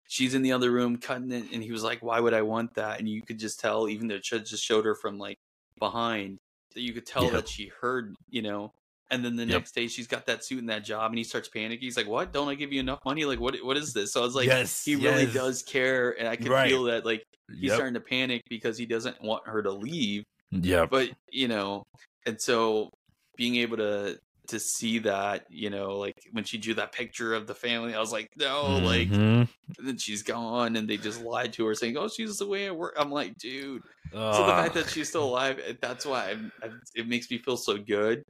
she's 0.09 0.35
in 0.35 0.43
the 0.43 0.53
other 0.53 0.71
room 0.71 0.97
cutting 0.99 1.33
it 1.33 1.47
and 1.53 1.63
he 1.63 1.73
was 1.73 1.83
like 1.83 2.03
why 2.03 2.21
would 2.21 2.35
i 2.35 2.43
want 2.43 2.75
that? 2.75 2.99
And 2.99 3.09
you 3.09 3.23
could 3.23 3.39
just 3.39 3.59
tell 3.61 3.89
even 3.89 4.09
though 4.09 4.17
it 4.17 4.23
just 4.23 4.65
showed 4.65 4.85
her 4.85 4.95
from 4.95 5.19
like 5.19 5.37
behind 5.79 6.39
that 6.75 6.81
you 6.83 6.93
could 6.93 7.07
tell 7.07 7.25
Yeah. 7.27 7.33
that 7.37 7.49
she 7.49 7.71
heard 7.81 8.15
you 8.31 8.43
know? 8.43 8.73
And 9.11 9.25
then 9.25 9.37
the 9.37 9.45
Yep. 9.47 9.61
next 9.61 9.75
day 9.75 9.87
she's 9.89 10.07
got 10.09 10.27
that 10.27 10.45
suit 10.45 10.59
and 10.59 10.69
that 10.69 10.85
job 10.85 11.11
and 11.13 11.19
he 11.19 11.25
starts 11.25 11.49
panicking. 11.49 11.81
He's 11.81 11.97
like 11.97 12.09
what? 12.09 12.33
Don't 12.33 12.49
i 12.49 12.55
give 12.55 12.73
you 12.73 12.81
enough 12.81 13.01
money? 13.05 13.25
Like 13.25 13.41
what 13.41 13.57
what 13.65 13.77
is 13.77 13.93
this? 13.93 14.13
So 14.13 14.21
i 14.21 14.25
was 14.25 14.35
like 14.35 14.47
yes, 14.47 14.85
he 14.85 14.97
really 14.97 15.27
does 15.27 15.63
care 15.63 16.19
and 16.19 16.27
i 16.29 16.37
can 16.37 16.51
Right. 16.51 16.69
feel 16.71 16.85
that 16.85 17.05
like 17.05 17.23
he's 17.49 17.71
Yep. 17.71 17.75
starting 17.75 17.95
to 17.95 18.01
panic 18.01 18.43
because 18.49 18.77
he 18.77 18.87
doesn't 18.87 19.21
want 19.23 19.47
her 19.47 19.63
to 19.63 19.71
leave. 19.71 20.25
Yeah 20.51 20.87
but 20.87 21.11
you 21.31 21.49
know 21.49 21.83
and 22.27 22.41
so 22.41 22.91
being 23.37 23.57
able 23.57 23.77
to 23.77 24.19
to 24.49 24.59
see 24.61 24.99
that 25.01 25.44
you 25.51 25.70
know 25.70 25.99
like 25.99 26.16
when 26.32 26.44
she 26.44 26.59
drew 26.59 26.74
that 26.74 26.92
picture 26.92 27.34
of 27.34 27.47
the 27.47 27.55
family 27.55 27.94
i 27.94 28.01
was 28.01 28.12
like 28.12 28.28
no 28.36 28.78
like 28.78 29.09
Mhm. 29.09 29.49
and 29.78 29.86
then 29.88 29.99
she's 29.99 30.22
gone 30.22 30.76
and 30.76 30.88
they 30.88 30.97
just 30.97 31.20
lied 31.22 31.53
to 31.55 31.66
her 31.66 31.74
saying 31.74 31.97
oh 31.97 32.09
she's 32.09 32.38
the 32.38 32.47
way 32.47 32.68
i 32.68 32.70
work 32.70 32.94
i'm 32.99 33.11
like 33.11 33.36
dude 33.38 33.82
so 34.12 34.47
the 34.47 34.53
fact 34.53 34.74
that 34.74 34.88
she's 34.88 35.09
still 35.09 35.24
alive 35.24 35.59
eh, 35.66 35.74
that's 35.80 36.07
why 36.07 36.30
I'm, 36.30 36.51
I'm, 36.62 36.80
it 36.94 37.09
makes 37.09 37.30
me 37.30 37.38
feel 37.38 37.57
so 37.57 37.76
good 37.76 38.22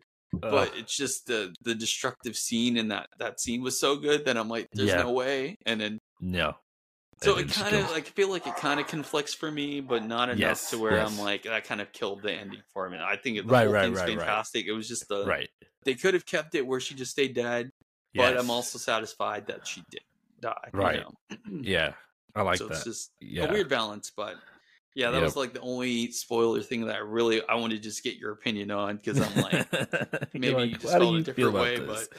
ah, 0.43 0.51
but 0.51 0.73
it's 0.77 0.97
just 0.97 1.27
the 1.27 1.55
the 1.63 1.75
destructive 1.75 2.37
scene 2.37 2.77
in 2.77 2.89
that 2.89 3.07
that 3.19 3.41
scene 3.41 3.63
was 3.63 3.79
so 3.79 3.97
good 3.97 4.25
that 4.25 4.37
i'm 4.37 4.49
like 4.49 4.67
there's 4.73 4.91
Yeah. 4.91 5.03
no 5.03 5.13
way 5.13 5.57
and 5.67 5.81
then 5.81 5.99
no. 6.21 6.55
So 7.19 7.39
it 7.39 7.49
kind 7.49 7.75
of 7.77 7.91
like 7.91 8.07
I 8.07 8.11
feel 8.11 8.31
like 8.31 8.47
it 8.47 8.57
kind 8.57 8.79
of 8.81 8.87
conflicts 8.87 9.35
for 9.35 9.51
me, 9.51 9.81
but 9.81 10.05
not 10.05 10.29
enough 10.29 10.39
Yes, 10.39 10.71
to 10.71 10.79
where 10.79 10.93
yes. 10.93 11.11
I'm 11.11 11.19
like 11.19 11.45
that 11.45 11.65
kind 11.65 11.81
of 11.81 11.93
killed 11.93 12.23
the 12.23 12.33
ending 12.33 12.63
for 12.73 12.89
me. 12.91 12.99
I 13.01 13.17
think 13.17 13.47
the 13.47 13.53
Right, 13.53 13.67
whole 13.67 13.73
right, 13.73 13.83
thing's 13.83 13.99
right, 13.99 14.09
fantastic. 14.19 14.67
It 14.67 14.73
was 14.73 14.89
just 14.89 15.09
the 15.09 15.25
right. 15.27 15.49
they 15.85 15.95
could 15.95 16.15
have 16.15 16.27
kept 16.27 16.55
it 16.55 16.67
where 16.67 16.81
she 16.81 16.95
just 16.95 17.13
stayed 17.13 17.35
dead, 17.35 17.71
but 18.15 18.37
Yes. 18.37 18.41
I'm 18.41 18.51
also 18.51 18.79
satisfied 18.79 19.47
that 19.47 19.67
she 19.67 19.83
did 19.91 20.03
die. 20.41 20.73
you 20.79 20.79
Right. 20.79 21.01
know? 21.01 21.11
Yeah, 21.63 21.95
I 22.35 22.43
like 22.43 22.59
so 22.59 22.67
that. 22.67 22.75
it's 22.75 22.85
just 22.85 23.13
yeah. 23.21 23.45
a 23.45 23.53
weird 23.53 23.69
balance, 23.69 24.13
but 24.17 24.37
yeah, 24.95 25.11
that 25.11 25.23
Yep. 25.23 25.23
was 25.23 25.37
like 25.37 25.53
the 25.53 25.61
only 25.61 26.11
spoiler 26.13 26.63
thing 26.63 26.87
that 26.87 26.97
I 26.97 26.99
really 26.99 27.47
I 27.47 27.55
wanted 27.57 27.77
to 27.77 27.83
just 27.83 28.03
get 28.03 28.17
your 28.17 28.33
opinion 28.33 28.71
on 28.71 28.97
because 28.97 29.21
I'm 29.21 29.37
like 29.37 29.67
maybe 30.35 30.53
like, 30.53 30.71
you 30.71 30.77
just 30.79 30.93
"How 30.93 30.99
do 30.99 31.05
felt 31.05 31.17
a 31.17 31.21
you 31.21 31.23
different 31.23 31.57
way, 31.57 31.77
this?" 31.77 32.09
but 32.09 32.13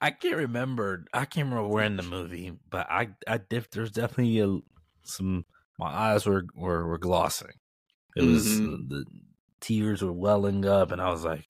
I 0.00 0.10
can't 0.12 0.36
remember. 0.36 1.04
I 1.12 1.24
can't 1.24 1.48
remember 1.48 1.68
where 1.68 1.84
in 1.84 1.96
the 1.96 2.02
movie, 2.02 2.52
but 2.70 2.86
I, 2.90 3.08
I 3.26 3.38
diff, 3.38 3.70
There's 3.70 3.90
definitely 3.90 4.38
a, 4.40 4.58
some. 5.04 5.44
My 5.78 5.88
eyes 5.88 6.26
were 6.26 6.44
were, 6.54 6.86
were 6.86 6.98
glossing. 6.98 7.52
It 8.16 8.22
was 8.22 8.46
Mhm. 8.46 8.88
the 8.88 9.04
tears 9.60 10.02
were 10.02 10.12
welling 10.12 10.64
up, 10.64 10.92
and 10.92 11.00
I 11.00 11.10
was 11.10 11.24
like, 11.24 11.44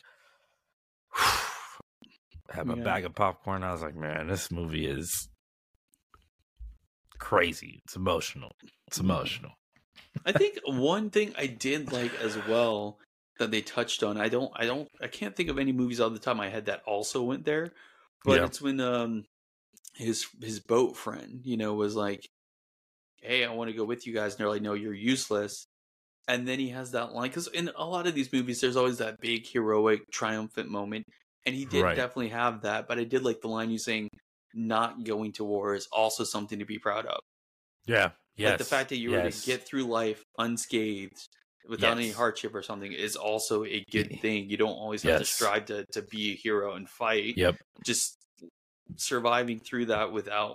I 1.15 2.55
have 2.55 2.71
a 2.71 2.77
Yeah. 2.77 2.85
bag 2.85 3.05
of 3.05 3.15
popcorn. 3.15 3.63
I 3.63 3.73
was 3.73 3.83
like, 3.83 3.95
man, 3.95 4.29
this 4.29 4.51
movie 4.51 4.87
is 4.87 5.29
crazy. 7.19 7.83
It's 7.85 7.97
emotional. 7.97 8.53
It's 8.87 8.99
emotional. 8.99 9.53
I 10.25 10.33
think 10.33 10.59
one 10.65 11.11
thing 11.11 11.35
I 11.39 11.47
did 11.47 11.93
like 11.93 12.13
as 12.21 12.37
well 12.49 12.99
that 13.39 13.51
they 13.51 13.63
touched 13.63 14.03
on. 14.03 14.19
I 14.21 14.29
don't. 14.29 14.51
I 14.57 14.67
don't. 14.67 14.89
I 15.01 15.07
can't 15.09 15.35
think 15.37 15.49
of 15.49 15.59
any 15.59 15.73
movies 15.73 16.01
off 16.01 16.13
the 16.13 16.19
top 16.19 16.33
of 16.33 16.39
my 16.39 16.49
head 16.49 16.67
that 16.67 16.83
also 16.87 17.23
went 17.23 17.45
there. 17.45 17.73
But 18.25 18.41
Yeah. 18.41 18.47
it's 18.47 18.61
when 18.61 18.81
um 18.81 19.25
his 19.95 20.27
his 20.43 20.61
boat 20.61 20.97
friend, 20.97 21.41
you 21.45 21.57
know, 21.57 21.75
was 21.75 21.97
like, 21.97 22.29
"Hey, 23.23 23.45
I 23.45 23.53
want 23.53 23.71
to 23.71 23.77
go 23.77 23.85
with 23.85 24.07
you 24.07 24.15
guys," 24.15 24.33
and 24.35 24.41
they're 24.41 24.49
like, 24.49 24.63
"No, 24.63 24.75
you're 24.75 24.95
useless." 24.95 25.67
And 26.29 26.47
then 26.49 26.59
he 26.61 26.71
has 26.71 26.93
that 26.93 27.13
line 27.15 27.31
because 27.31 27.49
in 27.49 27.71
a 27.77 27.85
lot 27.87 28.07
of 28.07 28.15
these 28.15 28.33
movies, 28.33 28.61
there's 28.61 28.77
always 28.77 28.99
that 28.99 29.21
big 29.21 29.47
heroic 29.47 30.03
triumphant 30.13 30.71
moment, 30.71 31.07
and 31.47 31.55
he 31.55 31.65
did 31.67 31.83
Right. 31.83 31.97
definitely 31.97 32.29
have 32.31 32.63
that. 32.63 32.89
But 32.89 32.99
I 32.99 33.05
did 33.05 33.25
like 33.25 33.41
the 33.41 33.49
line 33.49 33.71
you 33.71 33.79
saying, 33.79 34.09
"Not 34.55 35.05
going 35.05 35.33
to 35.35 35.45
war 35.45 35.75
is 35.75 35.89
also 35.93 36.25
something 36.25 36.59
to 36.61 36.65
be 36.67 36.79
proud 36.79 37.07
of." 37.07 37.21
Yeah. 37.87 38.13
Yes. 38.37 38.51
Like 38.51 38.59
the 38.59 38.65
fact 38.65 38.89
that 38.91 38.99
you 38.99 39.11
were 39.11 39.23
yes. 39.25 39.41
to 39.41 39.47
get 39.47 39.67
through 39.67 39.85
life 39.85 40.23
unscathed 40.39 41.29
without 41.69 41.97
any 41.99 42.11
hardship 42.11 42.55
or 42.55 42.63
something 42.63 42.93
is 42.93 43.15
also 43.17 43.65
a 43.65 43.85
good 43.93 44.19
thing. 44.21 44.49
You 44.51 44.57
don't 44.57 44.71
always 44.73 45.03
have 45.03 45.19
to 45.21 45.25
strive 45.25 45.67
to, 45.67 45.85
to 45.93 46.03
be 46.03 46.33
a 46.33 46.35
hero 46.37 46.75
and 46.75 46.89
fight. 46.89 47.37
Yep. 47.37 47.57
Just 47.85 48.17
surviving 48.97 49.61
through 49.61 49.87
that 49.87 50.13
without 50.13 50.55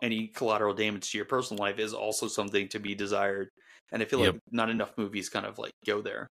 any 0.00 0.28
collateral 0.28 0.74
damage 0.74 1.10
to 1.10 1.18
your 1.18 1.24
personal 1.24 1.62
life 1.62 1.78
is 1.78 1.92
also 1.92 2.28
something 2.28 2.68
to 2.68 2.78
be 2.78 2.94
desired. 2.94 3.48
And 3.92 4.02
I 4.02 4.04
feel 4.06 4.20
Yep. 4.20 4.34
like 4.34 4.42
not 4.50 4.70
enough 4.70 4.92
movies 4.96 5.28
kind 5.28 5.46
of 5.46 5.58
like 5.58 5.72
go 5.86 6.00
there. 6.00 6.26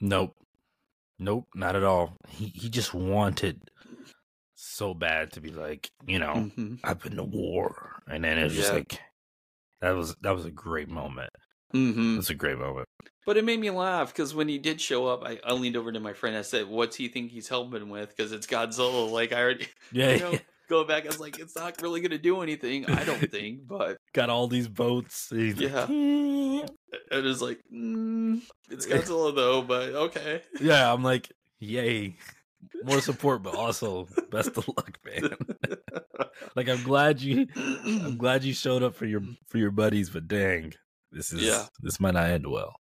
Nope. 0.00 0.32
Nope, 1.18 1.44
not 1.54 1.76
at 1.76 1.84
all. 1.84 2.16
He 2.28 2.46
he 2.46 2.68
just 2.68 2.92
wanted 2.92 3.60
so 4.56 4.94
bad 4.94 5.32
to 5.32 5.40
be 5.40 5.50
like, 5.50 5.88
you 6.06 6.18
know, 6.18 6.34
Mhm. 6.56 6.80
I've 6.84 7.00
been 7.00 7.16
to 7.16 7.24
war. 7.24 8.02
And 8.08 8.24
then 8.24 8.38
it 8.38 8.44
was 8.44 8.54
just 8.54 8.72
like 8.72 9.00
that 9.80 9.92
was 9.92 10.14
that 10.22 10.32
was 10.32 10.44
a 10.44 10.50
great 10.50 10.88
moment. 10.88 11.30
Mhm. 11.74 12.16
was 12.16 12.30
a 12.30 12.34
great 12.34 12.58
moment. 12.58 12.86
But 13.26 13.36
it 13.36 13.44
made 13.44 13.58
me 13.60 13.70
laugh 13.70 14.12
because 14.12 14.34
when 14.34 14.48
he 14.48 14.58
did 14.58 14.80
show 14.80 15.06
up, 15.06 15.24
I, 15.24 15.38
I 15.44 15.52
leaned 15.52 15.76
over 15.76 15.90
to 15.90 16.00
my 16.00 16.12
friend. 16.12 16.36
I 16.36 16.42
said, 16.42 16.66
"What's 16.68 16.96
he 16.96 17.08
think 17.08 17.30
he's 17.30 17.48
helping 17.48 17.88
with?" 17.88 18.14
Because 18.14 18.32
it's 18.32 18.46
Godzilla. 18.46 19.10
Like 19.10 19.32
I 19.32 19.40
already, 19.42 19.68
Yeah, 19.92 20.12
you 20.12 20.18
know, 20.20 20.38
going 20.68 20.86
back, 20.86 21.04
I 21.04 21.08
was 21.08 21.20
like, 21.20 21.38
"It's 21.38 21.56
not 21.56 21.80
really 21.80 22.00
going 22.00 22.10
to 22.10 22.18
do 22.18 22.42
anything." 22.42 22.86
I 22.86 23.04
don't 23.04 23.30
think, 23.30 23.66
but 23.66 23.96
got 24.12 24.28
all 24.30 24.46
these 24.48 24.68
boats. 24.68 25.28
He's 25.30 25.54
like, 25.60 25.70
Yeah. 25.70 25.86
it 25.90 27.24
is 27.26 27.40
like, 27.40 27.60
mm, 27.72 28.42
it's 28.70 28.86
Godzilla 28.86 29.34
though. 29.34 29.62
But 29.62 29.90
okay. 29.94 30.42
yeah, 30.60 30.92
I'm 30.92 31.02
like, 31.02 31.32
yay. 31.60 32.16
More 32.84 33.00
support, 33.02 33.42
but 33.42 33.54
also 33.54 34.06
best 34.30 34.56
of 34.56 34.66
luck, 34.68 34.98
man. 35.04 35.36
like 36.56 36.68
I'm 36.68 36.82
glad 36.82 37.20
you 37.20 37.46
I'm 37.56 38.16
glad 38.18 38.42
you 38.42 38.54
showed 38.54 38.82
up 38.82 38.94
for 38.94 39.04
your 39.06 39.20
for 39.48 39.58
your 39.58 39.70
buddies, 39.70 40.08
but 40.10 40.28
dang, 40.28 40.72
this 41.12 41.32
is 41.32 41.42
Yeah. 41.42 41.66
this 41.80 42.00
might 42.00 42.14
not 42.14 42.30
end 42.30 42.46
well. 42.50 42.74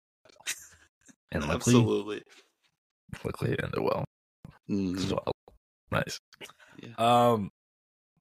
And 1.32 1.42
luckily, 1.48 1.76
Absolutely. 1.76 2.22
luckily 3.24 3.52
it 3.52 3.60
ended 3.64 3.80
well. 3.80 4.04
Mhm. 4.70 4.96
as 4.96 5.12
well. 5.12 5.32
Nice. 5.90 6.18
Yeah. 6.82 6.94
Um, 6.98 7.50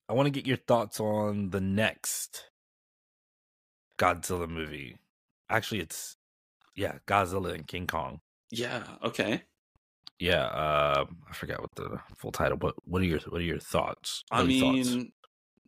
I 0.10 0.14
want 0.14 0.28
to 0.28 0.32
get 0.32 0.48
your 0.48 0.58
thoughts 0.58 1.00
on 1.00 1.50
the 1.52 1.62
next 1.62 2.50
Godzilla 3.98 4.48
movie. 4.50 4.98
Actually, 5.50 5.82
it's 5.82 6.16
yeah, 6.76 6.98
Godzilla 7.08 7.54
and 7.54 7.68
King 7.68 7.88
Kong. 7.88 8.20
Yeah. 8.50 8.84
Okay. 9.04 9.44
Yeah, 10.20 10.46
uh, 10.46 11.06
I 11.30 11.34
forgot 11.34 11.62
what 11.62 11.70
the 11.76 12.00
full 12.18 12.32
title. 12.32 12.58
But 12.58 12.76
what 12.86 13.02
are 13.02 13.06
your 13.06 13.20
what 13.30 13.42
are 13.42 13.46
your 13.46 13.60
thoughts? 13.60 14.24
I 14.32 14.44
mean, 14.44 14.84
thoughts? 14.84 15.06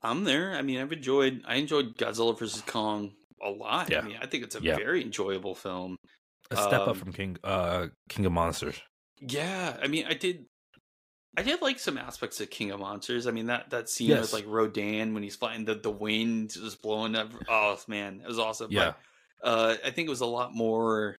I'm 0.01 0.23
there. 0.25 0.53
I 0.53 0.61
mean, 0.61 0.79
I've 0.79 0.91
enjoyed. 0.91 1.41
I 1.47 1.55
enjoyed 1.55 1.97
Godzilla 1.97 2.37
versus 2.37 2.61
Kong 2.61 3.13
a 3.41 3.49
lot. 3.49 3.89
Yeah. 3.89 3.99
I 3.99 4.01
mean, 4.03 4.17
I 4.21 4.25
think 4.27 4.43
it's 4.43 4.55
a 4.55 4.61
Yeah. 4.61 4.75
very 4.75 5.01
enjoyable 5.01 5.55
film. 5.55 5.97
A 6.51 6.57
step 6.57 6.81
um, 6.81 6.89
up 6.89 6.97
from 6.97 7.11
King 7.13 7.37
uh 7.43 7.87
King 8.09 8.25
of 8.25 8.31
Monsters. 8.31 8.81
Yeah, 9.19 9.77
I 9.81 9.87
mean, 9.87 10.05
I 10.07 10.13
did. 10.13 10.45
I 11.35 11.41
did 11.41 11.61
like 11.63 11.79
some 11.79 11.97
aspects 11.97 12.39
of 12.41 12.49
King 12.51 12.69
of 12.71 12.79
Monsters. 12.79 13.25
I 13.25 13.31
mean 13.31 13.47
that 13.47 13.71
that 13.71 13.89
scene 13.89 14.09
Yes. 14.09 14.21
with 14.21 14.33
like 14.33 14.45
Rodan 14.47 15.13
when 15.13 15.23
he's 15.23 15.35
flying 15.35 15.65
the 15.65 15.75
the 15.75 15.89
wind 15.91 16.51
just 16.51 16.81
blowing 16.81 17.15
up. 17.15 17.31
Oh 17.49 17.79
man, 17.87 18.21
it 18.23 18.27
was 18.27 18.37
awesome. 18.37 18.67
But, 18.67 18.73
Yeah. 18.73 18.93
uh, 19.43 19.75
I 19.83 19.89
think 19.89 20.07
it 20.07 20.11
was 20.11 20.21
a 20.21 20.25
lot 20.27 20.53
more 20.53 21.15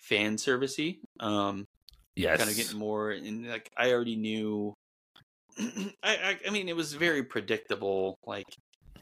fan 0.00 0.36
servicey. 0.36 0.98
Um, 1.20 1.64
Yes. 2.16 2.38
kind 2.38 2.50
of 2.50 2.56
getting 2.56 2.76
more 2.78 3.10
and 3.12 3.46
like 3.48 3.70
I 3.76 3.92
already 3.92 4.16
knew. 4.16 4.74
I, 5.58 5.92
I 6.02 6.38
I 6.46 6.50
mean 6.50 6.68
it 6.68 6.76
was 6.76 6.94
very 6.94 7.22
predictable. 7.22 8.16
Like 8.26 8.46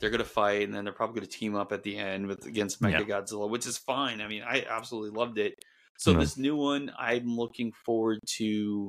they're 0.01 0.11
gonna 0.11 0.25
fight 0.25 0.63
and 0.63 0.75
then 0.75 0.85
they're 0.85 0.93
probably 0.93 1.21
gonna 1.21 1.27
team 1.31 1.55
up 1.55 1.73
at 1.73 1.83
the 1.83 1.97
end 1.97 2.27
with 2.27 2.47
against 2.47 2.79
Yeah. 2.83 3.03
Godzilla, 3.03 3.49
which 3.49 3.67
is 3.67 3.79
fine. 3.79 4.21
I 4.21 4.29
mean 4.29 4.43
I 4.43 4.65
absolutely 4.69 5.11
loved 5.19 5.39
it. 5.39 5.55
So 5.99 6.15
Mhm. 6.15 6.21
this 6.21 6.37
new 6.39 6.57
one, 6.57 6.91
I'm 6.99 7.37
looking 7.37 7.73
forward 7.85 8.19
to 8.39 8.89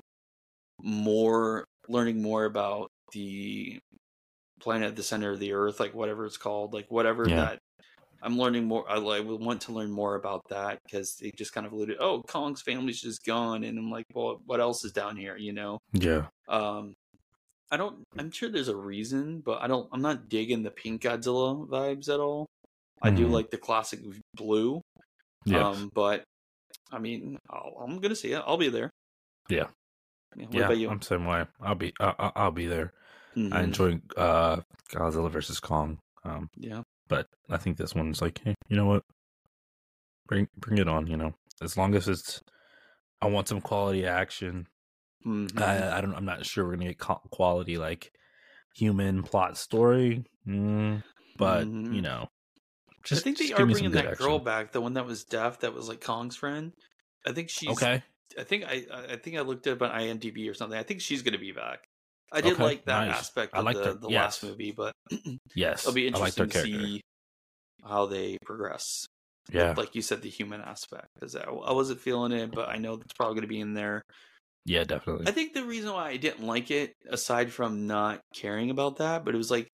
more 0.81 1.65
learning 1.87 2.21
more 2.21 2.45
about 2.45 2.89
the 3.11 3.79
planet 4.59 4.89
at 4.89 4.95
the 4.95 5.03
center 5.03 5.31
of 5.31 5.39
the 5.39 5.53
earth, 5.53 5.79
like 5.79 5.93
whatever 5.93 6.25
it's 6.25 6.37
called, 6.37 6.73
like 6.73 6.89
whatever 6.89 7.27
Yeah. 7.27 7.35
that. 7.37 7.59
I'm 8.23 8.37
learning 8.37 8.65
more. 8.65 8.87
I 8.87 8.99
would 8.99 9.41
want 9.41 9.61
to 9.63 9.71
learn 9.71 9.91
more 9.91 10.13
about 10.15 10.41
that 10.49 10.77
because 10.85 11.15
they 11.15 11.31
just 11.31 11.53
kind 11.53 11.65
of 11.65 11.73
alluded, 11.73 11.97
oh, 11.99 12.21
Kong's 12.21 12.61
family's 12.61 13.01
just 13.01 13.25
gone, 13.25 13.63
and 13.63 13.79
I'm 13.79 13.89
like, 13.89 14.05
well, 14.13 14.39
what 14.45 14.59
else 14.59 14.85
is 14.85 14.91
down 14.91 15.15
here? 15.17 15.35
You 15.35 15.53
know, 15.53 15.79
Yeah. 15.93 16.27
um, 16.47 16.93
I 17.71 17.77
don't. 17.77 18.03
I'm 18.17 18.31
sure 18.31 18.49
there's 18.49 18.67
a 18.67 18.75
reason, 18.75 19.39
but 19.39 19.61
I 19.61 19.67
don't. 19.67 19.87
I'm 19.93 20.01
not 20.01 20.27
digging 20.29 20.61
the 20.63 20.71
pink 20.71 21.03
Godzilla 21.03 21.67
vibes 21.67 22.13
at 22.13 22.19
all. 22.19 22.45
I 23.01 23.09
do 23.09 23.27
Mhm. 23.27 23.31
like 23.31 23.49
the 23.49 23.57
classic 23.57 23.99
blue, 24.35 24.81
Yeah. 25.45 25.69
um, 25.69 25.89
but 25.93 26.23
I 26.91 26.99
mean, 26.99 27.37
I'll, 27.49 27.77
I'm 27.81 27.99
gonna 27.99 28.15
see 28.15 28.33
it. 28.33 28.43
I'll 28.45 28.57
be 28.57 28.69
there. 28.69 28.89
Yeah. 29.49 29.67
Yeah. 30.35 30.45
What 30.45 30.53
yeah, 30.55 30.65
about 30.65 30.77
you? 30.77 30.89
I'm 30.89 31.01
same 31.01 31.25
way. 31.25 31.45
I'll 31.61 31.75
be 31.75 31.93
I, 31.99 32.13
I- 32.19 32.31
I'll 32.35 32.51
be 32.51 32.67
there. 32.67 32.93
I 33.35 33.39
Mhm. 33.39 33.63
enjoy 33.63 34.01
uh 34.17 34.61
Godzilla 34.89 35.31
versus 35.31 35.59
Kong. 35.61 35.97
Um, 36.23 36.47
Yeah. 36.57 36.83
but 37.07 37.27
I 37.49 37.57
think 37.57 37.77
this 37.77 37.95
one's 37.95 38.21
like, 38.21 38.39
hey, 38.43 38.53
you 38.67 38.75
know 38.75 38.85
what? 38.85 39.03
Bring 40.27 40.47
bring 40.57 40.77
it 40.77 40.87
on. 40.87 41.07
You 41.07 41.17
know, 41.17 41.33
as 41.61 41.77
long 41.77 41.95
as 41.95 42.07
it's, 42.07 42.41
I 43.21 43.27
want 43.27 43.47
some 43.47 43.61
quality 43.61 44.05
action. 44.05 44.67
Mhm. 45.25 45.61
I 45.61 45.97
I 45.97 46.01
don't. 46.01 46.15
I'm 46.15 46.25
not 46.25 46.45
sure 46.45 46.65
we're 46.65 46.75
gonna 46.75 46.93
get 46.93 46.97
quality 46.99 47.77
like 47.77 48.11
human 48.75 49.23
plot 49.23 49.57
story. 49.57 50.23
Mm, 50.47 51.03
but 51.37 51.65
you 51.67 51.71
Mhm. 51.71 52.01
know, 52.01 52.27
I 52.89 52.93
just 53.03 53.23
think 53.23 53.37
they 53.37 53.53
are 53.53 53.57
give 53.57 53.67
me 53.67 53.73
some 53.73 53.91
bringing 53.91 54.05
that 54.05 54.17
girl 54.17 54.39
back, 54.39 54.71
the 54.71 54.81
one 54.81 54.93
that 54.93 55.05
was 55.05 55.23
deaf, 55.23 55.59
that 55.59 55.73
was 55.73 55.87
like 55.87 56.01
Kong's 56.01 56.35
friend. 56.35 56.71
I 57.25 57.33
think 57.33 57.49
she's. 57.49 57.69
Okay. 57.69 58.03
I 58.37 58.43
think 58.43 58.63
I. 58.63 58.85
I 59.09 59.15
think 59.17 59.37
I 59.37 59.41
looked 59.41 59.67
up 59.67 59.81
on 59.81 59.89
IMDb 59.91 60.49
or 60.49 60.53
something. 60.53 60.79
I 60.79 60.83
think 60.83 61.01
she's 61.01 61.21
going 61.21 61.33
to 61.33 61.39
be 61.39 61.51
back. 61.51 61.83
I 62.31 62.39
did 62.39 62.53
Okay, 62.53 62.63
like 62.63 62.85
that 62.85 63.07
nice. 63.07 63.19
aspect 63.19 63.53
I 63.53 63.59
of 63.59 63.65
liked 63.65 63.83
the, 63.83 63.93
the 63.95 64.07
last 64.07 64.41
movie, 64.41 64.71
but 64.71 64.93
Yes. 65.53 65.81
it'll 65.83 65.93
be 65.93 66.07
I 66.07 66.17
like 66.17 66.37
interesting 66.37 66.49
to 66.49 66.61
see 66.61 67.01
how 67.83 68.05
they 68.05 68.37
progress. 68.45 69.05
Yeah. 69.51 69.73
like 69.75 69.95
you 69.95 70.01
said, 70.01 70.21
the 70.21 70.29
human 70.29 70.61
aspect 70.61 71.07
because 71.15 71.35
I, 71.35 71.41
I 71.43 71.73
wasn't 71.73 71.99
feeling 71.99 72.31
it, 72.31 72.51
but 72.51 72.69
I 72.69 72.77
know 72.77 72.93
it's 72.93 73.13
probably 73.17 73.33
going 73.35 73.41
to 73.41 73.47
be 73.47 73.59
in 73.59 73.73
there. 73.73 74.01
Yeah. 74.65 74.83
Definitely. 74.83 75.27
I 75.27 75.31
think 75.31 75.53
the 75.53 75.63
reason 75.65 75.91
why 75.93 76.09
I 76.09 76.17
didn't 76.17 76.45
like 76.45 76.71
it, 76.71 76.93
aside 77.09 77.51
from 77.51 77.87
not 77.87 78.21
caring 78.35 78.69
about 78.69 78.97
that, 78.97 79.23
but 79.25 79.33
it 79.33 79.37
was 79.37 79.51
like 79.51 79.67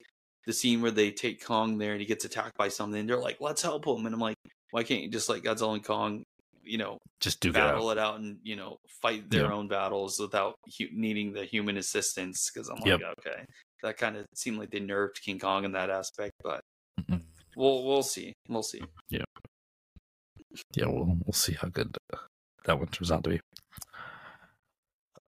the 0.46 0.54
scene 0.54 0.82
where 0.82 0.92
they 0.92 1.12
take 1.12 1.44
Kong 1.44 1.78
there 1.78 1.92
and 1.92 2.00
he 2.02 2.06
gets 2.08 2.26
attacked 2.26 2.58
by 2.58 2.70
something. 2.70 3.06
They're 3.06 3.18
like, 3.18 3.42
"Let's 3.42 3.62
help 3.62 3.86
him," 3.86 4.06
and 4.06 4.14
I'm 4.16 4.22
like, 4.22 4.38
"Why 4.72 4.84
can't 4.84 5.02
you 5.04 5.10
just 5.10 5.28
like 5.30 5.44
Godzilla 5.44 5.74
and 5.76 5.84
Kong, 5.84 6.24
you 6.64 6.78
know, 6.78 6.98
just 7.20 7.40
duke 7.42 7.56
it 7.56 7.60
out. 7.60 7.72
battle 7.74 7.92
it 7.92 7.98
out 7.98 8.20
and 8.20 8.38
you 8.44 8.56
know 8.56 8.78
fight 9.02 9.30
their 9.30 9.44
Yep. 9.44 9.52
own 9.52 9.68
battles 9.68 10.20
without 10.20 10.56
hu- 10.78 10.88
needing 10.94 11.34
the 11.34 11.44
human 11.46 11.78
assistance?" 11.78 12.50
Because 12.54 12.70
I'm 12.70 12.78
like, 12.80 13.00
Yep. 13.00 13.16
okay, 13.20 13.46
that 13.84 13.98
kind 13.98 14.16
of 14.18 14.26
seemed 14.36 14.58
like 14.58 14.70
they 14.72 14.80
nerfed 14.80 15.22
King 15.24 15.38
Kong 15.40 15.66
in 15.66 15.74
that 15.74 15.90
aspect, 15.90 16.32
but 16.44 16.62
Mhm. 17.02 17.24
we'll 17.58 17.84
we'll 17.86 18.04
see, 18.04 18.32
we'll 18.48 18.64
see. 18.64 18.82
Yeah, 19.10 19.24
yeah, 20.76 20.86
we'll 20.88 21.18
we'll 21.26 21.34
see 21.34 21.54
how 21.54 21.68
good 21.68 21.96
that 22.66 22.78
one 22.80 22.88
turns 22.88 23.12
out 23.12 23.24
to 23.26 23.30
be. 23.32 23.40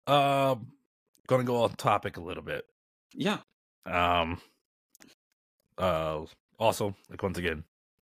Um, 0.08 0.68
gonna 1.26 1.44
go 1.44 1.62
off 1.62 1.76
topic 1.76 2.16
a 2.16 2.20
little 2.20 2.42
bit. 2.42 2.64
Yeah, 3.14 3.38
Um, 3.86 4.40
uh, 5.76 6.24
also, 6.58 6.94
like 7.10 7.22
once 7.22 7.38
again, 7.38 7.64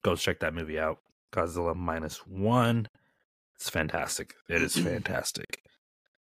go 0.03 0.15
check 0.17 0.41
that 0.41 0.55
movie 0.55 0.79
out. 0.79 0.99
Godzilla 1.33 1.75
minus 1.75 2.27
one. 2.27 2.89
It's 3.57 3.71
fantastic. 3.71 4.35
It 4.49 4.63
is 4.63 4.77
fantastic. 4.77 5.63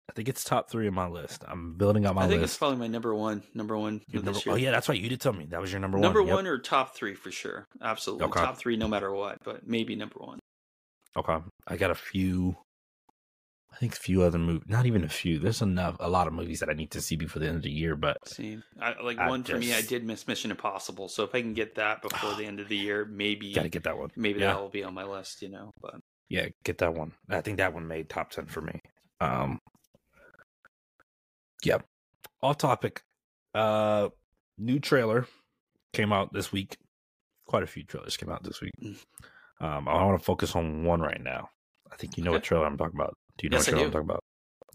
I 0.09 0.13
think 0.13 0.27
it's 0.29 0.43
top 0.43 0.69
three 0.69 0.87
on 0.87 0.93
my 0.93 1.07
list. 1.07 1.43
I'm 1.47 1.75
building 1.77 2.05
out 2.05 2.15
my 2.15 2.21
list. 2.23 2.29
I 2.29 2.33
think 2.35 2.43
it's 2.43 2.57
probably 2.57 2.77
my 2.77 2.87
number 2.87 3.15
one, 3.15 3.41
number 3.53 3.77
one 3.77 4.01
number- 4.11 4.31
oh 4.47 4.55
yeah, 4.55 4.71
that's 4.71 4.87
right. 4.89 4.99
You 4.99 5.09
did 5.09 5.21
tell 5.21 5.33
me 5.33 5.45
that 5.47 5.59
was 5.61 5.71
your 5.71 5.79
number, 5.79 5.97
number 5.97 6.21
one. 6.21 6.27
Number 6.27 6.35
one 6.35 6.47
or 6.47 6.57
top 6.59 6.93
three 6.95 7.15
for 7.15 7.31
sure. 7.31 7.67
Absolutely, 7.81 8.25
Okay. 8.27 8.39
top 8.41 8.57
three, 8.57 8.75
no 8.75 8.87
matter 8.87 9.11
what. 9.13 9.39
But 9.43 9.65
maybe 9.67 9.95
number 9.95 10.15
one. 10.19 10.39
Okay, 11.15 11.37
I 11.67 11.77
got 11.77 11.91
a 11.91 11.95
few. 11.95 12.57
I 13.73 13.77
think 13.77 13.93
a 13.93 13.97
few 13.97 14.21
other 14.21 14.37
movies. 14.37 14.67
Not 14.67 14.85
even 14.85 15.03
a 15.03 15.09
few. 15.09 15.39
There's 15.39 15.61
enough. 15.61 15.97
A 15.99 16.09
lot 16.09 16.27
of 16.27 16.33
movies 16.33 16.59
that 16.59 16.69
I 16.69 16.73
need 16.73 16.91
to 16.91 17.01
see 17.01 17.15
before 17.15 17.39
the 17.39 17.47
end 17.47 17.57
of 17.57 17.63
the 17.63 17.71
year. 17.71 17.95
But 17.95 18.17
See, 18.27 18.59
I, 18.79 19.01
like 19.01 19.17
I 19.17 19.27
one 19.27 19.43
for 19.43 19.57
me, 19.57 19.73
I 19.73 19.81
did 19.81 20.05
miss 20.05 20.27
Mission 20.27 20.51
Impossible. 20.51 21.09
So 21.09 21.23
if 21.23 21.33
I 21.33 21.41
can 21.41 21.53
get 21.53 21.75
that 21.75 22.03
before 22.03 22.35
the 22.35 22.45
end 22.45 22.59
of 22.59 22.67
the 22.69 22.77
year, 22.77 23.05
maybe 23.05 23.51
gotta 23.51 23.69
get 23.69 23.83
that 23.83 23.97
one. 23.97 24.09
maybe 24.15 24.41
yeah. 24.41 24.53
that 24.53 24.61
will 24.61 24.69
be 24.69 24.83
on 24.83 24.93
my 24.93 25.03
list. 25.03 25.41
You 25.41 25.49
know, 25.49 25.71
but 25.81 25.95
Yeah, 26.29 26.47
get 26.63 26.77
that 26.79 26.93
one. 26.93 27.13
I 27.29 27.41
think 27.41 27.57
that 27.57 27.73
one 27.73 27.87
made 27.87 28.09
top 28.09 28.29
ten 28.29 28.45
for 28.45 28.61
me. 28.61 28.79
Um 29.19 29.59
Yep. 31.63 31.83
Off 32.43 32.57
topic. 32.57 33.01
Uh 33.55 34.09
new 34.57 34.79
trailer 34.79 35.25
came 35.93 36.13
out 36.13 36.31
this 36.31 36.51
week. 36.51 36.77
Quite 37.47 37.63
a 37.63 37.67
few 37.67 37.83
trailers 37.83 38.17
came 38.17 38.29
out 38.29 38.43
this 38.43 38.61
week. 38.61 38.73
Mm. 38.83 38.97
Um 39.61 39.87
I 39.87 40.03
want 40.03 40.19
to 40.19 40.23
focus 40.23 40.55
on 40.55 40.83
one 40.83 41.01
right 41.01 41.21
now. 41.21 41.49
I 41.91 41.95
think 41.95 42.17
you 42.17 42.23
know 42.23 42.31
what 42.31 42.43
trailer 42.43 42.65
I'm 42.65 42.77
talking 42.77 42.99
about. 42.99 43.15
Do 43.37 43.45
you 43.45 43.49
know 43.49 43.57
Yes, 43.57 43.67
what 43.71 43.77
I 43.79 43.83
I'm 43.83 43.91
talking 43.91 44.09
about? 44.09 44.23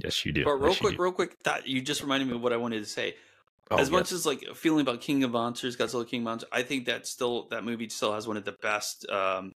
Yes, 0.02 0.24
you 0.24 0.32
do. 0.32 0.44
but 0.44 0.54
real 0.60 0.70
Yes, 0.70 0.78
quick, 0.80 0.98
real 0.98 1.12
quick, 1.12 1.36
that 1.44 1.66
you 1.66 1.80
just 1.82 2.02
reminded 2.02 2.28
me 2.28 2.34
of 2.36 2.42
what 2.42 2.52
I 2.52 2.56
wanted 2.56 2.78
to 2.80 2.86
say. 2.88 3.14
Oh, 3.70 3.76
as 3.78 3.90
much 3.90 4.06
yes. 4.10 4.12
as 4.12 4.26
like 4.26 4.42
feeling 4.54 4.80
about 4.80 5.00
King 5.00 5.24
of 5.24 5.32
Monsters, 5.32 5.76
Godzilla 5.76 6.08
King 6.08 6.20
of 6.20 6.24
Monsters, 6.24 6.48
I 6.52 6.62
think 6.62 6.86
that 6.86 7.06
still 7.06 7.48
that 7.50 7.64
movie 7.64 7.88
still 7.88 8.14
has 8.14 8.26
one 8.26 8.36
of 8.36 8.44
the 8.44 8.56
best 8.62 9.08
um, 9.10 9.52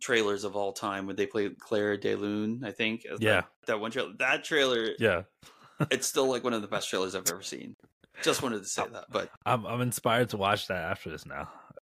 trailers 0.00 0.44
of 0.44 0.56
all 0.56 0.72
time 0.72 1.06
when 1.06 1.16
they 1.16 1.26
play 1.26 1.48
Clair 1.50 1.96
de 1.96 2.14
Lune. 2.16 2.62
I 2.64 2.70
think 2.72 3.04
Yeah. 3.20 3.42
that, 3.42 3.48
that 3.66 3.80
one 3.80 3.90
trailer. 3.90 4.12
That 4.18 4.44
trailer, 4.44 4.90
Yeah. 4.98 5.22
it's 5.90 6.06
still 6.06 6.28
like 6.28 6.42
one 6.44 6.52
of 6.54 6.62
the 6.62 6.68
best 6.68 6.88
trailers 6.88 7.14
I've 7.14 7.28
ever 7.30 7.42
seen. 7.42 7.74
Just 8.22 8.42
wanted 8.42 8.62
to 8.62 8.68
say 8.68 8.84
that, 8.92 9.06
but 9.10 9.30
I'm 9.46 9.64
I'm 9.66 9.80
inspired 9.80 10.28
to 10.30 10.36
watch 10.36 10.68
that 10.68 10.84
after 10.84 11.10
this 11.10 11.24
now. 11.26 11.48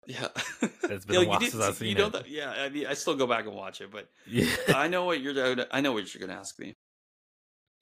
Yeah, 0.06 0.28
It's 0.84 1.04
been 1.04 1.14
Yeah, 1.14 1.18
a 1.20 1.22
you 1.22 1.28
while 1.28 1.38
did- 1.40 1.50
since 1.50 1.62
I've 1.62 1.80
you 1.80 1.88
seen 1.88 1.96
know 1.98 2.06
it. 2.06 2.12
that- 2.14 2.28
yeah, 2.28 2.50
I 2.50 2.68
mean, 2.68 2.86
I 2.86 2.94
still 2.94 3.16
go 3.16 3.26
back 3.26 3.46
and 3.46 3.54
watch 3.54 3.80
it, 3.80 3.90
but 3.90 4.08
Yeah. 4.26 4.46
I 4.74 4.88
know 4.88 5.04
what 5.04 5.20
you're. 5.20 5.34
gonna- 5.34 5.66
I 5.70 5.80
know 5.80 5.92
what 5.92 6.12
you're 6.14 6.26
gonna 6.26 6.38
ask 6.38 6.58
me. 6.58 6.74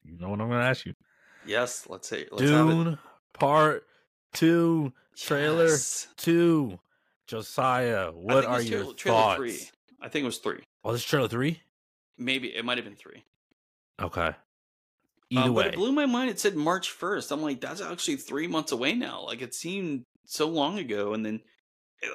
you 0.04 0.16
know 0.18 0.28
what 0.30 0.40
I'm 0.40 0.48
gonna 0.48 0.64
ask 0.64 0.84
you. 0.86 0.94
Yes, 1.46 1.86
let's 1.88 2.08
say 2.08 2.26
let's 2.30 2.42
have 2.50 2.68
it. 2.68 2.72
Dune 2.72 2.98
Part 3.34 3.86
Two 4.32 4.92
trailer 5.16 5.66
Yes. 5.68 6.08
two. 6.16 6.78
Josiah, 7.26 8.10
what 8.12 8.44
are 8.44 8.60
your 8.60 8.80
trailer, 8.80 8.94
trailer 8.94 9.18
thoughts? 9.18 9.36
Three. 9.38 9.58
I 10.00 10.08
think 10.08 10.24
it 10.24 10.26
was 10.26 10.38
three. 10.38 10.62
Oh, 10.84 10.92
this 10.92 11.02
trailer 11.04 11.28
three. 11.28 11.62
Maybe 12.18 12.54
it 12.54 12.64
might 12.64 12.76
have 12.78 12.84
been 12.84 12.96
three. 12.96 13.24
Okay. 14.00 14.32
Either 15.30 15.48
Um, 15.48 15.54
way, 15.54 15.64
But 15.64 15.72
it 15.74 15.76
blew 15.76 15.92
my 15.92 16.04
mind. 16.06 16.28
It 16.30 16.38
said 16.38 16.54
March 16.54 16.90
1st. 16.90 17.32
I'm 17.32 17.40
like, 17.42 17.60
that's 17.62 17.80
actually 17.80 18.16
three 18.16 18.46
months 18.46 18.72
away 18.72 18.94
now. 18.94 19.22
Like, 19.24 19.40
it 19.40 19.54
seemed 19.54 20.04
so 20.26 20.46
long 20.48 20.78
ago. 20.78 21.14
And 21.14 21.24
then 21.24 21.40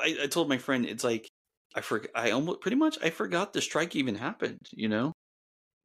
I, 0.01 0.17
I 0.23 0.27
told 0.27 0.49
my 0.49 0.57
friend, 0.57 0.85
it's 0.85 1.03
like, 1.03 1.27
I 1.75 1.81
forgot, 1.81 2.11
I 2.15 2.31
almost 2.31 2.61
pretty 2.61 2.77
much, 2.77 2.97
I 3.01 3.09
forgot 3.09 3.53
the 3.53 3.61
strike 3.61 3.95
even 3.95 4.15
happened, 4.15 4.59
you 4.71 4.87
know? 4.89 5.13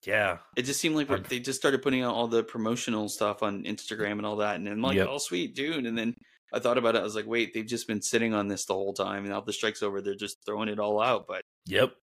yeah, 0.07 0.39
It 0.57 0.63
just 0.63 0.81
seemed 0.81 0.97
like 0.97 1.11
I'm- 1.11 1.25
they 1.29 1.41
just 1.41 1.59
started 1.59 1.81
putting 1.83 2.03
out 2.03 2.15
all 2.15 2.29
the 2.29 2.43
promotional 2.45 3.09
stuff 3.09 3.43
on 3.43 3.65
Instagram 3.65 4.13
and 4.13 4.27
all 4.27 4.37
that. 4.37 4.57
And 4.57 4.67
then, 4.67 4.83
like, 4.83 4.97
Yep. 4.97 5.09
oh, 5.11 5.19
sweet, 5.19 5.57
June. 5.57 5.87
And 5.87 5.97
then 5.97 6.15
I 6.53 6.59
thought 6.59 6.77
about 6.77 6.95
it. 6.95 6.99
I 6.99 7.03
was 7.03 7.15
like, 7.17 7.27
wait, 7.27 7.55
they've 7.55 7.67
just 7.67 7.89
been 7.89 8.03
sitting 8.03 8.35
on 8.35 8.47
this 8.49 8.67
the 8.67 8.75
whole 8.75 8.93
time. 8.93 9.25
And 9.25 9.31
now 9.31 9.41
the 9.41 9.53
strike's 9.55 9.83
over. 9.83 10.03
They're 10.03 10.15
just 10.15 10.37
throwing 10.45 10.69
it 10.69 10.79
all 10.79 11.01
out. 11.01 11.27
But 11.27 11.43
yep. 11.67 11.95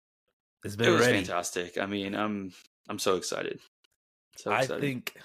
It's 0.64 0.74
it 0.74 0.78
been 0.78 0.92
was 0.94 1.02
ready. 1.02 1.14
fantastic. 1.20 1.78
I 1.78 1.86
mean, 1.86 2.16
I'm, 2.16 2.52
I'm 2.90 2.98
so 3.00 3.16
excited. 3.18 3.60
So 4.38 4.52
I 4.52 4.66
think 4.66 5.16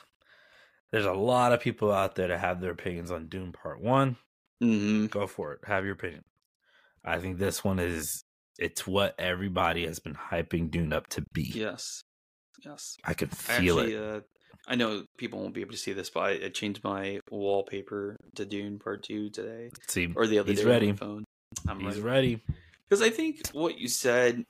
there's 0.90 1.06
a 1.06 1.12
lot 1.12 1.52
of 1.52 1.60
people 1.60 1.90
out 1.92 2.14
there 2.14 2.28
to 2.28 2.36
have 2.38 2.60
their 2.60 2.72
opinions 2.72 3.10
on 3.10 3.28
Dune 3.28 3.52
Part 3.52 3.80
One. 3.80 4.16
hmm 4.60 5.06
Go 5.06 5.26
for 5.26 5.54
it. 5.54 5.60
Have 5.64 5.84
your 5.84 5.94
opinion. 5.94 6.24
I 7.06 7.18
think 7.18 7.38
this 7.38 7.62
one 7.64 7.78
is 7.78 8.22
it's 8.58 8.86
what 8.86 9.14
everybody 9.18 9.86
has 9.86 9.98
been 10.00 10.14
hyping 10.14 10.70
Dune 10.70 10.92
up 10.92 11.06
to 11.08 11.22
be. 11.32 11.52
Yes. 11.54 12.02
Yes. 12.64 12.96
I 13.04 13.14
can 13.14 13.28
I 13.30 13.34
feel 13.34 13.78
actually, 13.78 13.94
it. 13.94 14.00
Uh, 14.02 14.20
I 14.66 14.74
know 14.74 15.04
people 15.18 15.40
won't 15.40 15.54
be 15.54 15.60
able 15.60 15.72
to 15.72 15.76
see 15.78 15.92
this, 15.92 16.10
but 16.10 16.20
I, 16.20 16.30
I 16.46 16.48
changed 16.48 16.82
my 16.82 17.20
wallpaper 17.30 18.16
to 18.34 18.44
Dune 18.44 18.78
Part 18.78 19.04
Two 19.04 19.30
today, 19.30 19.70
See, 19.88 20.12
or 20.16 20.26
the 20.26 20.38
other 20.40 20.50
he's 20.50 20.60
day 20.62 20.66
ready. 20.66 20.92
phone. 20.92 21.24
I'm 21.68 21.78
He's 21.80 22.00
ready 22.00 22.36
ready. 22.36 22.42
because 22.88 23.02
I 23.02 23.10
think 23.10 23.46
what 23.52 23.78
you 23.78 23.88
said 23.88 24.44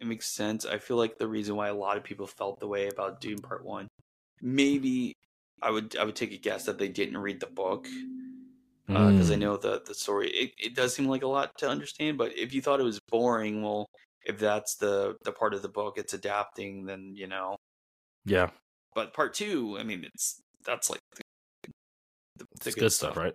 it 0.00 0.06
makes 0.06 0.28
sense. 0.28 0.66
I 0.66 0.78
feel 0.78 0.96
like 0.96 1.16
the 1.18 1.28
reason 1.28 1.56
why 1.56 1.68
a 1.68 1.74
lot 1.74 1.96
of 1.96 2.04
people 2.04 2.26
felt 2.26 2.60
the 2.60 2.66
way 2.66 2.88
about 2.88 3.20
Dune 3.20 3.38
Part 3.38 3.64
One, 3.64 3.88
maybe 4.42 5.14
I 5.62 5.70
would 5.70 5.96
I 5.96 6.04
would 6.04 6.16
take 6.16 6.32
a 6.32 6.36
guess 6.38 6.66
that 6.66 6.78
they 6.78 6.88
didn't 6.88 7.16
read 7.18 7.40
the 7.40 7.46
book 7.46 7.86
because 8.86 9.30
I 9.30 9.34
Mm. 9.36 9.40
know 9.40 9.56
the 9.56 9.82
the 9.86 9.94
story. 9.94 10.30
It, 10.30 10.52
it 10.58 10.74
does 10.74 10.94
seem 10.94 11.06
like 11.06 11.22
a 11.22 11.26
lot 11.28 11.50
to 11.58 11.68
understand, 11.68 12.18
but 12.18 12.36
if 12.36 12.52
you 12.52 12.60
thought 12.62 12.80
it 12.80 12.84
was 12.84 13.00
boring, 13.08 13.62
well, 13.62 13.86
if 14.24 14.38
that's 14.38 14.76
the 14.76 15.16
the 15.24 15.32
part 15.32 15.54
of 15.54 15.62
the 15.62 15.68
book 15.68 15.98
it's 15.98 16.14
adapting, 16.14 16.84
then 16.86 17.12
you 17.14 17.26
know. 17.26 17.56
Yeah, 18.26 18.50
But 18.94 19.12
part 19.12 19.34
two, 19.34 19.76
I 19.78 19.82
mean, 19.84 20.04
it's 20.04 20.40
that's 20.64 20.88
like 20.90 21.00
the, 21.16 21.22
the, 22.38 22.44
the 22.60 22.68
it's 22.68 22.74
good 22.74 22.92
stuff, 22.92 23.16
right? 23.16 23.34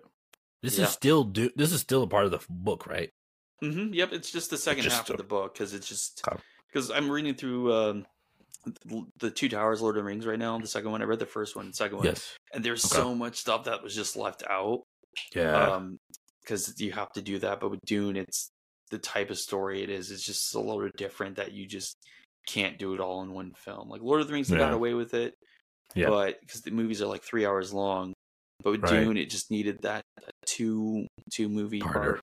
This 0.62 0.78
Yeah. 0.78 0.84
is 0.86 0.90
still 0.90 1.24
do. 1.24 1.50
This 1.56 1.72
is 1.72 1.80
still 1.80 2.02
a 2.02 2.08
part 2.08 2.24
of 2.26 2.30
the 2.32 2.40
book, 2.48 2.86
right? 2.86 3.10
hmm 3.60 3.92
Yep, 3.92 4.12
it's 4.12 4.30
just 4.30 4.50
the 4.50 4.56
second 4.56 4.84
just 4.84 4.96
half 4.96 5.10
of 5.10 5.16
the 5.16 5.24
book 5.24 5.54
because 5.54 5.74
it's 5.74 5.88
just 5.88 6.22
because 6.72 6.90
I'm 6.90 7.10
reading 7.10 7.34
through 7.34 7.72
um, 7.72 8.06
the- 8.84 9.06
the 9.18 9.30
Two 9.30 9.48
Towers, 9.48 9.80
Lord 9.82 9.96
of 9.96 10.02
the 10.02 10.06
Rings 10.06 10.26
right 10.26 10.38
now. 10.38 10.58
The 10.58 10.66
second 10.66 10.90
one, 10.90 11.02
I 11.02 11.04
read 11.06 11.18
the 11.18 11.26
first 11.26 11.56
one, 11.56 11.66
the 11.68 11.72
second 11.72 11.98
one, 11.98 12.06
Yes. 12.06 12.36
and 12.52 12.64
there's 12.64 12.84
Okay. 12.84 12.96
so 13.00 13.14
much 13.14 13.36
stuff 13.36 13.64
that 13.64 13.82
was 13.82 13.94
just 13.94 14.16
left 14.16 14.42
out. 14.48 14.82
Yeah. 15.34 15.56
Um, 15.74 15.98
because 16.42 16.80
you 16.80 16.92
have 16.92 17.12
to 17.12 17.22
do 17.22 17.38
that, 17.40 17.60
but 17.60 17.70
with 17.70 17.80
Dune, 17.86 18.16
it's 18.16 18.50
the 18.90 18.98
type 18.98 19.30
of 19.30 19.38
story 19.38 19.82
it 19.82 19.90
is. 19.90 20.10
It's 20.10 20.24
just 20.24 20.54
a 20.54 20.58
little 20.58 20.82
bit 20.82 20.96
different 20.96 21.36
that 21.36 21.52
you 21.52 21.66
just 21.66 21.96
can't 22.48 22.78
do 22.78 22.94
it 22.94 23.00
all 23.00 23.22
in 23.22 23.32
one 23.32 23.52
film. 23.54 23.88
Like 23.88 24.00
Lord 24.02 24.20
of 24.20 24.26
the 24.26 24.32
Rings, 24.32 24.48
they 24.48 24.56
got 24.56 24.72
away 24.72 24.94
with 24.94 25.14
it, 25.14 25.34
Yeah. 25.94 26.08
but 26.08 26.36
because 26.40 26.62
the 26.62 26.70
movies 26.72 27.00
are 27.02 27.06
like 27.06 27.22
three 27.22 27.46
hours 27.46 27.72
long. 27.72 28.14
But 28.64 28.72
with 28.72 28.82
Right. 28.82 29.04
Dune, 29.04 29.16
it 29.16 29.30
just 29.30 29.50
needed 29.50 29.78
that, 29.82 30.02
two 30.46 31.06
two 31.32 31.48
movie 31.48 31.80
part 31.80 32.20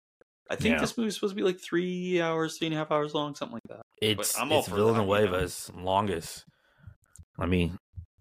I 0.49 0.55
think 0.55 0.75
Yeah. 0.75 0.81
this 0.81 0.97
movie's 0.97 1.15
supposed 1.15 1.31
to 1.31 1.35
be 1.35 1.43
like 1.43 1.59
three 1.59 2.21
hours, 2.21 2.57
three 2.57 2.67
and 2.67 2.73
a 2.75 2.77
half 2.79 2.91
hours 2.91 3.13
long, 3.13 3.35
something 3.35 3.55
like 3.55 3.77
that. 3.77 3.81
It's 4.01 4.38
I'm 4.38 4.51
all 4.51 4.59
it's 4.59 4.67
for 4.69 4.75
that? 4.75 4.81
Villeneuve's 4.93 5.71
longest. 5.75 6.43
Let 7.38 7.49
me. 7.49 7.71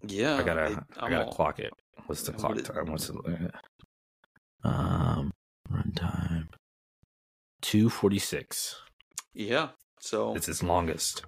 Yeah, 0.03 0.35
I 0.35 0.43
gotta. 0.43 0.61
I, 0.61 1.05
I'm 1.05 1.11
gotta 1.11 1.25
all- 1.25 1.31
clock 1.33 1.59
it. 1.59 1.71
What's 2.05 2.23
the 2.23 2.33
clock 2.33 2.55
is- 2.57 2.63
time? 2.63 2.85
What's 2.91 3.07
the 3.07 3.49
um 4.63 5.31
runtime? 5.71 6.47
Two 7.61 7.89
forty 7.89 8.19
six. 8.19 8.75
Yeah, 9.33 9.69
so 9.99 10.35
It's 10.35 10.47
its 10.49 10.63
longest. 10.63 11.23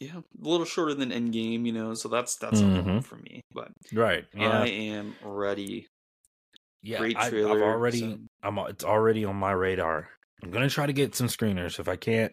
yeah, 0.00 0.18
a 0.18 0.22
little 0.48 0.66
shorter 0.66 0.94
than 0.94 1.10
Endgame, 1.10 1.64
you 1.66 1.72
know. 1.72 1.94
So 1.94 2.08
that's 2.08 2.36
that's 2.36 2.60
a 2.60 2.64
Mhm. 2.64 2.94
lot 2.94 3.04
for 3.04 3.16
me, 3.16 3.40
but 3.52 3.68
Right. 3.92 4.26
Yeah. 4.34 4.62
I 4.62 4.66
am 4.66 5.14
ready. 5.22 5.86
yeah. 6.82 6.98
great 6.98 7.16
I, 7.16 7.24
have 7.24 7.30
trailer, 7.32 7.62
already. 7.62 8.00
so- 8.00 8.18
I'm. 8.42 8.58
It's 8.58 8.84
already 8.84 9.24
on 9.24 9.36
my 9.36 9.50
radar. 9.52 10.08
I'm 10.42 10.50
gonna 10.52 10.70
try 10.70 10.86
to 10.86 10.92
get 10.92 11.14
some 11.16 11.26
screeners. 11.26 11.78
If 11.80 11.88
I 11.88 11.96
can't, 11.96 12.32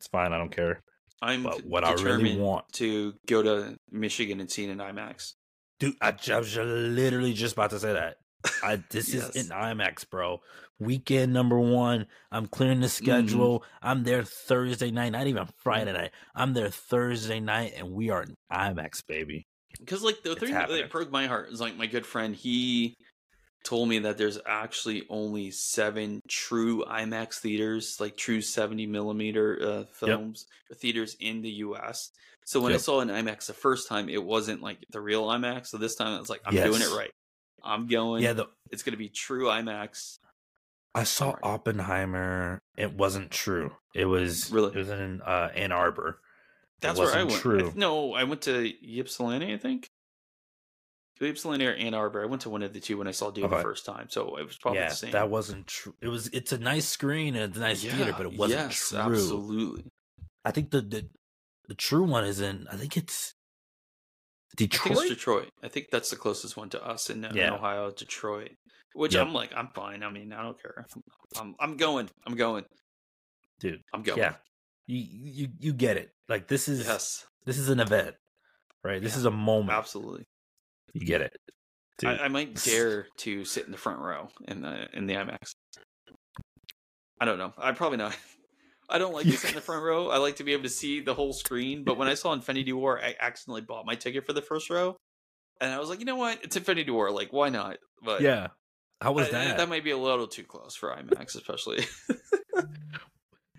it's 0.00 0.08
fine. 0.08 0.32
I 0.32 0.38
don't 0.38 0.50
care. 0.54 0.82
I'm 1.22 1.44
But 1.44 1.64
what 1.64 1.84
I 1.84 1.92
really 1.94 2.36
want, 2.36 2.70
to 2.74 3.14
go 3.26 3.42
to 3.42 3.76
Michigan 3.90 4.38
and 4.40 4.50
see 4.50 4.64
it 4.64 4.70
in 4.70 4.78
IMAX. 4.78 5.34
dude, 5.78 5.94
I, 6.00 6.08
I 6.32 6.38
was 6.38 6.56
literally 6.56 7.32
just 7.32 7.54
about 7.54 7.70
to 7.70 7.78
say 7.80 7.92
that. 7.92 8.16
I 8.62 8.76
this 8.90 9.12
Yes. 9.12 9.36
is 9.36 9.46
in 9.46 9.56
IMAX, 9.56 10.08
bro. 10.08 10.40
Weekend 10.78 11.32
number 11.32 11.58
one. 11.58 12.06
I'm 12.30 12.46
clearing 12.46 12.80
the 12.80 12.86
Mm-hmm. 12.86 13.04
schedule. 13.04 13.64
I'm 13.82 14.04
there 14.04 14.22
Thursday 14.22 14.90
night, 14.90 15.10
not 15.10 15.26
even 15.26 15.48
Friday 15.62 15.92
night. 15.92 16.10
I'm 16.34 16.52
there 16.54 16.70
Thursday 16.70 17.40
night, 17.40 17.74
and 17.76 17.92
we 17.92 18.10
are 18.10 18.22
in 18.22 18.34
IMAX, 18.52 19.00
baby. 19.06 19.44
Because 19.78 20.02
like 20.02 20.22
the 20.22 20.32
It's 20.32 20.40
thing 20.40 20.52
happening. 20.52 20.82
that 20.82 20.90
broke 20.90 21.10
my 21.10 21.26
heart 21.26 21.50
is 21.50 21.60
like 21.60 21.76
my 21.76 21.86
good 21.86 22.06
friend 22.06 22.34
he 22.34 22.94
told 23.64 23.88
me 23.88 23.98
that 24.00 24.16
there's 24.16 24.38
actually 24.46 25.04
only 25.08 25.50
seven 25.50 26.20
true 26.28 26.84
IMAX 26.84 27.40
theaters, 27.40 27.96
like 27.98 28.16
true 28.16 28.40
70 28.40 28.86
millimeter 28.86 29.58
uh, 29.60 29.84
films 29.92 30.46
or 30.70 30.76
theaters 30.76 31.16
in 31.20 31.42
the 31.42 31.50
U.S. 31.50 32.10
So 32.44 32.60
when 32.60 32.72
I 32.72 32.76
saw 32.76 33.00
an 33.00 33.08
IMAX 33.08 33.46
the 33.46 33.54
first 33.54 33.88
time, 33.88 34.08
it 34.08 34.22
wasn't 34.22 34.62
like 34.62 34.78
the 34.90 35.00
real 35.00 35.26
IMAX. 35.26 35.66
So 35.66 35.78
this 35.78 35.96
time 35.96 36.14
I 36.14 36.20
was 36.20 36.30
like, 36.30 36.42
I'm 36.46 36.54
doing 36.54 36.80
it 36.80 36.96
right. 36.96 37.10
I'm 37.64 37.86
going. 37.86 38.22
Yeah, 38.22 38.32
the 38.34 38.46
it's 38.70 38.82
gonna 38.82 38.96
be 38.96 39.08
true 39.08 39.46
IMAX. 39.46 40.18
I 40.94 41.04
saw 41.04 41.32
Sorry. 41.32 41.40
Oppenheimer. 41.42 42.62
It 42.76 42.94
wasn't 42.94 43.30
true. 43.30 43.72
It 43.94 44.06
was 44.06 44.50
Really? 44.50 44.72
It 44.72 44.76
was 44.78 44.88
in 44.88 45.20
uh, 45.22 45.50
Ann 45.54 45.72
Arbor. 45.72 46.20
That's 46.80 46.98
where 46.98 47.14
I 47.14 47.24
went. 47.24 47.40
true. 47.40 47.68
I- 47.68 47.72
no, 47.74 48.14
I 48.14 48.24
went 48.24 48.42
to 48.42 48.72
Ypsilanti, 48.82 49.52
I 49.52 49.58
think. 49.58 49.90
Ypsilanti 51.20 51.66
or 51.66 51.72
Ann 51.72 51.94
Arbor. 51.94 52.22
I 52.22 52.26
went 52.26 52.42
to 52.42 52.50
one 52.50 52.62
of 52.62 52.72
the 52.74 52.80
two 52.80 52.98
when 52.98 53.08
I 53.08 53.12
saw 53.12 53.30
Dune 53.30 53.46
Okay. 53.46 53.56
the 53.56 53.62
first 53.62 53.86
time, 53.86 54.08
so 54.10 54.36
it 54.36 54.46
was 54.46 54.58
probably 54.58 54.80
yeah, 54.80 54.90
the 54.90 54.94
same. 54.94 55.12
that 55.12 55.30
wasn't 55.30 55.66
true. 55.66 55.94
It 56.00 56.08
was. 56.08 56.28
It's 56.28 56.52
a 56.52 56.58
nice 56.58 56.86
screen 56.86 57.34
and 57.34 57.44
it's 57.44 57.56
a 57.56 57.60
nice 57.60 57.82
theater, 57.82 58.14
but 58.16 58.26
it 58.26 58.36
wasn't 58.36 58.60
yes, 58.60 58.88
true. 58.90 58.98
Absolutely. 58.98 59.84
I 60.44 60.50
think 60.50 60.70
the, 60.70 60.82
the 60.82 61.08
the 61.68 61.74
true 61.74 62.04
one 62.04 62.24
is 62.24 62.40
in. 62.40 62.66
I 62.70 62.76
think 62.76 62.96
it's 62.96 63.34
Detroit. 64.56 64.98
it's 64.98 65.08
Detroit. 65.10 65.48
I 65.62 65.68
think 65.68 65.88
that's 65.90 66.10
the 66.10 66.16
closest 66.16 66.56
one 66.56 66.68
to 66.70 66.84
us 66.84 67.10
in, 67.10 67.24
uh, 67.24 67.28
in 67.30 67.38
Ohio, 67.50 67.90
Detroit. 67.90 68.50
Which 68.94 69.14
Yep. 69.14 69.26
I'm 69.26 69.34
like, 69.34 69.52
I'm 69.54 69.68
fine. 69.74 70.02
I 70.02 70.10
mean, 70.10 70.32
I 70.32 70.42
don't 70.42 70.60
care. 70.60 70.86
I'm, 71.38 71.54
I'm 71.60 71.76
going. 71.76 72.08
I'm 72.26 72.34
going. 72.34 72.64
Dude, 73.60 73.80
I'm 73.92 74.02
going. 74.02 74.18
yeah, 74.18 74.34
you 74.86 74.98
you 75.08 75.48
you 75.58 75.72
get 75.74 75.96
it. 75.98 76.10
Like 76.28 76.48
this 76.48 76.66
is 76.68 76.86
Yes. 76.86 77.26
this 77.44 77.58
is 77.58 77.68
an 77.68 77.80
event, 77.80 78.14
right? 78.82 79.02
This 79.02 79.12
Yeah, 79.12 79.18
is 79.18 79.24
a 79.26 79.30
moment. 79.30 79.76
Absolutely. 79.76 80.24
You 80.94 81.06
get 81.06 81.20
it. 81.20 81.36
Dude. 81.98 82.10
I, 82.10 82.24
I 82.24 82.28
might 82.28 82.54
dare 82.64 83.06
to 83.18 83.44
sit 83.44 83.66
in 83.66 83.72
the 83.72 83.76
front 83.78 84.00
row 84.00 84.28
in 84.48 84.62
the 84.62 84.88
in 84.94 85.06
the 85.06 85.14
IMAX. 85.14 85.54
I 87.20 87.24
don't 87.26 87.38
know. 87.38 87.52
I 87.58 87.72
probably 87.72 87.98
not. 87.98 88.16
I 88.88 88.98
don't 88.98 89.12
like 89.14 89.24
to 89.26 89.32
sit 89.36 89.50
in 89.50 89.56
the 89.56 89.60
front 89.62 89.82
row. 89.82 90.10
I 90.10 90.18
like 90.18 90.36
to 90.36 90.44
be 90.44 90.52
able 90.52 90.62
to 90.64 90.68
see 90.68 91.00
the 91.00 91.14
whole 91.14 91.32
screen. 91.32 91.82
But 91.84 91.96
when 91.98 92.06
I 92.08 92.14
saw 92.14 92.32
Infinity 92.32 92.72
War, 92.72 93.00
I 93.02 93.16
accidentally 93.20 93.62
bought 93.62 93.84
my 93.86 93.94
ticket 93.96 94.24
for 94.26 94.32
the 94.32 94.42
first 94.42 94.70
row, 94.70 94.96
and 95.60 95.72
I 95.72 95.78
was 95.78 95.88
like, 95.88 95.98
you 96.00 96.04
know 96.06 96.16
what? 96.16 96.44
It's 96.44 96.56
Infinity 96.56 96.90
War. 96.92 97.10
Like, 97.10 97.32
why 97.32 97.48
not? 97.48 97.78
But 98.02 98.20
yeah. 98.20 98.48
How 99.00 99.12
was 99.12 99.28
I- 99.28 99.32
that? 99.32 99.56
that 99.58 99.68
might 99.68 99.84
be 99.84 99.90
a 99.90 99.98
little 99.98 100.26
too 100.28 100.44
close 100.44 100.74
for 100.76 100.88
IMAX, 100.90 101.34
especially. 101.34 101.84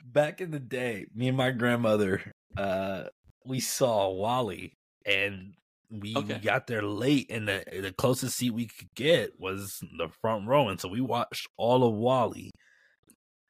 Back 0.03 0.41
in 0.41 0.51
the 0.51 0.59
day, 0.59 1.05
me 1.13 1.27
and 1.27 1.37
my 1.37 1.51
grandmother, 1.51 2.31
uh, 2.55 3.03
we 3.45 3.59
saw 3.59 4.09
WALL-E, 4.09 4.73
and 5.05 5.53
we, 5.91 6.15
Okay. 6.15 6.39
got 6.39 6.65
there 6.67 6.81
late, 6.81 7.27
and 7.29 7.47
the 7.47 7.63
the 7.81 7.91
closest 7.93 8.35
seat 8.37 8.51
we 8.51 8.65
could 8.67 8.87
get 8.95 9.39
was 9.39 9.79
the 9.97 10.07
front 10.21 10.47
row, 10.47 10.69
and 10.69 10.79
so 10.79 10.87
we 10.89 11.01
watched 11.01 11.47
all 11.57 11.83
of 11.83 11.93
WALL-E 11.93 12.49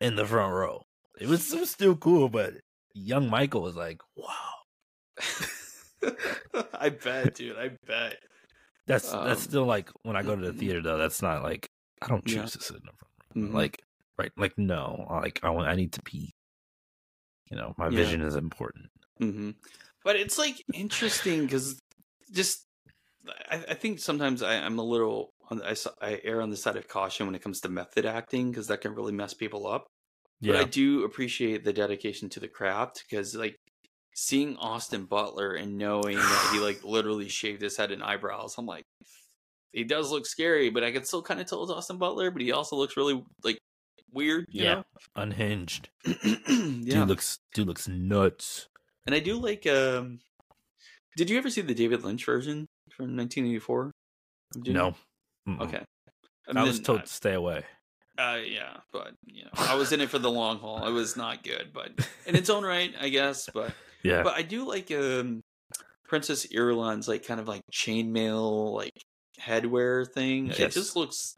in 0.02 0.16
the 0.16 0.26
front 0.26 0.54
row. 0.54 0.82
It 1.20 1.28
was, 1.28 1.52
it 1.54 1.60
was 1.60 1.70
still 1.72 1.96
cool, 1.96 2.30
but 2.30 2.54
young 2.94 3.30
Michael 3.30 3.62
was 3.62 3.76
like, 3.76 4.00
"Wow, 4.16 4.54
I 6.74 6.90
bet, 6.90 7.36
dude. 7.36 7.58
I 7.58 7.72
bet. 7.86 8.18
that's 8.86 9.12
Um, 9.14 9.26
that's 9.28 9.42
still 9.42 9.66
like 9.66 9.90
when 10.04 10.16
I 10.16 10.24
go 10.24 10.36
to 10.36 10.46
the 10.52 10.54
theater 10.54 10.82
though. 10.82 10.98
That's 10.98 11.22
not 11.22 11.44
like 11.44 11.68
I 12.02 12.08
don't 12.08 12.26
choose 12.26 12.36
Yeah. 12.36 12.44
to 12.46 12.62
sit 12.62 12.76
in 12.78 12.84
the 12.86 12.92
front 12.94 13.14
row. 13.36 13.42
Mhm. 13.42 13.54
Like 13.54 13.82
right, 14.18 14.32
like 14.38 14.58
no, 14.58 15.08
like 15.10 15.40
I 15.44 15.50
want 15.50 15.68
I 15.68 15.76
need 15.76 15.94
to 15.94 16.02
pee. 16.04 16.32
You 17.50 17.58
know, 17.58 17.74
my 17.78 17.86
Yeah. 17.90 17.98
vision 17.98 18.22
is 18.22 18.36
important. 18.36 18.86
hmm 19.20 19.52
But 20.04 20.16
it's 20.18 20.38
like 20.38 20.56
interesting 20.74 21.44
because 21.46 21.80
just 22.32 22.64
I, 23.50 23.56
I 23.70 23.74
think 23.74 24.00
sometimes 24.00 24.42
I, 24.44 24.56
I'm 24.56 24.80
a 24.80 24.84
little 24.84 25.30
on- 25.50 25.62
I 25.64 26.22
err 26.24 26.42
on 26.42 26.50
the 26.50 26.58
side 26.58 26.76
of 26.78 26.88
caution 26.88 27.26
when 27.26 27.36
it 27.36 27.42
comes 27.42 27.60
to 27.62 27.70
method 27.70 28.06
acting 28.06 28.52
because 28.52 28.68
that 28.68 28.82
can 28.82 28.94
really 28.94 29.12
mess 29.14 29.34
people 29.34 29.66
up. 29.68 29.88
But 30.42 30.56
I 30.56 30.64
do 30.66 31.04
appreciate 31.04 31.64
the 31.64 31.74
dedication 31.74 32.30
to 32.30 32.40
the 32.40 32.48
craft 32.48 33.04
because 33.10 33.34
like 33.36 33.56
seeing 34.14 34.56
Austin 34.58 35.06
Butler 35.06 35.54
and 35.54 35.78
knowing 35.78 36.18
that 36.18 36.50
he 36.54 36.60
like 36.60 36.84
literally 36.84 37.30
shaved 37.30 37.62
his 37.62 37.78
head 37.78 37.92
and 37.92 38.04
eyebrows, 38.04 38.56
I'm 38.58 38.66
like, 38.66 38.84
he 39.74 39.84
does 39.84 40.12
look 40.12 40.26
scary, 40.26 40.70
but 40.70 40.84
I 40.84 40.92
can 40.92 41.06
still 41.06 41.22
kind 41.22 41.40
of 41.40 41.48
tell 41.48 41.64
it's 41.64 41.72
Austin 41.72 41.98
Butler, 41.98 42.32
but 42.32 42.42
he 42.42 42.52
also 42.52 42.76
looks 42.76 42.96
really 42.98 43.24
like 43.44 43.58
weird, 44.12 44.46
you 44.50 44.64
Yeah. 44.64 44.84
unhinged. 45.16 45.90
yeah. 46.06 46.16
Dude 46.46 47.08
looks 47.08 47.40
dude 47.54 47.68
looks 47.68 47.88
nuts. 47.88 48.68
And 49.06 49.16
I 49.16 49.20
do 49.20 49.40
like. 49.40 49.66
um 49.68 50.20
Did 51.16 51.30
you 51.30 51.38
ever 51.38 51.50
see 51.50 51.62
the 51.62 51.74
David 51.74 52.04
Lynch 52.04 52.26
version 52.26 52.68
from 52.92 53.16
1984? 53.18 53.92
No. 54.66 54.96
Mm-mm. 55.48 55.62
Okay. 55.62 55.82
I 56.56 56.64
was 56.64 56.80
told 56.80 57.04
to 57.06 57.08
stay 57.12 57.34
away. 57.34 57.64
Uh, 58.18 58.40
yeah, 58.44 58.78
but 58.92 59.12
you 59.26 59.44
know, 59.44 59.52
I 59.56 59.76
was 59.76 59.92
in 59.92 60.02
it 60.02 60.10
for 60.10 60.18
the 60.20 60.32
long 60.32 60.58
haul. 60.60 60.88
It 60.88 60.92
was 60.92 61.16
not 61.16 61.44
good, 61.44 61.70
but 61.74 61.92
in 62.26 62.36
its 62.36 62.50
own 62.50 62.64
right, 62.64 62.94
I 63.00 63.10
guess. 63.10 63.48
But 63.54 63.74
Yeah. 64.04 64.24
but 64.24 64.34
I 64.36 64.42
do 64.42 64.68
like 64.68 64.92
um 64.92 65.42
Princess 66.08 66.48
Irulan's 66.48 67.08
like 67.08 67.26
kind 67.26 67.40
of 67.40 67.48
like 67.48 67.62
chainmail 67.72 68.74
like 68.74 68.94
headwear 69.40 70.08
thing. 70.12 70.48
It 70.48 70.72
just 70.72 70.96
looks. 70.96 71.36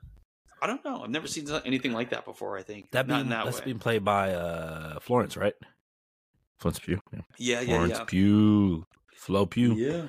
I 0.62 0.68
don't 0.68 0.84
know. 0.84 1.04
I've 1.04 1.10
never 1.10 1.28
seen 1.28 1.48
anything 1.66 1.94
like 1.94 2.10
that 2.12 2.26
before. 2.26 2.58
I 2.58 2.64
think 2.64 2.92
that 2.92 3.08
not 3.08 3.16
being 3.16 3.26
in 3.26 3.30
that 3.30 3.46
that's 3.46 3.60
way. 3.60 3.66
being 3.66 3.80
played 3.80 4.06
by 4.06 4.32
uh 4.34 5.00
Florence, 5.00 5.36
right? 5.38 5.54
Florence 6.60 6.80
Pugh. 6.80 7.00
Yeah. 7.12 7.20
Yeah, 7.38 7.60
yeah, 7.62 7.66
Florence 7.66 7.98
yeah. 8.00 8.04
Pugh. 8.06 8.86
Flo 9.16 9.46
Pugh. 9.46 9.74
Yeah, 9.76 10.04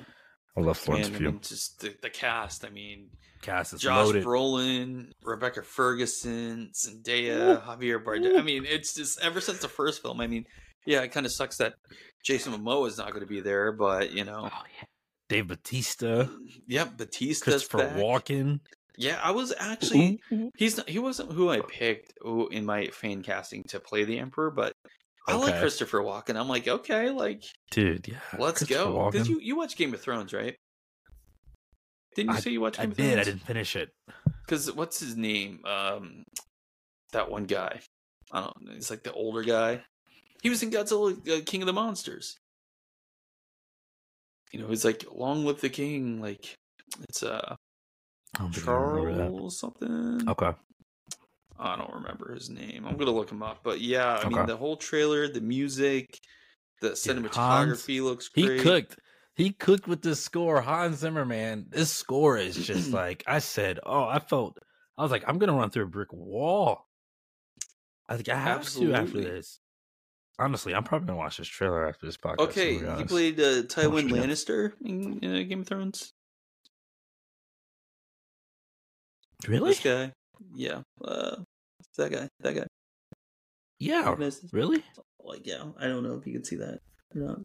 I 0.57 0.61
love 0.61 0.77
Florence 0.77 1.07
Man, 1.09 1.15
I 1.15 1.19
Pugh. 1.19 1.31
mean, 1.31 1.39
just 1.41 1.79
the, 1.79 1.95
the 2.01 2.09
cast. 2.09 2.65
I 2.65 2.69
mean, 2.69 3.09
Cast 3.41 3.73
is 3.73 3.81
Josh 3.81 4.07
loaded. 4.07 4.23
Brolin, 4.25 5.11
Rebecca 5.23 5.63
Ferguson, 5.63 6.71
Zendaya, 6.73 7.63
Javier 7.63 8.03
Bardem. 8.03 8.37
I 8.37 8.41
mean, 8.41 8.65
it's 8.65 8.93
just 8.93 9.21
ever 9.21 9.41
since 9.41 9.59
the 9.59 9.67
first 9.67 10.01
film. 10.01 10.21
I 10.21 10.27
mean, 10.27 10.45
yeah, 10.85 11.01
it 11.01 11.11
kind 11.11 11.25
of 11.25 11.31
sucks 11.31 11.57
that 11.57 11.73
Jason 12.23 12.53
Momoa 12.53 12.87
is 12.87 12.97
not 12.97 13.09
going 13.09 13.21
to 13.21 13.27
be 13.27 13.41
there, 13.41 13.71
but 13.71 14.11
you 14.11 14.23
know, 14.23 14.49
Oh 14.51 14.63
yeah. 14.77 14.85
Dave 15.29 15.47
Batista, 15.47 16.27
yep, 16.67 16.97
Batista's 16.97 17.41
Christopher 17.43 17.77
back. 17.77 17.95
Walken. 17.95 18.59
Yeah, 18.97 19.19
I 19.23 19.31
was 19.31 19.53
actually 19.57 20.19
mm-hmm. 20.31 20.47
he's 20.57 20.77
not, 20.77 20.89
he 20.89 20.99
wasn't 20.99 21.31
who 21.31 21.49
I 21.49 21.61
picked 21.61 22.13
in 22.51 22.65
my 22.65 22.87
fan 22.87 23.23
casting 23.23 23.63
to 23.69 23.79
play 23.79 24.03
the 24.03 24.19
Emperor, 24.19 24.51
but 24.51 24.73
I 25.31 25.35
like 25.35 25.59
Christopher 25.59 25.99
Walken. 25.99 26.35
I'm 26.35 26.47
like, 26.47 26.67
okay, 26.67 27.09
like 27.09 27.43
Dude, 27.71 28.07
yeah. 28.07 28.19
let's 28.37 28.63
go. 28.63 29.09
Because 29.11 29.27
you 29.27 29.39
you 29.39 29.55
watch 29.55 29.75
Game 29.75 29.93
of 29.93 30.01
Thrones, 30.01 30.33
right? 30.33 30.55
Didn't 32.15 32.33
you 32.35 32.41
say 32.41 32.51
you 32.51 32.61
watched 32.61 32.79
I 32.79 32.83
Game 32.83 32.91
of 32.91 32.97
did. 32.97 33.19
I 33.19 33.23
didn't 33.23 33.41
finish 33.43 33.75
it. 33.75 33.89
Because 34.45 34.71
what's 34.71 34.99
his 34.99 35.15
name? 35.15 35.61
Um, 35.65 36.23
that 37.13 37.29
one 37.29 37.45
guy. 37.45 37.81
I 38.31 38.41
don't 38.41 38.61
know. 38.61 38.73
He's 38.73 38.89
like 38.89 39.03
the 39.03 39.13
older 39.13 39.43
guy. 39.43 39.81
He 40.41 40.49
was 40.49 40.63
in 40.63 40.71
Godzilla, 40.71 41.15
uh, 41.29 41.41
King 41.45 41.61
of 41.61 41.67
the 41.67 41.73
Monsters. 41.73 42.37
You 44.51 44.59
know, 44.59 44.67
he's 44.67 44.83
like, 44.83 45.05
"Long 45.13 45.45
live 45.45 45.61
the 45.61 45.69
king!" 45.69 46.21
Like, 46.21 46.55
it's 47.07 47.23
uh 47.23 47.55
I 48.35 48.39
don't 48.39 48.53
think 48.53 48.67
I 48.67 48.71
remember 48.73 49.13
that. 49.13 49.29
Charles 49.29 49.59
something. 49.59 50.29
Okay. 50.29 50.51
I 51.61 51.75
don't 51.75 51.93
remember 51.93 52.33
his 52.33 52.49
name. 52.49 52.85
I'm 52.87 52.97
gonna 52.97 53.11
look 53.11 53.31
him 53.31 53.43
up. 53.43 53.59
But 53.63 53.81
yeah, 53.81 54.19
I 54.23 54.27
mean, 54.27 54.47
the 54.47 54.57
whole 54.57 54.75
trailer, 54.75 55.27
the 55.27 55.41
music, 55.41 56.19
the 56.81 56.89
Hans, 56.89 57.05
cinematography 57.05 58.01
looks 58.01 58.27
great. 58.29 58.57
He 58.57 58.59
cooked. 58.59 58.99
He 59.35 59.51
cooked 59.51 59.87
with 59.87 60.01
this 60.01 60.21
score. 60.21 60.61
Hans 60.61 60.97
Zimmer, 60.97 61.23
man. 61.23 61.67
This 61.69 61.91
score 61.91 62.37
is 62.37 62.55
just 62.55 62.91
like 62.93 63.23
I 63.27 63.39
said. 63.39 63.79
Oh, 63.85 64.03
I 64.03 64.19
felt. 64.19 64.57
I 64.97 65.03
was 65.03 65.11
like, 65.11 65.23
I'm 65.27 65.37
gonna 65.37 65.53
run 65.53 65.69
through 65.69 65.85
a 65.85 65.87
brick 65.87 66.11
wall. 66.11 66.87
I 68.09 68.15
think 68.15 68.29
I 68.29 68.35
have 68.35 68.67
to 68.73 68.93
after 68.93 69.21
this. 69.21 69.59
Honestly, 70.39 70.73
I'm 70.73 70.83
probably 70.83 71.07
gonna 71.07 71.19
watch 71.19 71.37
this 71.37 71.47
trailer 71.47 71.87
after 71.87 72.07
this 72.07 72.17
podcast. 72.17 72.39
Okay, 72.39 72.73
he 72.97 73.03
played 73.03 73.39
uh, 73.39 73.63
Tywin. 73.63 74.09
Lannister 74.09 74.73
in 74.83 75.19
uh, 75.23 75.43
Game 75.47 75.61
of 75.61 75.67
Thrones. 75.67 76.13
really? 79.47 79.69
This 79.71 79.79
guy, 79.83 80.13
yeah, 80.55 80.81
uh, 81.03 81.37
that 81.97 82.11
guy, 82.11 82.27
that 82.41 82.55
guy. 82.55 82.65
Yeah, 83.79 84.03
Recognize 84.05 84.41
really? 84.51 84.83
Like, 85.23 85.45
yeah, 85.45 85.63
I 85.79 85.87
don't 85.87 86.03
know 86.03 86.15
if 86.15 86.27
you 86.27 86.33
can 86.33 86.43
see 86.43 86.57
that. 86.57 86.79
or 87.15 87.21
not. 87.21 87.39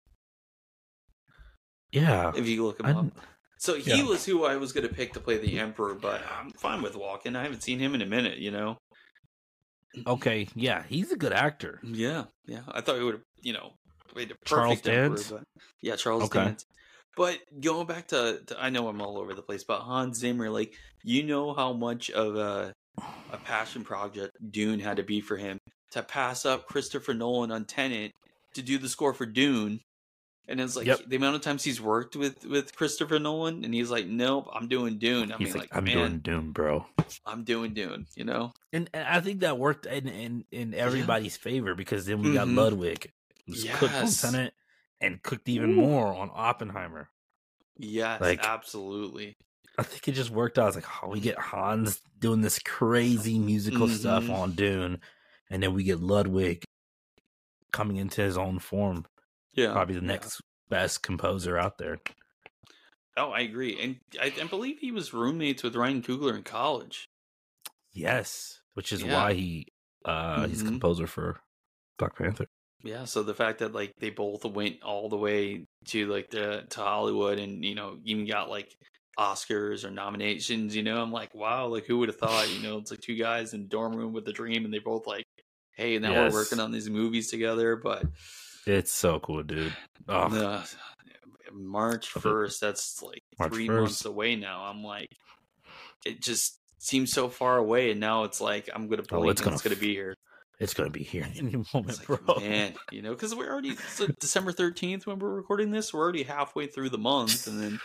Yeah. 1.93 2.33
If 2.35 2.47
you 2.47 2.65
look 2.65 2.81
him 2.81 2.87
I 2.87 2.93
up. 2.93 3.07
So 3.59 3.75
he 3.75 3.91
Yeah. 3.99 4.05
was 4.05 4.25
who 4.27 4.45
I 4.45 4.57
was 4.57 4.73
going 4.73 4.87
to 4.87 4.95
pick 4.95 5.15
to 5.15 5.21
play 5.21 5.39
the 5.39 5.59
Emperor, 5.59 5.95
but 5.95 6.23
I'm 6.31 6.51
fine 6.51 6.83
with 6.83 6.95
Walken. 6.95 7.37
I 7.37 7.43
haven't 7.43 7.63
seen 7.63 7.79
him 7.79 7.95
in 7.95 8.03
a 8.03 8.07
minute, 8.07 8.39
you 8.39 8.51
know. 8.51 8.77
Okay, 10.07 10.47
yeah, 10.55 10.83
he's 10.83 11.11
a 11.11 11.17
good 11.17 11.33
actor. 11.33 11.81
Yeah, 11.83 12.25
yeah. 12.45 12.61
I 12.69 12.83
thought 12.83 12.97
he 12.99 13.03
would 13.03 13.15
have, 13.15 13.23
you 13.41 13.55
know, 13.55 13.73
played 14.09 14.31
a 14.31 14.35
perfect 14.35 14.47
Charles 14.47 14.87
Emperor, 14.87 15.17
Dance? 15.17 15.31
but 15.31 15.43
yeah, 15.81 15.97
Charles 15.97 16.25
Okay. 16.25 16.45
Dance. 16.45 16.67
But 17.17 17.39
going 17.63 17.87
back 17.87 18.09
to, 18.09 18.43
to, 18.47 18.63
I 18.63 18.69
know 18.69 18.89
I'm 18.89 19.01
all 19.01 19.19
over 19.19 19.33
the 19.33 19.41
place, 19.43 19.65
but 19.65 19.81
Hans 19.81 20.19
Zimmer, 20.19 20.51
like, 20.51 20.75
you 21.03 21.23
know 21.23 21.55
how 21.55 21.73
much 21.73 22.11
of 22.11 22.37
a 22.37 22.75
a 23.33 23.37
passion 23.39 23.85
project 23.85 24.37
Dune 24.51 24.81
had 24.81 24.97
to 24.97 25.03
be 25.03 25.21
for 25.21 25.37
him 25.37 25.59
to 25.91 26.03
pass 26.03 26.45
up 26.47 26.67
Christopher 26.67 27.15
Nolan 27.15 27.51
on 27.53 27.65
Tenet 27.65 28.13
to 28.55 28.63
do 28.63 28.79
the 28.79 28.89
score 28.89 29.13
for 29.15 29.27
Dune. 29.27 29.81
And 30.49 30.61
it's 30.61 30.77
like 30.77 30.87
Yep. 30.87 31.01
the 31.09 31.17
amount 31.17 31.35
of 31.35 31.43
times 31.43 31.65
he's 31.65 31.81
worked 31.81 32.15
with 32.15 32.45
with 32.47 32.77
Christopher 32.77 33.19
Nolan, 33.19 33.65
and 33.65 33.75
he's 33.75 33.91
like, 33.91 34.07
"Nope, 34.07 34.49
I'm 34.53 34.69
doing 34.69 34.97
Dune." 34.97 35.33
I 35.33 35.39
he's 35.39 35.49
mean, 35.49 35.63
like, 35.63 35.75
like, 35.75 35.77
I'm 35.77 35.85
man, 35.85 35.95
doing 35.97 36.19
Doom, 36.21 36.53
bro. 36.53 36.87
I'm 37.27 37.43
doing 37.43 37.75
Dune. 37.75 38.07
You 38.15 38.25
know? 38.27 38.53
And, 38.73 38.89
and 38.95 39.09
I 39.09 39.21
think 39.21 39.41
that 39.41 39.59
worked 39.59 39.87
in 39.87 40.07
in, 40.09 40.45
in 40.53 40.73
everybody's 40.73 41.37
favor 41.37 41.75
because 41.75 42.07
then 42.07 42.23
we 42.23 42.33
got 42.33 42.47
Mhm. 42.47 42.57
Ludwig, 42.57 43.11
who's 43.47 43.65
cooked 43.65 43.95
on 43.95 44.03
Yes. 44.05 44.21
Tenet 44.23 44.55
and 45.01 45.21
cooked 45.21 45.49
even 45.49 45.71
Ooh. 45.71 45.75
more 45.83 46.15
on 46.15 46.31
Oppenheimer. 46.33 47.11
Yes, 47.77 48.21
Like- 48.21 48.45
absolutely. 48.47 49.37
I 49.79 49.83
think 49.83 50.09
it 50.09 50.13
just 50.13 50.31
worked 50.31 50.59
out. 50.59 50.69
It's 50.69 50.77
like, 50.77 51.05
oh, 51.05 51.09
we 51.09 51.21
get 51.21 51.39
Hans 51.39 52.01
doing 52.19 52.41
this 52.41 52.59
crazy 52.61 53.39
musical 53.39 53.89
stuff 53.89 54.25
Mhm. 54.25 54.35
on 54.35 54.53
Dune, 54.53 55.01
and 55.51 55.63
then 55.63 55.75
we 55.75 55.85
get 55.85 56.01
Ludwig 56.01 56.65
coming 57.73 57.97
into 57.97 58.23
his 58.23 58.39
own 58.39 58.59
form. 58.59 59.07
Yeah, 59.53 59.73
Probably 59.73 59.95
the 59.97 60.01
yeah. 60.03 60.07
next 60.09 60.41
best 60.69 61.03
composer 61.03 61.59
out 61.59 61.79
there. 61.79 61.99
Oh, 63.19 63.31
I 63.31 63.41
agree, 63.41 63.79
and 63.81 63.97
I, 64.21 64.33
I 64.41 64.45
believe 64.47 64.79
he 64.81 64.93
was 64.93 65.13
roommates 65.15 65.63
with 65.63 65.75
Ryan 65.77 66.03
Coogler 66.03 66.35
in 66.37 66.43
college. 66.43 67.07
Yes, 67.93 68.61
which 68.75 68.93
is 68.93 69.03
Yeah. 69.03 69.15
why 69.15 69.35
he 69.35 69.67
uh 70.05 70.47
he's 70.47 70.63
Mhm. 70.63 70.67
composer 70.69 71.07
for 71.07 71.41
Black 71.99 72.17
Panther. 72.17 72.47
Yeah, 72.85 73.05
so 73.07 73.23
the 73.23 73.35
fact 73.35 73.59
that 73.61 73.73
like 73.73 73.93
they 73.99 74.11
both 74.11 74.45
went 74.45 74.83
all 74.83 75.09
the 75.09 75.17
way 75.17 75.65
to 75.87 76.07
like 76.07 76.31
the 76.31 76.67
to 76.71 76.81
Hollywood 76.81 77.39
and 77.39 77.65
you 77.65 77.75
know 77.75 77.99
even 78.05 78.27
got 78.27 78.49
like 78.51 78.77
Oscars 79.19 79.85
or 79.85 79.91
nominations, 79.91 80.77
you 80.77 80.83
know, 80.83 81.01
I'm 81.01 81.13
like, 81.13 81.35
wow, 81.35 81.67
like 81.69 81.87
who 81.87 81.99
would 81.99 82.09
have 82.09 82.19
thought, 82.19 82.51
you 82.51 82.63
know, 82.63 82.79
it's 82.79 82.91
like 82.91 83.01
two 83.01 83.17
guys 83.17 83.55
in 83.55 83.69
dorm 83.69 83.95
room 83.97 84.13
with 84.13 84.29
a 84.29 84.33
dream 84.33 84.65
and 84.65 84.73
they 84.75 84.79
both 84.79 85.07
like, 85.07 85.25
hey, 85.73 85.99
now 85.99 86.11
Yes. 86.13 86.33
we're 86.33 86.41
working 86.41 86.61
on 86.61 86.71
these 86.73 86.91
movies 86.91 87.31
together, 87.31 87.77
but 87.77 88.05
It's 88.67 88.93
so 88.93 89.19
cool, 89.21 89.43
dude. 89.43 89.75
Oh, 90.09 90.65
March 91.53 92.09
first, 92.09 92.61
that's 92.61 93.03
like 93.03 93.23
March 93.39 93.53
three 93.53 93.69
1st. 93.69 93.81
months 93.81 94.05
away 94.05 94.37
now. 94.37 94.65
I'm 94.65 94.83
like, 94.83 95.09
it 96.05 96.21
just 96.21 96.59
seems 96.79 97.13
so 97.13 97.29
far 97.29 97.57
away, 97.57 97.91
and 97.91 98.01
now 98.01 98.25
it's 98.25 98.41
like 98.41 98.69
I'm 98.75 98.89
gonna 98.89 99.03
Oh, 99.13 99.29
it's 99.29 99.41
gonna 99.41 99.55
it's 99.55 99.63
gonna 99.63 99.75
f- 99.77 99.81
be 99.81 99.95
here. 99.95 100.15
it's 100.59 100.75
gonna 100.75 100.91
be 100.91 101.03
here 101.03 101.27
any 101.37 101.57
moment, 101.75 101.99
like, 101.99 102.07
bro. 102.27 102.39
man, 102.41 102.75
you 102.93 103.01
know, 103.03 103.11
because 103.13 103.35
we're 103.35 103.51
already 103.51 103.77
December 104.21 104.53
thirteenth 104.53 105.07
when 105.07 105.19
we're 105.19 105.35
recording 105.35 105.71
this. 105.71 105.95
We're 105.95 106.01
already 106.03 106.25
halfway 106.25 106.67
through 106.67 106.91
the 106.91 106.99
month, 106.99 107.47
and 107.47 107.61
then 107.63 107.81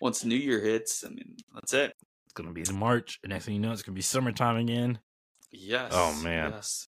once 0.00 0.24
New 0.24 0.36
Year 0.36 0.60
hits, 0.60 1.04
I 1.04 1.08
mean, 1.08 1.36
that's 1.54 1.72
it. 1.74 1.92
It's 2.24 2.32
gonna 2.34 2.52
be 2.52 2.64
in 2.68 2.76
March, 2.76 3.18
and 3.22 3.30
next 3.30 3.46
thing 3.46 3.54
you 3.54 3.60
know, 3.60 3.72
it's 3.72 3.82
gonna 3.82 3.94
be 3.94 4.02
summertime 4.02 4.56
again. 4.56 4.98
Yes. 5.50 5.92
Oh, 5.94 6.12
man. 6.22 6.50
Yes. 6.52 6.86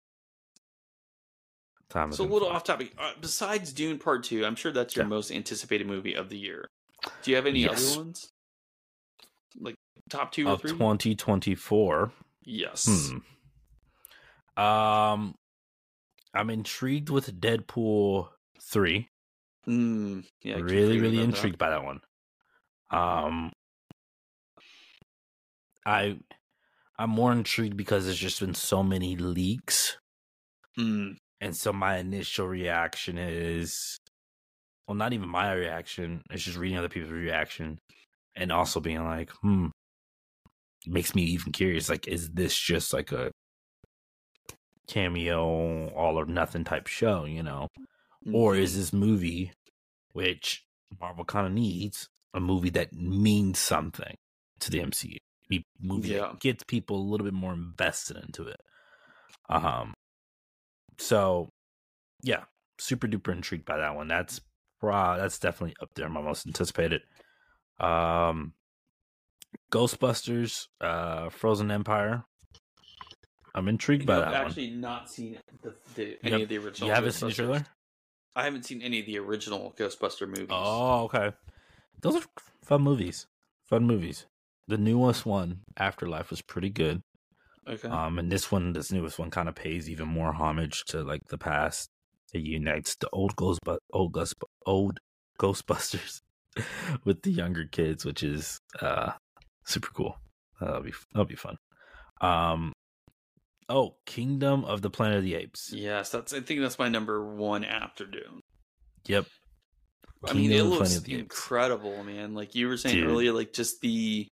Time 1.88 2.12
So 2.12 2.24
a 2.24 2.26
little 2.26 2.48
fly. 2.48 2.56
off 2.56 2.64
topic. 2.64 2.92
Uh, 2.98 3.12
besides 3.20 3.72
Dune 3.72 3.98
Part 3.98 4.24
Two, 4.24 4.44
I'm 4.44 4.56
sure 4.56 4.72
that's 4.72 4.94
your 4.94 5.06
Yeah. 5.06 5.08
most 5.10 5.30
anticipated 5.30 5.86
movie 5.86 6.12
of 6.14 6.28
the 6.28 6.36
year. 6.36 6.68
Do 7.22 7.30
you 7.30 7.36
have 7.36 7.46
any 7.46 7.60
Yes. 7.60 7.92
other 7.92 8.04
ones? 8.04 8.30
Like 9.58 9.74
top 10.10 10.32
two 10.32 10.48
or 10.48 10.52
of 10.52 10.60
three? 10.60 10.72
2024. 10.72 12.12
Yes. 12.44 12.86
Hmm. 14.56 14.62
Um, 14.62 15.34
I'm 16.34 16.50
intrigued 16.50 17.08
with 17.08 17.40
Deadpool 17.40 18.28
three. 18.60 19.08
Mm, 19.66 20.26
yeah. 20.42 20.56
Really, 20.56 20.98
really 21.00 21.18
about 21.18 21.30
that. 21.30 21.36
intrigued 21.36 21.58
by 21.58 21.70
that 21.70 21.84
one. 21.84 22.00
Um, 22.90 23.52
I, 25.86 26.18
I'm 26.98 27.10
more 27.10 27.32
intrigued 27.32 27.76
because 27.76 28.04
there's 28.04 28.18
just 28.18 28.40
been 28.40 28.54
so 28.54 28.82
many 28.82 29.16
leaks, 29.16 29.98
Mm, 30.78 31.16
and 31.40 31.56
so 31.56 31.72
my 31.72 31.96
initial 31.98 32.46
reaction 32.46 33.18
is, 33.18 33.98
well, 34.86 34.96
not 34.96 35.12
even 35.12 35.28
my 35.28 35.52
reaction. 35.52 36.22
It's 36.30 36.42
just 36.44 36.58
reading 36.58 36.78
other 36.78 36.88
people's 36.88 37.12
reaction, 37.12 37.78
and 38.36 38.52
also 38.52 38.80
being 38.80 39.04
like, 39.04 39.30
hmm, 39.42 39.68
makes 40.86 41.14
me 41.14 41.22
even 41.22 41.52
curious. 41.52 41.88
Like, 41.88 42.08
is 42.08 42.30
this 42.30 42.56
just 42.56 42.92
like 42.92 43.12
a 43.12 43.30
cameo, 44.86 45.88
all 45.90 46.18
or 46.18 46.26
nothing 46.26 46.64
type 46.64 46.86
show? 46.86 47.24
You 47.24 47.42
know, 47.42 47.68
or 48.32 48.54
mhm. 48.54 48.60
is 48.60 48.76
this 48.76 48.92
movie, 48.92 49.52
which 50.12 50.64
Marvel 51.00 51.24
kind 51.24 51.46
of 51.46 51.52
needs, 51.52 52.08
a 52.34 52.40
movie 52.40 52.70
that 52.70 52.92
means 52.92 53.58
something 53.58 54.16
to 54.60 54.70
the 54.70 54.78
MCU, 54.80 55.16
a 55.52 55.64
movie 55.80 56.10
Yeah. 56.10 56.28
that 56.28 56.40
gets 56.40 56.62
people 56.64 56.96
a 56.96 57.08
little 57.08 57.24
bit 57.24 57.34
more 57.34 57.52
invested 57.52 58.16
into 58.16 58.44
it. 58.48 58.60
Um, 59.48 59.94
so 60.98 61.50
yeah, 62.22 62.44
super 62.78 63.06
duper 63.08 63.32
intrigued 63.32 63.64
by 63.64 63.78
that 63.78 63.94
one. 63.94 64.08
That's 64.08 64.40
pro- 64.80 65.16
that's 65.16 65.38
definitely 65.38 65.76
up 65.80 65.90
there, 65.94 66.08
my 66.08 66.20
most 66.20 66.46
anticipated. 66.46 67.02
Um, 67.80 68.52
Ghostbusters, 69.72 70.66
uh, 70.80 71.28
Frozen 71.30 71.70
Empire. 71.70 72.24
I'm 73.54 73.68
intrigued 73.68 74.06
by 74.06 74.16
that. 74.16 74.26
I've 74.28 74.32
that 74.32 74.38
one. 74.42 74.46
actually 74.48 74.70
not 74.70 75.10
seen 75.10 75.38
the, 75.62 75.74
the, 75.94 76.18
any 76.22 76.32
have- 76.32 76.40
of 76.42 76.48
the 76.48 76.58
original. 76.58 76.88
You 76.88 76.94
haven't 76.94 77.12
seen 77.12 77.28
the 77.28 77.34
trailer? 77.34 77.66
I 78.36 78.44
haven't 78.44 78.64
seen 78.66 78.82
any 78.82 79.00
of 79.00 79.06
the 79.06 79.18
original 79.18 79.74
Ghostbuster 79.76 80.28
movies. 80.28 80.46
Oh, 80.50 81.04
okay. 81.04 81.32
Those 82.00 82.16
are 82.16 82.26
fun 82.62 82.82
movies. 82.82 83.26
Fun 83.64 83.84
movies. 83.86 84.26
The 84.66 84.78
newest 84.78 85.24
one, 85.26 85.60
Afterlife, 85.76 86.30
was 86.30 86.42
pretty 86.42 86.70
good. 86.70 87.02
okay. 87.66 87.88
Um, 87.88 88.18
and 88.18 88.30
this 88.30 88.52
one, 88.52 88.72
this 88.72 88.92
newest 88.92 89.18
one, 89.18 89.30
kind 89.30 89.48
of 89.48 89.54
pays 89.54 89.88
even 89.88 90.08
more 90.08 90.32
homage 90.32 90.84
to 90.88 91.02
like 91.02 91.22
the 91.28 91.38
past. 91.38 91.88
It 92.34 92.42
unites 92.42 92.94
the 92.96 93.08
old 93.10 93.34
Ghost, 93.36 93.60
but 93.64 93.80
old 93.92 94.12
Ghost, 94.12 94.34
old 94.66 94.98
Ghostbusters 95.40 96.20
with 97.04 97.22
the 97.22 97.30
younger 97.30 97.64
kids, 97.64 98.04
which 98.04 98.22
is 98.22 98.58
uh 98.80 99.12
super 99.64 99.88
cool. 99.94 100.16
That'll 100.60 100.82
be 100.82 100.92
that'll 101.12 101.24
be 101.24 101.36
fun. 101.36 101.56
Um, 102.20 102.72
oh, 103.68 103.96
Kingdom 104.04 104.64
of 104.64 104.82
the 104.82 104.90
Planet 104.90 105.18
of 105.18 105.24
the 105.24 105.34
Apes. 105.36 105.72
yes, 105.72 106.10
that's. 106.10 106.32
I 106.34 106.40
think 106.40 106.60
that's 106.60 106.78
my 106.78 106.88
number 106.88 107.24
one 107.24 107.64
after 107.64 108.04
Dune. 108.04 108.40
Yep. 109.06 109.26
I 110.26 110.32
mean, 110.32 110.50
it 110.50 110.56
Kingdom 110.56 110.72
of 110.72 110.78
the 110.78 110.84
looks 110.84 111.08
incredible, 111.08 112.02
man. 112.04 112.34
Like 112.34 112.54
you 112.54 112.68
were 112.68 112.76
saying 112.76 112.96
Dude. 112.96 113.08
earlier, 113.10 113.32
like 113.32 113.52
just 113.52 113.80
the 113.80 114.26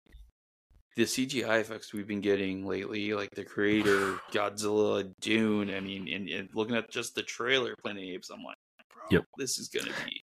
the 0.97 1.03
CGI 1.05 1.61
effects 1.61 1.93
we've 1.93 2.07
been 2.09 2.23
getting 2.23 2.67
lately, 2.67 3.13
like 3.13 3.31
the 3.35 3.45
creator, 3.45 4.15
Godzilla, 4.33 5.13
Dune. 5.21 5.71
I 5.71 5.81
mean, 5.81 6.09
and, 6.09 6.29
and 6.29 6.49
looking 6.55 6.75
at 6.75 6.91
just 6.91 7.15
the 7.15 7.23
trailer, 7.23 7.75
Planet 7.83 8.03
Apes, 8.03 8.31
I'm 8.31 8.43
like, 8.43 8.57
bro, 8.93 9.03
Yep. 9.11 9.25
this 9.39 9.59
is 9.59 9.69
gonna 9.69 9.93
be. 10.07 10.23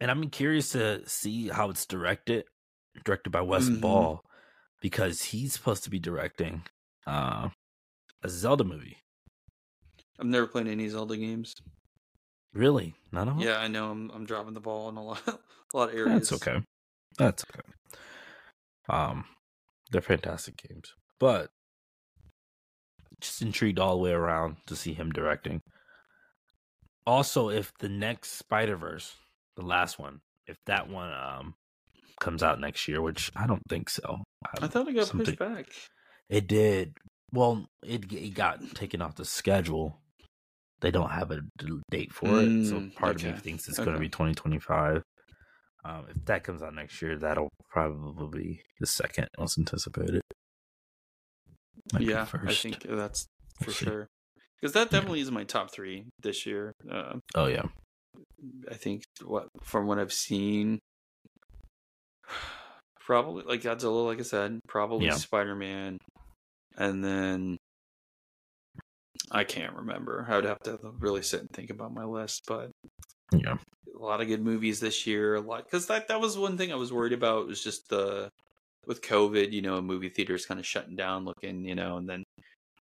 and 0.00 0.10
I'm 0.10 0.28
curious 0.30 0.70
to 0.70 1.08
see 1.08 1.48
how 1.48 1.70
it's 1.70 1.86
directed, 1.86 2.44
directed 3.04 3.30
by 3.30 3.40
Wes 3.40 3.68
Mhm. 3.68 3.80
Ball, 3.80 4.20
because 4.82 5.22
he's 5.22 5.52
supposed 5.52 5.84
to 5.84 5.90
be 5.90 5.98
directing 5.98 6.62
uh, 7.06 7.48
a 8.22 8.28
Zelda 8.28 8.64
movie. 8.64 8.96
I've 10.18 10.26
never 10.26 10.46
played 10.46 10.66
any 10.68 10.88
Zelda 10.88 11.16
games. 11.16 11.54
Really, 12.54 12.94
none 13.12 13.28
of 13.28 13.38
them. 13.38 13.46
Yeah, 13.46 13.58
I 13.58 13.68
know. 13.68 13.90
I'm 13.90 14.10
I'm 14.14 14.24
dropping 14.26 14.54
the 14.54 14.60
ball 14.60 14.88
in 14.88 14.96
a 14.96 15.02
lot, 15.02 15.20
a 15.26 15.76
lot 15.76 15.88
of 15.90 15.94
areas. 15.94 16.28
that's 16.30 16.32
okay. 16.48 16.62
That's 17.18 17.44
okay. 17.44 17.68
Um, 18.88 19.24
they're 19.90 20.00
fantastic 20.00 20.56
games, 20.68 20.92
but 21.18 21.50
just 23.20 23.42
intrigued 23.42 23.78
all 23.78 23.96
the 23.96 24.02
way 24.02 24.12
around 24.12 24.56
to 24.66 24.76
see 24.76 24.92
him 24.94 25.10
directing. 25.10 25.60
Also, 27.06 27.48
if 27.50 27.72
the 27.80 27.88
next 27.88 28.32
Spider 28.32 28.76
Verse, 28.76 29.14
the 29.56 29.64
last 29.64 29.98
one, 29.98 30.20
if 30.46 30.56
that 30.66 30.88
one 30.88 31.12
um 31.12 31.54
comes 32.20 32.42
out 32.42 32.60
next 32.60 32.86
year, 32.88 33.02
which 33.02 33.30
I 33.36 33.46
don't 33.46 33.62
think 33.68 33.90
so. 33.90 34.22
I 34.60 34.66
thought 34.68 34.88
it 34.88 34.94
got 34.94 35.06
Something- 35.08 35.26
pushed 35.26 35.38
back. 35.38 35.66
It 36.30 36.46
did, 36.46 36.94
Well, 37.32 37.66
it 37.84 38.10
it 38.12 38.34
got 38.34 38.60
taken 38.74 39.02
off 39.02 39.16
the 39.16 39.24
schedule. 39.24 40.00
They 40.84 40.90
don't 40.90 41.10
have 41.10 41.30
a 41.30 41.40
date 41.90 42.12
for 42.12 42.42
it, 42.42 42.66
so 42.66 42.76
Mm, 42.76 42.94
part 42.94 43.16
of 43.16 43.24
me 43.24 43.32
thinks 43.32 43.66
it's 43.68 43.78
going 43.78 43.94
to 43.94 43.98
be 43.98 44.10
2025. 44.10 45.02
Um, 45.82 46.04
if 46.10 46.22
that 46.26 46.44
comes 46.44 46.62
out 46.62 46.74
next 46.74 47.00
year, 47.00 47.16
that'll 47.16 47.48
probably 47.70 48.42
be 48.42 48.60
the 48.80 48.86
second 48.86 49.28
most 49.38 49.56
anticipated. 49.56 50.20
Might 51.94 52.02
yeah, 52.02 52.26
I 52.46 52.52
think 52.52 52.82
that's 52.82 53.24
for 53.62 53.72
sure. 53.72 54.08
Because 54.60 54.74
that 54.74 54.90
Yeah. 54.90 54.98
definitely 54.98 55.20
is 55.20 55.30
my 55.30 55.44
top 55.44 55.70
three 55.72 56.04
this 56.22 56.44
year. 56.44 56.74
Uh, 56.86 57.14
Oh 57.34 57.46
yeah, 57.46 57.62
I 58.70 58.74
think 58.74 59.04
what 59.24 59.48
from 59.62 59.86
what 59.86 59.98
I've 59.98 60.12
seen, 60.12 60.80
probably 63.00 63.44
like 63.44 63.62
Godzilla, 63.62 64.04
like 64.04 64.20
I 64.20 64.22
said, 64.22 64.60
probably 64.68 65.06
Yeah. 65.06 65.14
Spider 65.14 65.54
Man, 65.54 65.96
and 66.76 67.02
then 67.02 67.56
I 69.30 69.44
can't 69.44 69.74
remember. 69.76 70.24
I 70.28 70.36
would 70.36 70.44
have 70.44 70.60
to 70.64 70.78
really 70.98 71.22
sit 71.22 71.40
and 71.40 71.50
think 71.50 71.70
about 71.70 71.92
my 71.94 72.04
list, 72.04 72.44
but 72.46 72.70
yeah, 73.32 73.56
a 73.94 73.98
lot 73.98 74.20
of 74.20 74.28
good 74.28 74.42
movies 74.42 74.80
this 74.80 75.06
year. 75.06 75.34
A 75.36 75.40
lot 75.40 75.64
because 75.64 75.86
that 75.86 76.08
that 76.08 76.20
was 76.20 76.36
one 76.38 76.56
thing 76.56 76.72
I 76.72 76.76
was 76.76 76.92
worried 76.92 77.12
about 77.12 77.46
was 77.46 77.62
just 77.62 77.88
the 77.88 78.30
with 78.86 79.02
COVID, 79.02 79.52
you 79.52 79.62
know, 79.62 79.80
movie 79.82 80.10
theaters 80.10 80.46
kind 80.46 80.60
of 80.60 80.66
shutting 80.66 80.96
down, 80.96 81.24
looking, 81.24 81.64
you 81.64 81.74
know, 81.74 81.96
and 81.98 82.08
then 82.08 82.24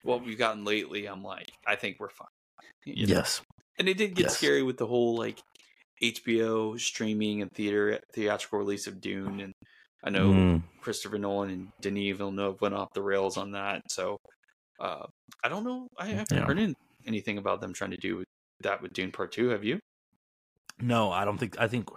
what 0.04 0.24
we've 0.26 0.38
gotten 0.38 0.66
lately, 0.66 1.08
I'm 1.08 1.24
like, 1.24 1.52
I 1.68 1.76
think 1.78 1.98
we're 2.00 2.10
fine. 2.10 2.28
you 2.86 3.08
know? 3.08 3.14
yes, 3.14 3.42
and 3.80 3.90
it 3.90 3.98
did 3.98 4.16
get 4.16 4.30
Yes. 4.30 4.32
scary 4.32 4.64
with 4.64 4.78
the 4.78 4.88
whole 4.88 5.18
like 5.18 5.42
HBO 6.04 6.78
streaming 6.78 7.42
and 7.42 7.52
theater 7.54 8.00
theatrical 8.14 8.60
release 8.60 8.88
of 8.88 9.02
Dune, 9.02 9.42
and 9.42 9.54
I 10.04 10.10
know 10.12 10.44
Mm, 10.44 10.64
Christopher 10.82 11.18
Nolan 11.20 11.52
and 11.52 11.70
Denis 11.82 12.18
Villeneuve 12.18 12.62
went 12.62 12.76
off 12.76 12.90
the 12.94 13.04
rails 13.04 13.38
on 13.38 13.52
that. 13.54 13.84
So 13.92 14.18
uh, 14.80 15.06
I 15.44 15.50
don't 15.50 15.64
know. 15.64 15.88
I 15.98 16.08
haven't 16.08 16.32
Yeah. 16.38 16.46
heard 16.46 16.60
any- 16.60 16.76
anything 17.06 17.38
about 17.38 17.62
them 17.62 17.74
trying 17.74 17.92
to 17.92 17.98
do 17.98 18.24
that 18.62 18.82
with 18.82 18.94
Dune 18.94 19.12
Part 19.12 19.32
Two. 19.32 19.50
Have 19.50 19.64
you? 19.64 19.80
no, 20.80 21.12
I 21.12 21.26
don't 21.26 21.38
think. 21.38 21.60
I 21.60 21.68
think. 21.68 21.90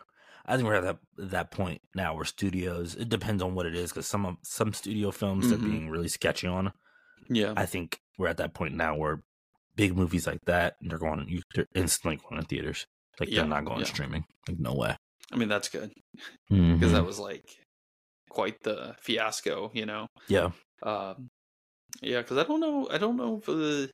I 0.49 0.57
think 0.57 0.69
we're 0.69 0.75
at 0.77 0.85
that 0.85 0.99
that 1.31 1.51
point 1.51 1.81
now 1.95 2.15
where 2.15 2.25
studios. 2.25 2.95
It 2.95 3.09
depends 3.09 3.43
on 3.43 3.55
what 3.55 3.67
it 3.67 3.75
is 3.75 3.91
because 3.91 4.07
some 4.07 4.25
of- 4.27 4.37
some 4.43 4.73
studio 4.73 5.11
films 5.11 5.49
they're 5.49 5.59
Mhm. 5.59 5.71
being 5.71 5.91
really 5.91 6.09
sketchy 6.09 6.47
on. 6.47 6.73
Yeah. 7.29 7.53
I 7.57 7.67
think 7.67 8.01
we're 8.19 8.29
at 8.29 8.37
that 8.37 8.55
point 8.55 8.75
now 8.75 8.95
where 8.97 9.23
big 9.75 9.97
movies 9.97 10.27
like 10.27 10.45
that 10.45 10.77
they're 10.81 10.99
going. 10.99 11.43
They're 11.55 11.67
instantly 11.75 12.17
going 12.17 12.41
to 12.41 12.47
theaters. 12.47 12.87
Like 13.19 13.29
Yeah, 13.31 13.41
they're 13.41 13.49
not 13.49 13.65
going 13.65 13.81
yeah. 13.81 13.87
streaming. 13.87 14.25
Like 14.49 14.59
no 14.61 14.75
way. 14.75 14.97
I 15.33 15.37
mean, 15.37 15.49
that's 15.49 15.69
good 15.69 15.93
Because 16.49 16.73
because 16.75 16.93
that 16.93 17.05
was 17.05 17.19
like 17.19 17.45
quite 18.31 18.63
the 18.63 18.95
fiasco, 19.01 19.71
you 19.75 19.87
know. 19.87 20.07
yeah, 20.29 20.51
Um, 20.83 21.29
yeah, 22.03 22.19
because 22.23 22.39
I 22.39 22.45
don't 22.45 22.61
know. 22.61 22.89
I 22.91 22.99
don't 22.99 23.17
know 23.17 23.39
if 23.43 23.49
uh, 23.49 23.91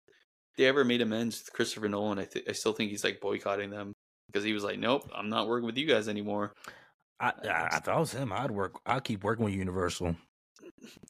they 0.57 0.67
ever 0.67 0.85
made 0.85 1.01
amends 1.03 1.41
with 1.41 1.53
Christopher 1.53 1.89
Nolan. 1.89 2.19
I 2.19 2.25
th- 2.25 2.45
I 2.49 2.53
still 2.53 2.73
think 2.73 2.91
he's 2.91 3.05
like 3.05 3.21
boycotting 3.21 3.71
them 3.71 3.93
because 4.29 4.45
he 4.45 4.53
was 4.53 4.65
like, 4.65 4.79
"Nope, 4.79 5.11
I'm 5.15 5.29
not 5.29 5.49
working 5.49 5.67
with 5.67 5.77
you 5.79 5.87
guys 5.87 6.09
anymore." 6.09 6.53
I, 7.21 7.33
I, 7.49 7.77
if 7.77 7.89
I 7.89 7.99
was 7.99 8.13
him, 8.13 8.33
I'd 8.33 8.51
work. 8.51 8.81
I'd 8.85 9.05
keep 9.05 9.23
working 9.23 9.45
with 9.45 9.55
Universal. 9.55 10.17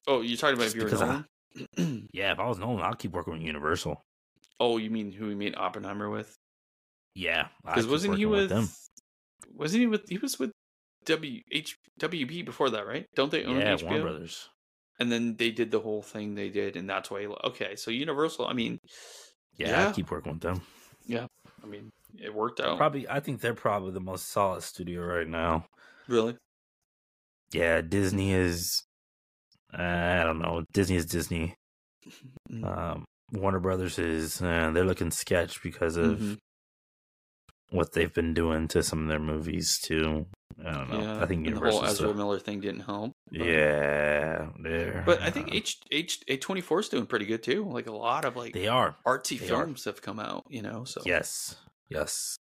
Oh, 0.07 0.21
you're 0.21 0.37
talking 0.37 0.57
about 0.57 0.67
if 0.69 0.75
you 0.75 0.83
were 0.83 0.91
because 0.91 1.03
I- 1.03 1.25
Yeah, 2.13 2.33
if 2.33 2.39
I 2.39 2.47
was 2.49 2.59
Nolan, 2.59 2.83
I'd 2.83 2.99
keep 2.99 3.13
working 3.13 3.33
with 3.35 3.43
Universal. 3.43 4.01
oh, 4.61 4.77
you 4.77 4.91
mean 4.91 5.13
who 5.13 5.27
we 5.29 5.35
made 5.35 5.55
Oppenheimer 5.57 6.09
with? 6.11 6.35
Yeah, 7.15 7.49
Because 7.65 7.87
wasn't 7.87 8.17
he 8.17 8.25
working 8.27 8.41
with? 8.43 8.49
them? 8.51 8.69
Wasn't 9.55 9.81
he 9.81 9.87
with? 9.87 10.09
He 10.09 10.19
was 10.19 10.39
with 10.39 10.51
W 11.05 11.41
H 11.51 11.77
WB 12.01 12.45
before 12.45 12.71
that, 12.71 12.87
right? 12.87 13.05
Don't 13.15 13.31
they 13.31 13.45
own 13.45 13.59
Yeah, 13.61 13.75
HBO? 13.75 13.83
Warner 13.85 14.03
Brothers. 14.03 14.49
And 15.03 15.11
then 15.11 15.35
they 15.37 15.51
did 15.51 15.73
the 15.73 15.81
whole 15.81 16.01
thing 16.01 16.37
they 16.37 16.49
did, 16.49 16.77
and 16.77 16.89
that's 16.89 17.11
why. 17.11 17.27
Okay, 17.43 17.75
so 17.75 17.91
Universal. 17.91 18.47
I 18.47 18.53
mean, 18.53 18.79
Yeah, 19.57 19.71
Yeah. 19.71 19.89
I'd 19.89 19.95
keep 19.97 20.11
working 20.13 20.33
with 20.35 20.43
them. 20.43 20.61
Yeah, 21.07 21.27
I 21.61 21.67
mean, 21.67 21.91
it 22.17 22.33
worked 22.33 22.61
out. 22.61 22.77
Probably, 22.79 23.09
I 23.09 23.19
think 23.19 23.41
they're 23.41 23.53
probably 23.55 23.91
the 23.93 24.01
most 24.01 24.31
solid 24.31 24.63
studio 24.63 25.03
right 25.03 25.27
now. 25.29 25.67
really. 26.07 26.37
Yeah, 27.53 27.81
Disney 27.81 28.33
is. 28.33 28.83
I 29.73 30.23
don't 30.23 30.39
know. 30.39 30.65
Disney 30.73 30.97
is 30.97 31.07
Disney. 31.07 31.55
Mm. 32.51 32.65
Um, 32.65 33.05
Warner 33.33 33.61
Brothers 33.61 33.99
is. 33.99 34.41
Uh, 34.41 34.71
they're 34.73 34.85
looking 34.85 35.11
sketch 35.11 35.63
because 35.63 35.97
of 35.97 36.19
Mhm. 36.21 36.39
what 37.71 37.93
they've 37.93 38.13
been 38.15 38.35
doing 38.35 38.69
to 38.69 38.83
some 38.83 39.03
of 39.03 39.09
their 39.09 39.19
movies 39.19 39.79
too. 39.83 40.27
I 40.65 40.73
don't 40.73 40.91
know. 40.91 41.01
Yeah, 41.01 41.23
I 41.23 41.27
think 41.27 41.45
the 41.45 41.53
whole 41.53 41.65
Universal. 41.65 41.85
Ezra 41.85 42.15
Miller 42.15 42.39
thing 42.39 42.61
didn't 42.61 42.81
help. 42.81 43.13
but- 43.31 43.41
Yeah, 43.47 44.49
they're. 44.61 45.03
But 45.07 45.23
I 45.23 45.31
think 45.31 45.55
H 45.55 45.79
H 45.91 46.21
A 46.29 46.37
twenty 46.37 46.61
four 46.61 46.81
is 46.81 46.89
doing 46.89 47.07
pretty 47.07 47.27
good 47.27 47.43
too. 47.43 47.65
Like 47.65 47.87
a 47.87 47.93
lot 47.93 48.25
of 48.25 48.37
like 48.37 48.53
they 48.55 48.69
are. 48.69 48.97
artsy 49.07 49.39
they 49.39 49.47
are. 49.51 49.65
films 49.65 49.85
have 49.85 50.03
come 50.03 50.19
out, 50.19 50.45
you 50.49 50.63
know. 50.63 50.85
So 50.85 51.03
Yes, 51.05 51.57
yes. 51.89 52.37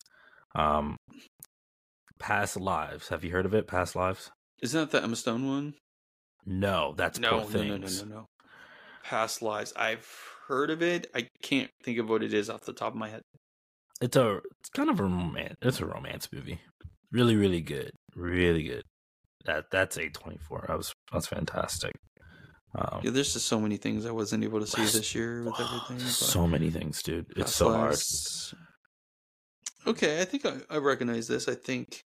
Um, 0.54 0.96
Past 2.18 2.56
Lives. 2.56 3.08
Have 3.08 3.24
you 3.24 3.30
heard 3.30 3.46
of 3.46 3.54
it? 3.54 3.66
Past 3.66 3.94
Lives? 3.96 4.30
isn't 4.62 4.80
that 4.80 4.90
the 4.90 5.02
Emma 5.02 5.14
Stone 5.16 5.46
one? 5.46 5.74
No, 6.44 6.94
that's 6.96 7.18
No, 7.18 7.40
no, 7.48 7.62
no, 7.62 7.76
no, 7.76 7.86
no, 7.86 8.04
no. 8.04 8.26
Past 9.04 9.42
Lives. 9.42 9.72
I've 9.76 10.08
heard 10.48 10.70
of 10.70 10.82
it. 10.82 11.06
I 11.14 11.28
can't 11.42 11.70
think 11.84 11.98
of 11.98 12.08
what 12.08 12.22
it 12.22 12.32
is 12.34 12.48
off 12.50 12.62
the 12.62 12.72
top 12.72 12.92
of 12.92 12.98
my 12.98 13.08
head. 13.10 13.22
It's 14.00 14.16
a. 14.16 14.40
It's 14.60 14.70
kind 14.70 14.90
of 14.90 14.98
a 15.00 15.04
romance. 15.04 15.56
It's 15.62 15.80
a 15.80 15.86
romance 15.86 16.28
movie. 16.32 16.60
Really, 17.10 17.36
really 17.36 17.60
good. 17.60 17.90
Really 18.14 18.64
good. 18.64 18.82
That 19.44 19.66
that's 19.70 19.96
a 19.96 20.08
twenty 20.10 20.38
four. 20.38 20.64
That 20.68 20.76
was 20.76 20.92
that's 21.12 21.26
fantastic. 21.26 21.92
Um, 22.74 23.00
Yeah, 23.02 23.10
there's 23.12 23.32
just 23.32 23.46
so 23.46 23.58
many 23.60 23.76
things 23.78 24.04
I 24.04 24.10
wasn't 24.10 24.44
able 24.44 24.60
to 24.60 24.66
see 24.66 24.82
this 24.82 25.14
year 25.14 25.42
with 25.44 25.58
everything. 25.58 25.98
so 26.00 26.46
many 26.46 26.70
things, 26.70 27.02
dude. 27.02 27.26
It's 27.36 27.54
so 27.54 27.72
hard. 27.72 27.96
Okay, 29.86 30.20
I 30.20 30.24
think 30.24 30.44
I, 30.44 30.56
I 30.68 30.76
recognize 30.78 31.28
this. 31.28 31.48
I 31.48 31.54
think 31.54 32.02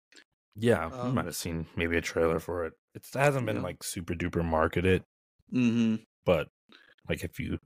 Yeah, 0.56 0.89
you 0.89 0.95
Um, 1.10 1.16
might 1.16 1.26
have 1.26 1.36
seen 1.36 1.66
maybe 1.76 1.97
a 1.97 2.02
trailer 2.02 2.39
for 2.39 2.66
it. 2.66 2.74
It 2.93 3.06
hasn't 3.14 3.45
been 3.45 3.58
Yeah. 3.58 3.62
like 3.64 3.84
super 3.84 4.14
duper 4.14 4.43
marketed, 4.45 5.04
hmm 5.49 5.95
but 6.26 6.47
like 7.10 7.24
if 7.24 7.39
you 7.39 7.58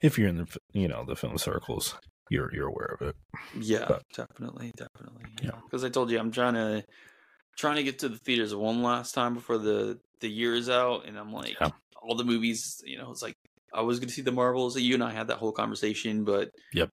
if 0.00 0.16
you're 0.18 0.28
in 0.28 0.38
the 0.38 0.56
you 0.72 0.88
know 0.88 1.04
the 1.04 1.16
film 1.16 1.36
circles, 1.38 1.96
you're 2.30 2.54
you're 2.54 2.68
aware 2.68 2.96
of 3.00 3.08
it. 3.08 3.16
Yeah, 3.58 3.84
But- 3.88 4.02
definitely, 4.14 4.72
definitely. 4.76 5.24
Yeah. 5.42 5.50
Yeah, 5.54 5.60
because 5.64 5.84
I 5.84 5.88
told 5.88 6.10
you 6.10 6.18
I'm 6.18 6.30
trying 6.32 6.54
to 6.54 6.84
trying 7.56 7.76
to 7.76 7.82
get 7.82 7.98
to 8.00 8.08
the 8.08 8.18
theaters 8.18 8.54
one 8.54 8.82
last 8.82 9.12
time 9.14 9.34
before 9.34 9.58
the 9.58 9.98
the 10.20 10.28
year 10.28 10.54
is 10.54 10.68
out, 10.68 11.06
and 11.06 11.18
I'm 11.18 11.32
like 11.32 11.56
Yeah. 11.60 11.70
all 12.02 12.14
the 12.16 12.24
movies. 12.24 12.82
You 12.84 12.98
know, 12.98 13.10
it's 13.10 13.22
like 13.22 13.34
I 13.72 13.82
was 13.82 13.98
going 14.00 14.08
to 14.08 14.14
see 14.14 14.22
the 14.22 14.32
Marvels. 14.32 14.76
You 14.78 14.94
and 14.94 15.04
I 15.04 15.12
had 15.12 15.28
that 15.28 15.38
whole 15.38 15.52
conversation, 15.52 16.24
but 16.24 16.50
Yep. 16.72 16.90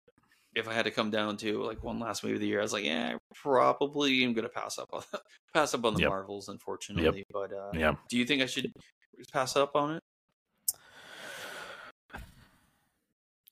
If 0.56 0.70
I 0.70 0.74
had 0.74 0.86
to 0.86 0.92
come 0.92 1.12
down 1.12 1.36
to 1.38 1.62
like 1.64 1.84
one 1.84 2.00
last 2.00 2.24
movie 2.24 2.36
of 2.36 2.40
the 2.42 2.48
year, 2.48 2.60
I 2.60 2.64
was 2.64 2.72
like, 2.72 2.86
yeah, 2.86 3.18
probably 3.34 4.24
I'm 4.24 4.32
going 4.34 4.44
to 4.48 4.50
pass 4.50 4.80
up 4.80 4.88
on 4.94 5.04
pass 5.54 5.74
up 5.74 5.84
on 5.84 5.96
the 5.96 6.02
Yep. 6.02 6.10
Marvels, 6.10 6.48
unfortunately. 6.48 7.26
But 7.30 7.52
uh, 7.52 7.72
Yeah. 7.74 7.96
do 8.10 8.18
you 8.18 8.24
think 8.26 8.42
I 8.42 8.46
should 8.46 8.72
pass 9.34 9.58
up 9.58 9.76
on 9.76 9.96
it? 9.98 10.04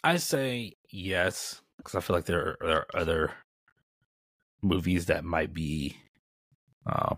I 0.04 0.18
say 0.18 0.74
yes 0.92 1.62
because 1.84 1.96
I 1.96 2.02
feel 2.02 2.16
like 2.16 2.26
there 2.26 2.40
are, 2.40 2.58
there 2.62 2.78
are 2.78 2.88
other 3.02 3.32
movies 4.62 5.08
that 5.08 5.24
might 5.26 5.54
be 5.54 5.98
uh, 6.86 7.16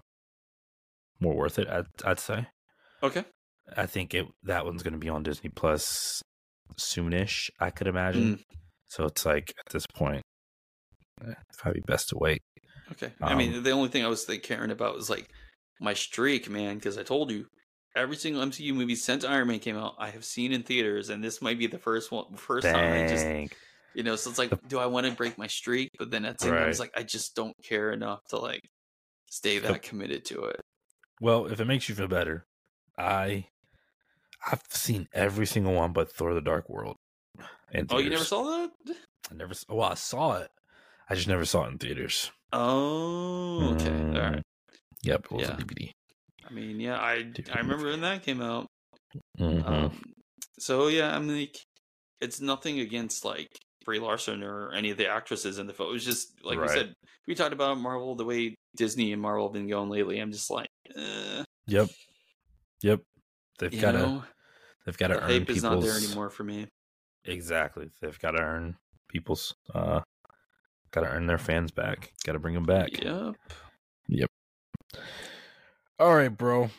more 1.20 1.36
worth 1.36 1.60
it. 1.60 1.68
I'd, 1.70 1.86
I'd 2.04 2.20
say. 2.20 2.48
Okay. 3.04 3.24
I 3.76 3.86
think 3.86 4.14
it 4.14 4.26
that 4.44 4.66
one's 4.66 4.84
going 4.84 4.94
to 4.94 5.00
be 5.00 5.10
on 5.10 5.24
Disney 5.24 5.50
Plus 5.50 6.22
soonish. 6.78 7.50
I 7.60 7.70
could 7.70 7.88
imagine. 7.88 8.40
So 8.88 9.06
it's 9.06 9.26
like 9.26 9.54
at 9.66 9.72
this 9.72 9.88
point, 9.88 10.22
eh, 11.28 11.34
probably 11.58 11.82
best 11.88 12.10
to 12.10 12.18
wait. 12.18 12.42
Okay. 12.92 13.12
I 13.22 13.34
mean, 13.36 13.56
Um, 13.56 13.64
the 13.64 13.72
only 13.72 13.90
thing 13.90 14.06
I 14.06 14.08
was 14.08 14.30
like, 14.30 14.44
caring 14.44 14.72
about 14.72 14.96
was 14.96 15.10
like 15.10 15.28
my 15.80 15.94
streak, 15.94 16.50
man, 16.50 16.76
because 16.76 16.98
I 16.98 17.04
told 17.04 17.32
you 17.32 17.48
every 17.96 18.16
single 18.16 18.44
MCU 18.44 18.74
movie 18.74 18.96
since 18.96 19.26
Iron 19.26 19.48
Man 19.48 19.60
came 19.60 19.78
out, 19.78 19.96
I 19.98 20.10
have 20.12 20.24
seen 20.24 20.52
in 20.52 20.62
theaters, 20.64 21.10
and 21.10 21.24
this 21.24 21.42
might 21.42 21.58
be 21.58 21.68
the 21.68 21.80
first 21.80 22.12
one, 22.12 22.36
first 22.36 22.68
time 22.68 23.06
I 23.06 23.08
just, 23.08 23.26
Dang. 23.26 23.50
You 23.96 24.04
know, 24.04 24.16
so 24.16 24.30
it's 24.30 24.40
like, 24.40 24.52
do 24.68 24.78
I 24.78 24.86
want 24.86 25.06
to 25.08 25.14
break 25.14 25.38
my 25.38 25.48
streak? 25.48 25.90
But 25.98 26.12
then 26.12 26.26
at 26.26 26.38
the 26.38 26.46
same 26.46 26.54
time, 26.54 26.70
it's 26.70 26.80
like 26.80 26.92
I 26.96 27.04
just 27.04 27.36
don't 27.36 27.56
care 27.64 27.92
enough 27.92 28.20
to 28.30 28.38
like 28.38 28.62
stay 29.30 29.60
that 29.60 29.82
committed 29.82 30.26
to 30.26 30.44
it. 30.46 30.62
Well, 31.22 31.46
if 31.48 31.60
it 31.60 31.66
makes 31.66 31.88
you 31.90 31.96
feel 31.96 32.08
better, 32.08 32.46
I 32.98 33.48
I've 34.52 34.62
seen 34.70 35.08
every 35.14 35.46
single 35.46 35.74
one 35.74 35.94
but 35.94 36.12
Thor: 36.12 36.34
The 36.34 36.42
Dark 36.42 36.70
World. 36.70 36.96
In 37.72 37.88
Oh, 37.90 37.98
you 37.98 38.10
never 38.10 38.24
saw 38.24 38.44
that? 38.44 38.96
I 39.32 39.34
never. 39.34 39.54
Well, 39.70 39.90
I 39.90 39.96
saw 39.96 40.38
it. 40.38 40.50
I 41.10 41.16
just 41.16 41.28
never 41.28 41.46
saw 41.46 41.66
it 41.66 41.72
in 41.72 41.78
theaters. 41.78 42.32
Oh, 42.54 43.76
okay, 43.76 43.90
all 43.90 43.96
Mm, 43.96 44.32
right. 44.34 44.42
Yep, 45.04 45.26
it 45.26 45.32
was 45.32 45.48
Yeah. 45.48 45.54
a 45.54 45.58
DVD. 45.58 45.92
I 46.48 46.54
mean, 46.54 46.80
yeah, 46.80 47.00
I 47.00 47.24
Dude, 47.24 47.50
I 47.50 47.58
remember 47.60 47.90
when 47.90 48.02
that 48.02 48.24
came 48.24 48.42
out. 48.42 48.68
Mhm. 49.40 49.66
Um, 49.68 50.14
so 50.60 50.88
yeah, 50.88 51.16
I'm 51.16 51.28
like, 51.28 51.58
it's 52.22 52.40
nothing 52.40 52.80
against 52.80 53.26
like 53.26 53.50
Brie 53.86 54.00
Larson 54.00 54.44
or 54.44 54.72
any 54.74 54.90
of 54.90 54.98
the 54.98 55.08
actresses 55.08 55.60
in 55.60 55.68
the 55.68 55.74
film. 55.74 55.90
It 55.90 55.94
was 55.94 56.06
just 56.06 56.44
like 56.44 56.60
we 56.60 56.68
said, 56.68 56.94
we 57.28 57.36
talked 57.36 57.54
about 57.54 57.78
Marvel 57.78 58.16
the 58.16 58.26
way 58.26 58.56
Disney 58.76 59.14
and 59.14 59.22
Marvel 59.22 59.48
have 59.48 59.54
been 59.54 59.68
going 59.70 59.90
lately. 59.90 60.20
I'm 60.20 60.32
just 60.32 60.50
like, 60.50 60.70
uh, 60.98 61.44
Yep, 61.68 61.90
yep. 62.82 63.02
They've 63.60 63.80
got 63.82 63.94
to 63.94 64.24
They've 64.86 64.98
got 64.98 65.08
to 65.08 65.16
The 65.16 65.24
earn 65.24 65.30
hype 65.30 65.50
is 65.50 65.64
not 65.64 65.82
there 65.82 65.98
anymore 65.98 66.30
for 66.30 66.44
me. 66.44 66.68
Exactly. 67.24 67.90
They've 68.02 68.20
got 68.20 68.32
to 68.32 68.42
earn 68.42 68.76
people's 69.08 69.56
uh 69.74 70.02
got 70.92 71.02
to 71.02 71.08
earn 71.08 71.28
their 71.28 71.38
fans 71.38 71.72
back. 71.72 72.14
Got 72.24 72.34
to 72.34 72.40
bring 72.40 72.54
them 72.54 72.66
back. 72.66 73.02
Yep. 73.04 73.36
Yep. 74.08 74.30
All 76.00 76.16
right, 76.16 76.36
bro. 76.36 76.70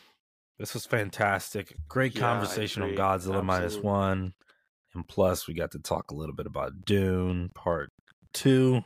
This 0.57 0.73
was 0.73 0.85
fantastic. 0.85 1.75
Great 1.87 2.15
Yeah, 2.15 2.21
conversation 2.21 2.83
on. 2.83 2.91
Godzilla 2.91 3.43
minus 3.43 3.77
one. 3.77 4.33
And 4.97 5.07
plus, 5.07 5.47
we 5.47 5.53
got 5.53 5.71
to 5.73 5.79
talk 5.79 6.09
a 6.09 6.15
little 6.15 6.33
bit 6.33 6.47
about 6.47 6.83
Dune 6.83 7.51
Part 7.53 7.91
Two, 8.33 8.81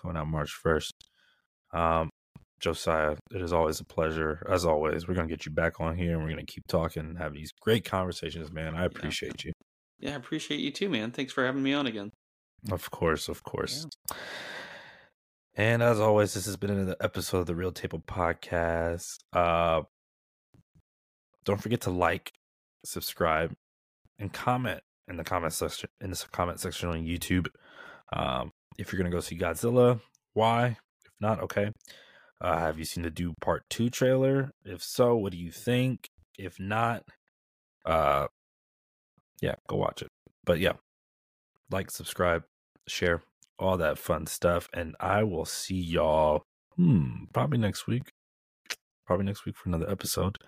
coming 0.00 0.16
out 0.16 0.28
March 0.28 0.52
first. 0.52 0.94
Um, 1.74 2.08
Josiah, 2.60 3.16
it 3.34 3.42
is 3.42 3.52
always 3.52 3.80
a 3.80 3.84
pleasure. 3.84 4.46
As 4.48 4.64
always, 4.64 5.08
we're 5.08 5.14
gonna 5.14 5.26
get 5.26 5.46
you 5.46 5.50
back 5.50 5.80
on 5.80 5.96
here, 5.96 6.14
and 6.14 6.22
we're 6.22 6.30
gonna 6.30 6.44
keep 6.46 6.68
talking 6.68 7.02
and 7.02 7.18
have 7.18 7.34
these 7.34 7.50
great 7.60 7.84
conversations, 7.84 8.52
man. 8.52 8.76
I 8.76 8.84
appreciate 8.84 9.42
you. 9.42 9.52
Yeah, 9.98 10.12
I 10.12 10.14
appreciate 10.14 10.60
you 10.60 10.70
too, 10.70 10.88
man. 10.88 11.10
Thanks 11.10 11.32
for 11.32 11.44
having 11.44 11.64
me 11.64 11.74
on 11.74 11.88
again. 11.88 12.12
Of 12.70 12.92
course, 12.92 13.28
of 13.28 13.42
course. 13.42 13.88
And 15.56 15.82
as 15.82 15.98
always, 15.98 16.32
this 16.34 16.46
has 16.46 16.56
been 16.56 16.70
another 16.70 16.96
episode 17.00 17.38
of 17.38 17.46
the 17.46 17.56
Real 17.56 17.72
Table 17.72 17.98
Podcast. 18.06 19.16
Uh 19.32 19.82
don't 21.44 21.60
forget 21.60 21.80
to 21.80 21.90
like, 21.90 22.30
subscribe, 22.84 23.52
and 24.18 24.32
comment 24.32 24.82
in 25.10 25.16
the 25.16 25.24
comment 25.24 25.52
section 25.52 25.90
in 26.00 26.10
the 26.10 26.24
comment 26.32 26.60
section 26.60 26.88
on 26.88 27.04
YouTube. 27.04 27.48
Um, 28.12 28.52
if 28.78 28.92
you're 28.92 28.98
gonna 28.98 29.10
go 29.10 29.20
see 29.20 29.36
Godzilla, 29.36 30.00
why? 30.32 30.78
If 31.04 31.12
not, 31.20 31.40
okay. 31.40 31.72
Uh, 32.40 32.58
have 32.58 32.78
you 32.78 32.84
seen 32.84 33.02
the 33.02 33.10
Dune 33.10 33.34
Part 33.40 33.64
Two 33.68 33.90
trailer? 33.90 34.52
If 34.64 34.82
so, 34.82 35.16
what 35.16 35.32
do 35.32 35.38
you 35.38 35.50
think? 35.50 36.08
If 36.38 36.58
not, 36.58 37.04
uh, 37.84 38.28
yeah, 39.42 39.56
go 39.68 39.76
watch 39.76 40.00
it. 40.00 40.08
But 40.44 40.58
yeah, 40.58 40.74
like, 41.70 41.90
subscribe, 41.90 42.44
share, 42.86 43.22
all 43.58 43.76
that 43.76 43.98
fun 43.98 44.26
stuff, 44.26 44.68
and 44.72 44.96
I 45.00 45.24
will 45.24 45.44
see 45.44 45.80
y'all. 45.80 46.44
Hmm, 46.76 47.24
probably 47.34 47.58
next 47.58 47.86
week. 47.86 48.10
Probably 49.06 49.26
next 49.26 49.44
week 49.44 49.56
for 49.56 49.68
another 49.68 49.90
episode. 49.90 50.38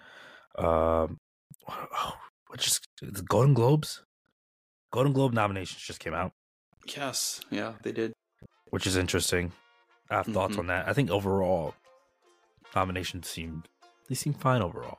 Um, 0.56 1.18
oh, 1.68 2.14
what 2.46 2.60
just 2.60 2.86
the 3.02 3.22
Golden 3.22 3.54
Globes? 3.54 4.02
Golden 4.92 5.12
Globe 5.12 5.32
nominations 5.32 5.82
just 5.82 5.98
came 6.00 6.14
out, 6.14 6.32
Yes. 6.86 7.40
Yeah, 7.50 7.74
they 7.82 7.90
did. 7.92 8.12
which 8.70 8.86
is 8.86 8.96
interesting. 8.96 9.52
I 10.10 10.16
have 10.16 10.26
thoughts 10.26 10.56
Mhm. 10.56 10.60
on 10.60 10.66
that. 10.68 10.86
I 10.88 10.92
think 10.92 11.10
overall, 11.10 11.74
nominations 12.74 13.28
seemed 13.28 13.68
they 14.08 14.14
seem 14.14 14.34
fine 14.34 14.62
overall. 14.62 14.98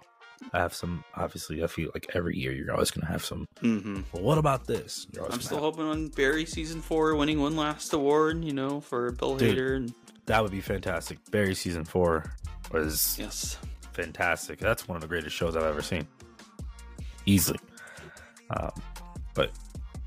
I 0.51 0.59
have 0.59 0.73
some. 0.73 1.03
Obviously, 1.15 1.63
I 1.63 1.67
feel 1.67 1.91
like 1.93 2.07
every 2.15 2.35
year 2.37 2.51
you're 2.51 2.73
always 2.73 2.89
going 2.91 3.05
to 3.05 3.11
have 3.11 3.23
some. 3.23 3.45
hmm 3.61 4.01
Well, 4.11 4.23
what 4.23 4.37
about 4.37 4.65
this? 4.65 5.05
I'm 5.31 5.39
still 5.39 5.57
have- 5.57 5.63
hoping 5.75 5.85
on 5.85 6.07
Barry 6.09 6.45
season 6.45 6.81
four 6.81 7.15
winning 7.15 7.39
one 7.39 7.55
last 7.55 7.93
award, 7.93 8.43
you 8.43 8.53
know, 8.53 8.81
for 8.81 9.11
Bill 9.11 9.37
Dude. 9.37 9.57
Hader. 9.57 9.75
And 9.77 9.93
that 10.25 10.41
would 10.41 10.51
be 10.51 10.61
fantastic. 10.61 11.19
Barry 11.31 11.53
season 11.55 11.85
four 11.85 12.33
was 12.71 13.17
yes, 13.19 13.57
fantastic. 13.93 14.59
That's 14.59 14.87
one 14.87 14.95
of 14.95 15.01
the 15.01 15.07
greatest 15.07 15.35
shows 15.35 15.55
I've 15.55 15.63
ever 15.63 15.81
seen, 15.83 16.07
easily. 17.25 17.59
Um, 18.49 18.71
but 19.35 19.51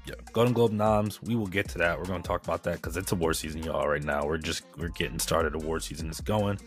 yeah, 0.07 0.14
Golden 0.32 0.52
Globe 0.52 0.72
noms. 0.72 1.20
We 1.22 1.34
will 1.34 1.46
get 1.46 1.68
to 1.70 1.78
that. 1.78 1.98
We're 1.98 2.04
going 2.04 2.22
to 2.22 2.26
talk 2.26 2.44
about 2.44 2.62
that 2.64 2.76
because 2.76 2.96
it's 2.96 3.11
award 3.12 3.36
season, 3.36 3.62
y'all. 3.62 3.88
Right 3.88 4.02
now, 4.02 4.24
we're 4.24 4.38
just 4.38 4.64
we're 4.76 4.88
getting 4.88 5.18
started. 5.18 5.54
Award 5.54 5.82
season 5.82 6.09
is 6.11 6.20
going. 6.20 6.59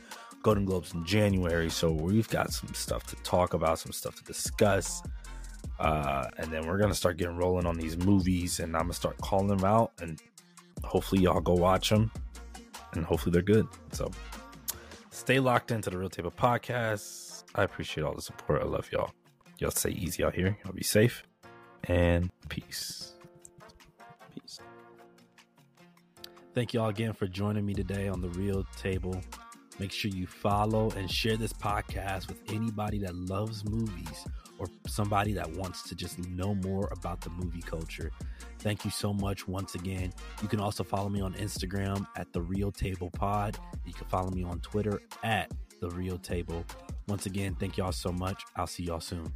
Golden 0.42 0.66
Globes 0.66 0.94
in 0.94 1.06
January, 1.06 1.70
so 1.70 1.92
we've 1.92 2.30
got 2.30 2.54
some 2.54 2.74
stuff 2.74 3.06
to 3.08 3.16
talk 3.18 3.54
about, 3.54 3.80
some 3.80 3.92
stuff 3.92 4.16
to 4.16 4.24
discuss. 4.24 5.02
Uh, 5.80 6.28
and 6.38 6.52
then 6.52 6.66
we're 6.66 6.78
gonna 6.78 6.94
start 6.94 7.18
getting 7.18 7.38
rolling 7.38 7.66
on 7.66 7.76
these 7.78 7.98
movies, 7.98 8.60
and 8.60 8.76
I'm 8.76 8.84
gonna 8.84 8.94
start 8.94 9.18
calling 9.18 9.48
them 9.48 9.64
out, 9.64 9.92
and 10.02 10.22
hopefully 10.84 11.22
y'all 11.22 11.42
go 11.42 11.54
watch 11.54 11.90
them, 11.90 12.12
and 12.94 13.06
hopefully 13.06 13.34
they're 13.34 13.42
good. 13.42 13.68
So 13.92 14.12
stay 15.12 15.40
locked 15.40 15.72
into 15.72 15.90
the 15.90 15.98
Real 15.98 16.10
Table 16.10 16.32
Podcast. 16.32 17.44
I 17.56 17.64
appreciate 17.64 18.04
all 18.04 18.14
the 18.14 18.22
support. 18.22 18.62
I 18.62 18.66
love 18.66 18.90
y'all. 18.92 19.12
Y'all 19.60 19.72
stay 19.72 19.92
easy 19.92 20.24
out 20.24 20.36
here. 20.36 20.58
Y'all 20.64 20.74
be 20.74 20.84
safe, 20.84 21.24
and 21.84 22.30
peace. 22.48 22.64
peace. 22.68 23.19
Thank 26.60 26.74
you 26.74 26.82
all 26.82 26.89
again 26.89 27.14
for 27.14 27.26
joining 27.26 27.66
me 27.66 27.74
today 27.74 28.10
on 28.10 28.20
the 28.20 28.28
Real 28.32 28.66
Table. 28.76 29.22
Make 29.80 29.93
sure 29.93 30.12
you 30.12 30.28
follow 30.28 30.91
and 30.97 31.10
share 31.10 31.38
this 31.38 31.53
podcast 31.53 32.28
with 32.28 32.41
anybody 32.51 32.99
that 32.99 33.16
loves 33.16 33.64
movies 33.64 34.28
or 34.57 34.68
somebody 34.86 35.32
that 35.32 35.49
wants 35.51 35.84
to 35.84 35.95
just 35.95 36.20
know 36.20 36.55
more 36.55 36.89
about 36.91 37.22
the 37.22 37.30
movie 37.30 37.62
culture. 37.62 38.12
Thank 38.60 38.84
you 38.84 38.91
so 38.91 39.14
much 39.14 39.47
once 39.47 39.76
again. 39.76 40.12
You 40.41 40.49
can 40.49 40.60
also 40.60 40.84
follow 40.84 41.07
me 41.07 41.22
on 41.22 41.34
Instagram 41.36 42.05
at 42.18 42.34
the 42.34 42.41
Real 42.41 42.74
Table 42.74 43.10
Pod. 43.10 43.57
You 43.86 43.93
can 43.93 44.07
follow 44.07 44.30
me 44.30 44.43
on 44.43 44.60
Twitter 44.60 45.01
at 45.24 45.49
the 45.80 45.89
Real 45.91 46.18
Table. 46.18 46.66
Once 47.07 47.26
again, 47.26 47.55
thank 47.57 47.78
y'all 47.78 47.93
so 47.93 48.12
much. 48.12 48.43
I'll 48.57 48.68
see 48.68 48.84
y'all 48.84 48.99
soon. 48.99 49.32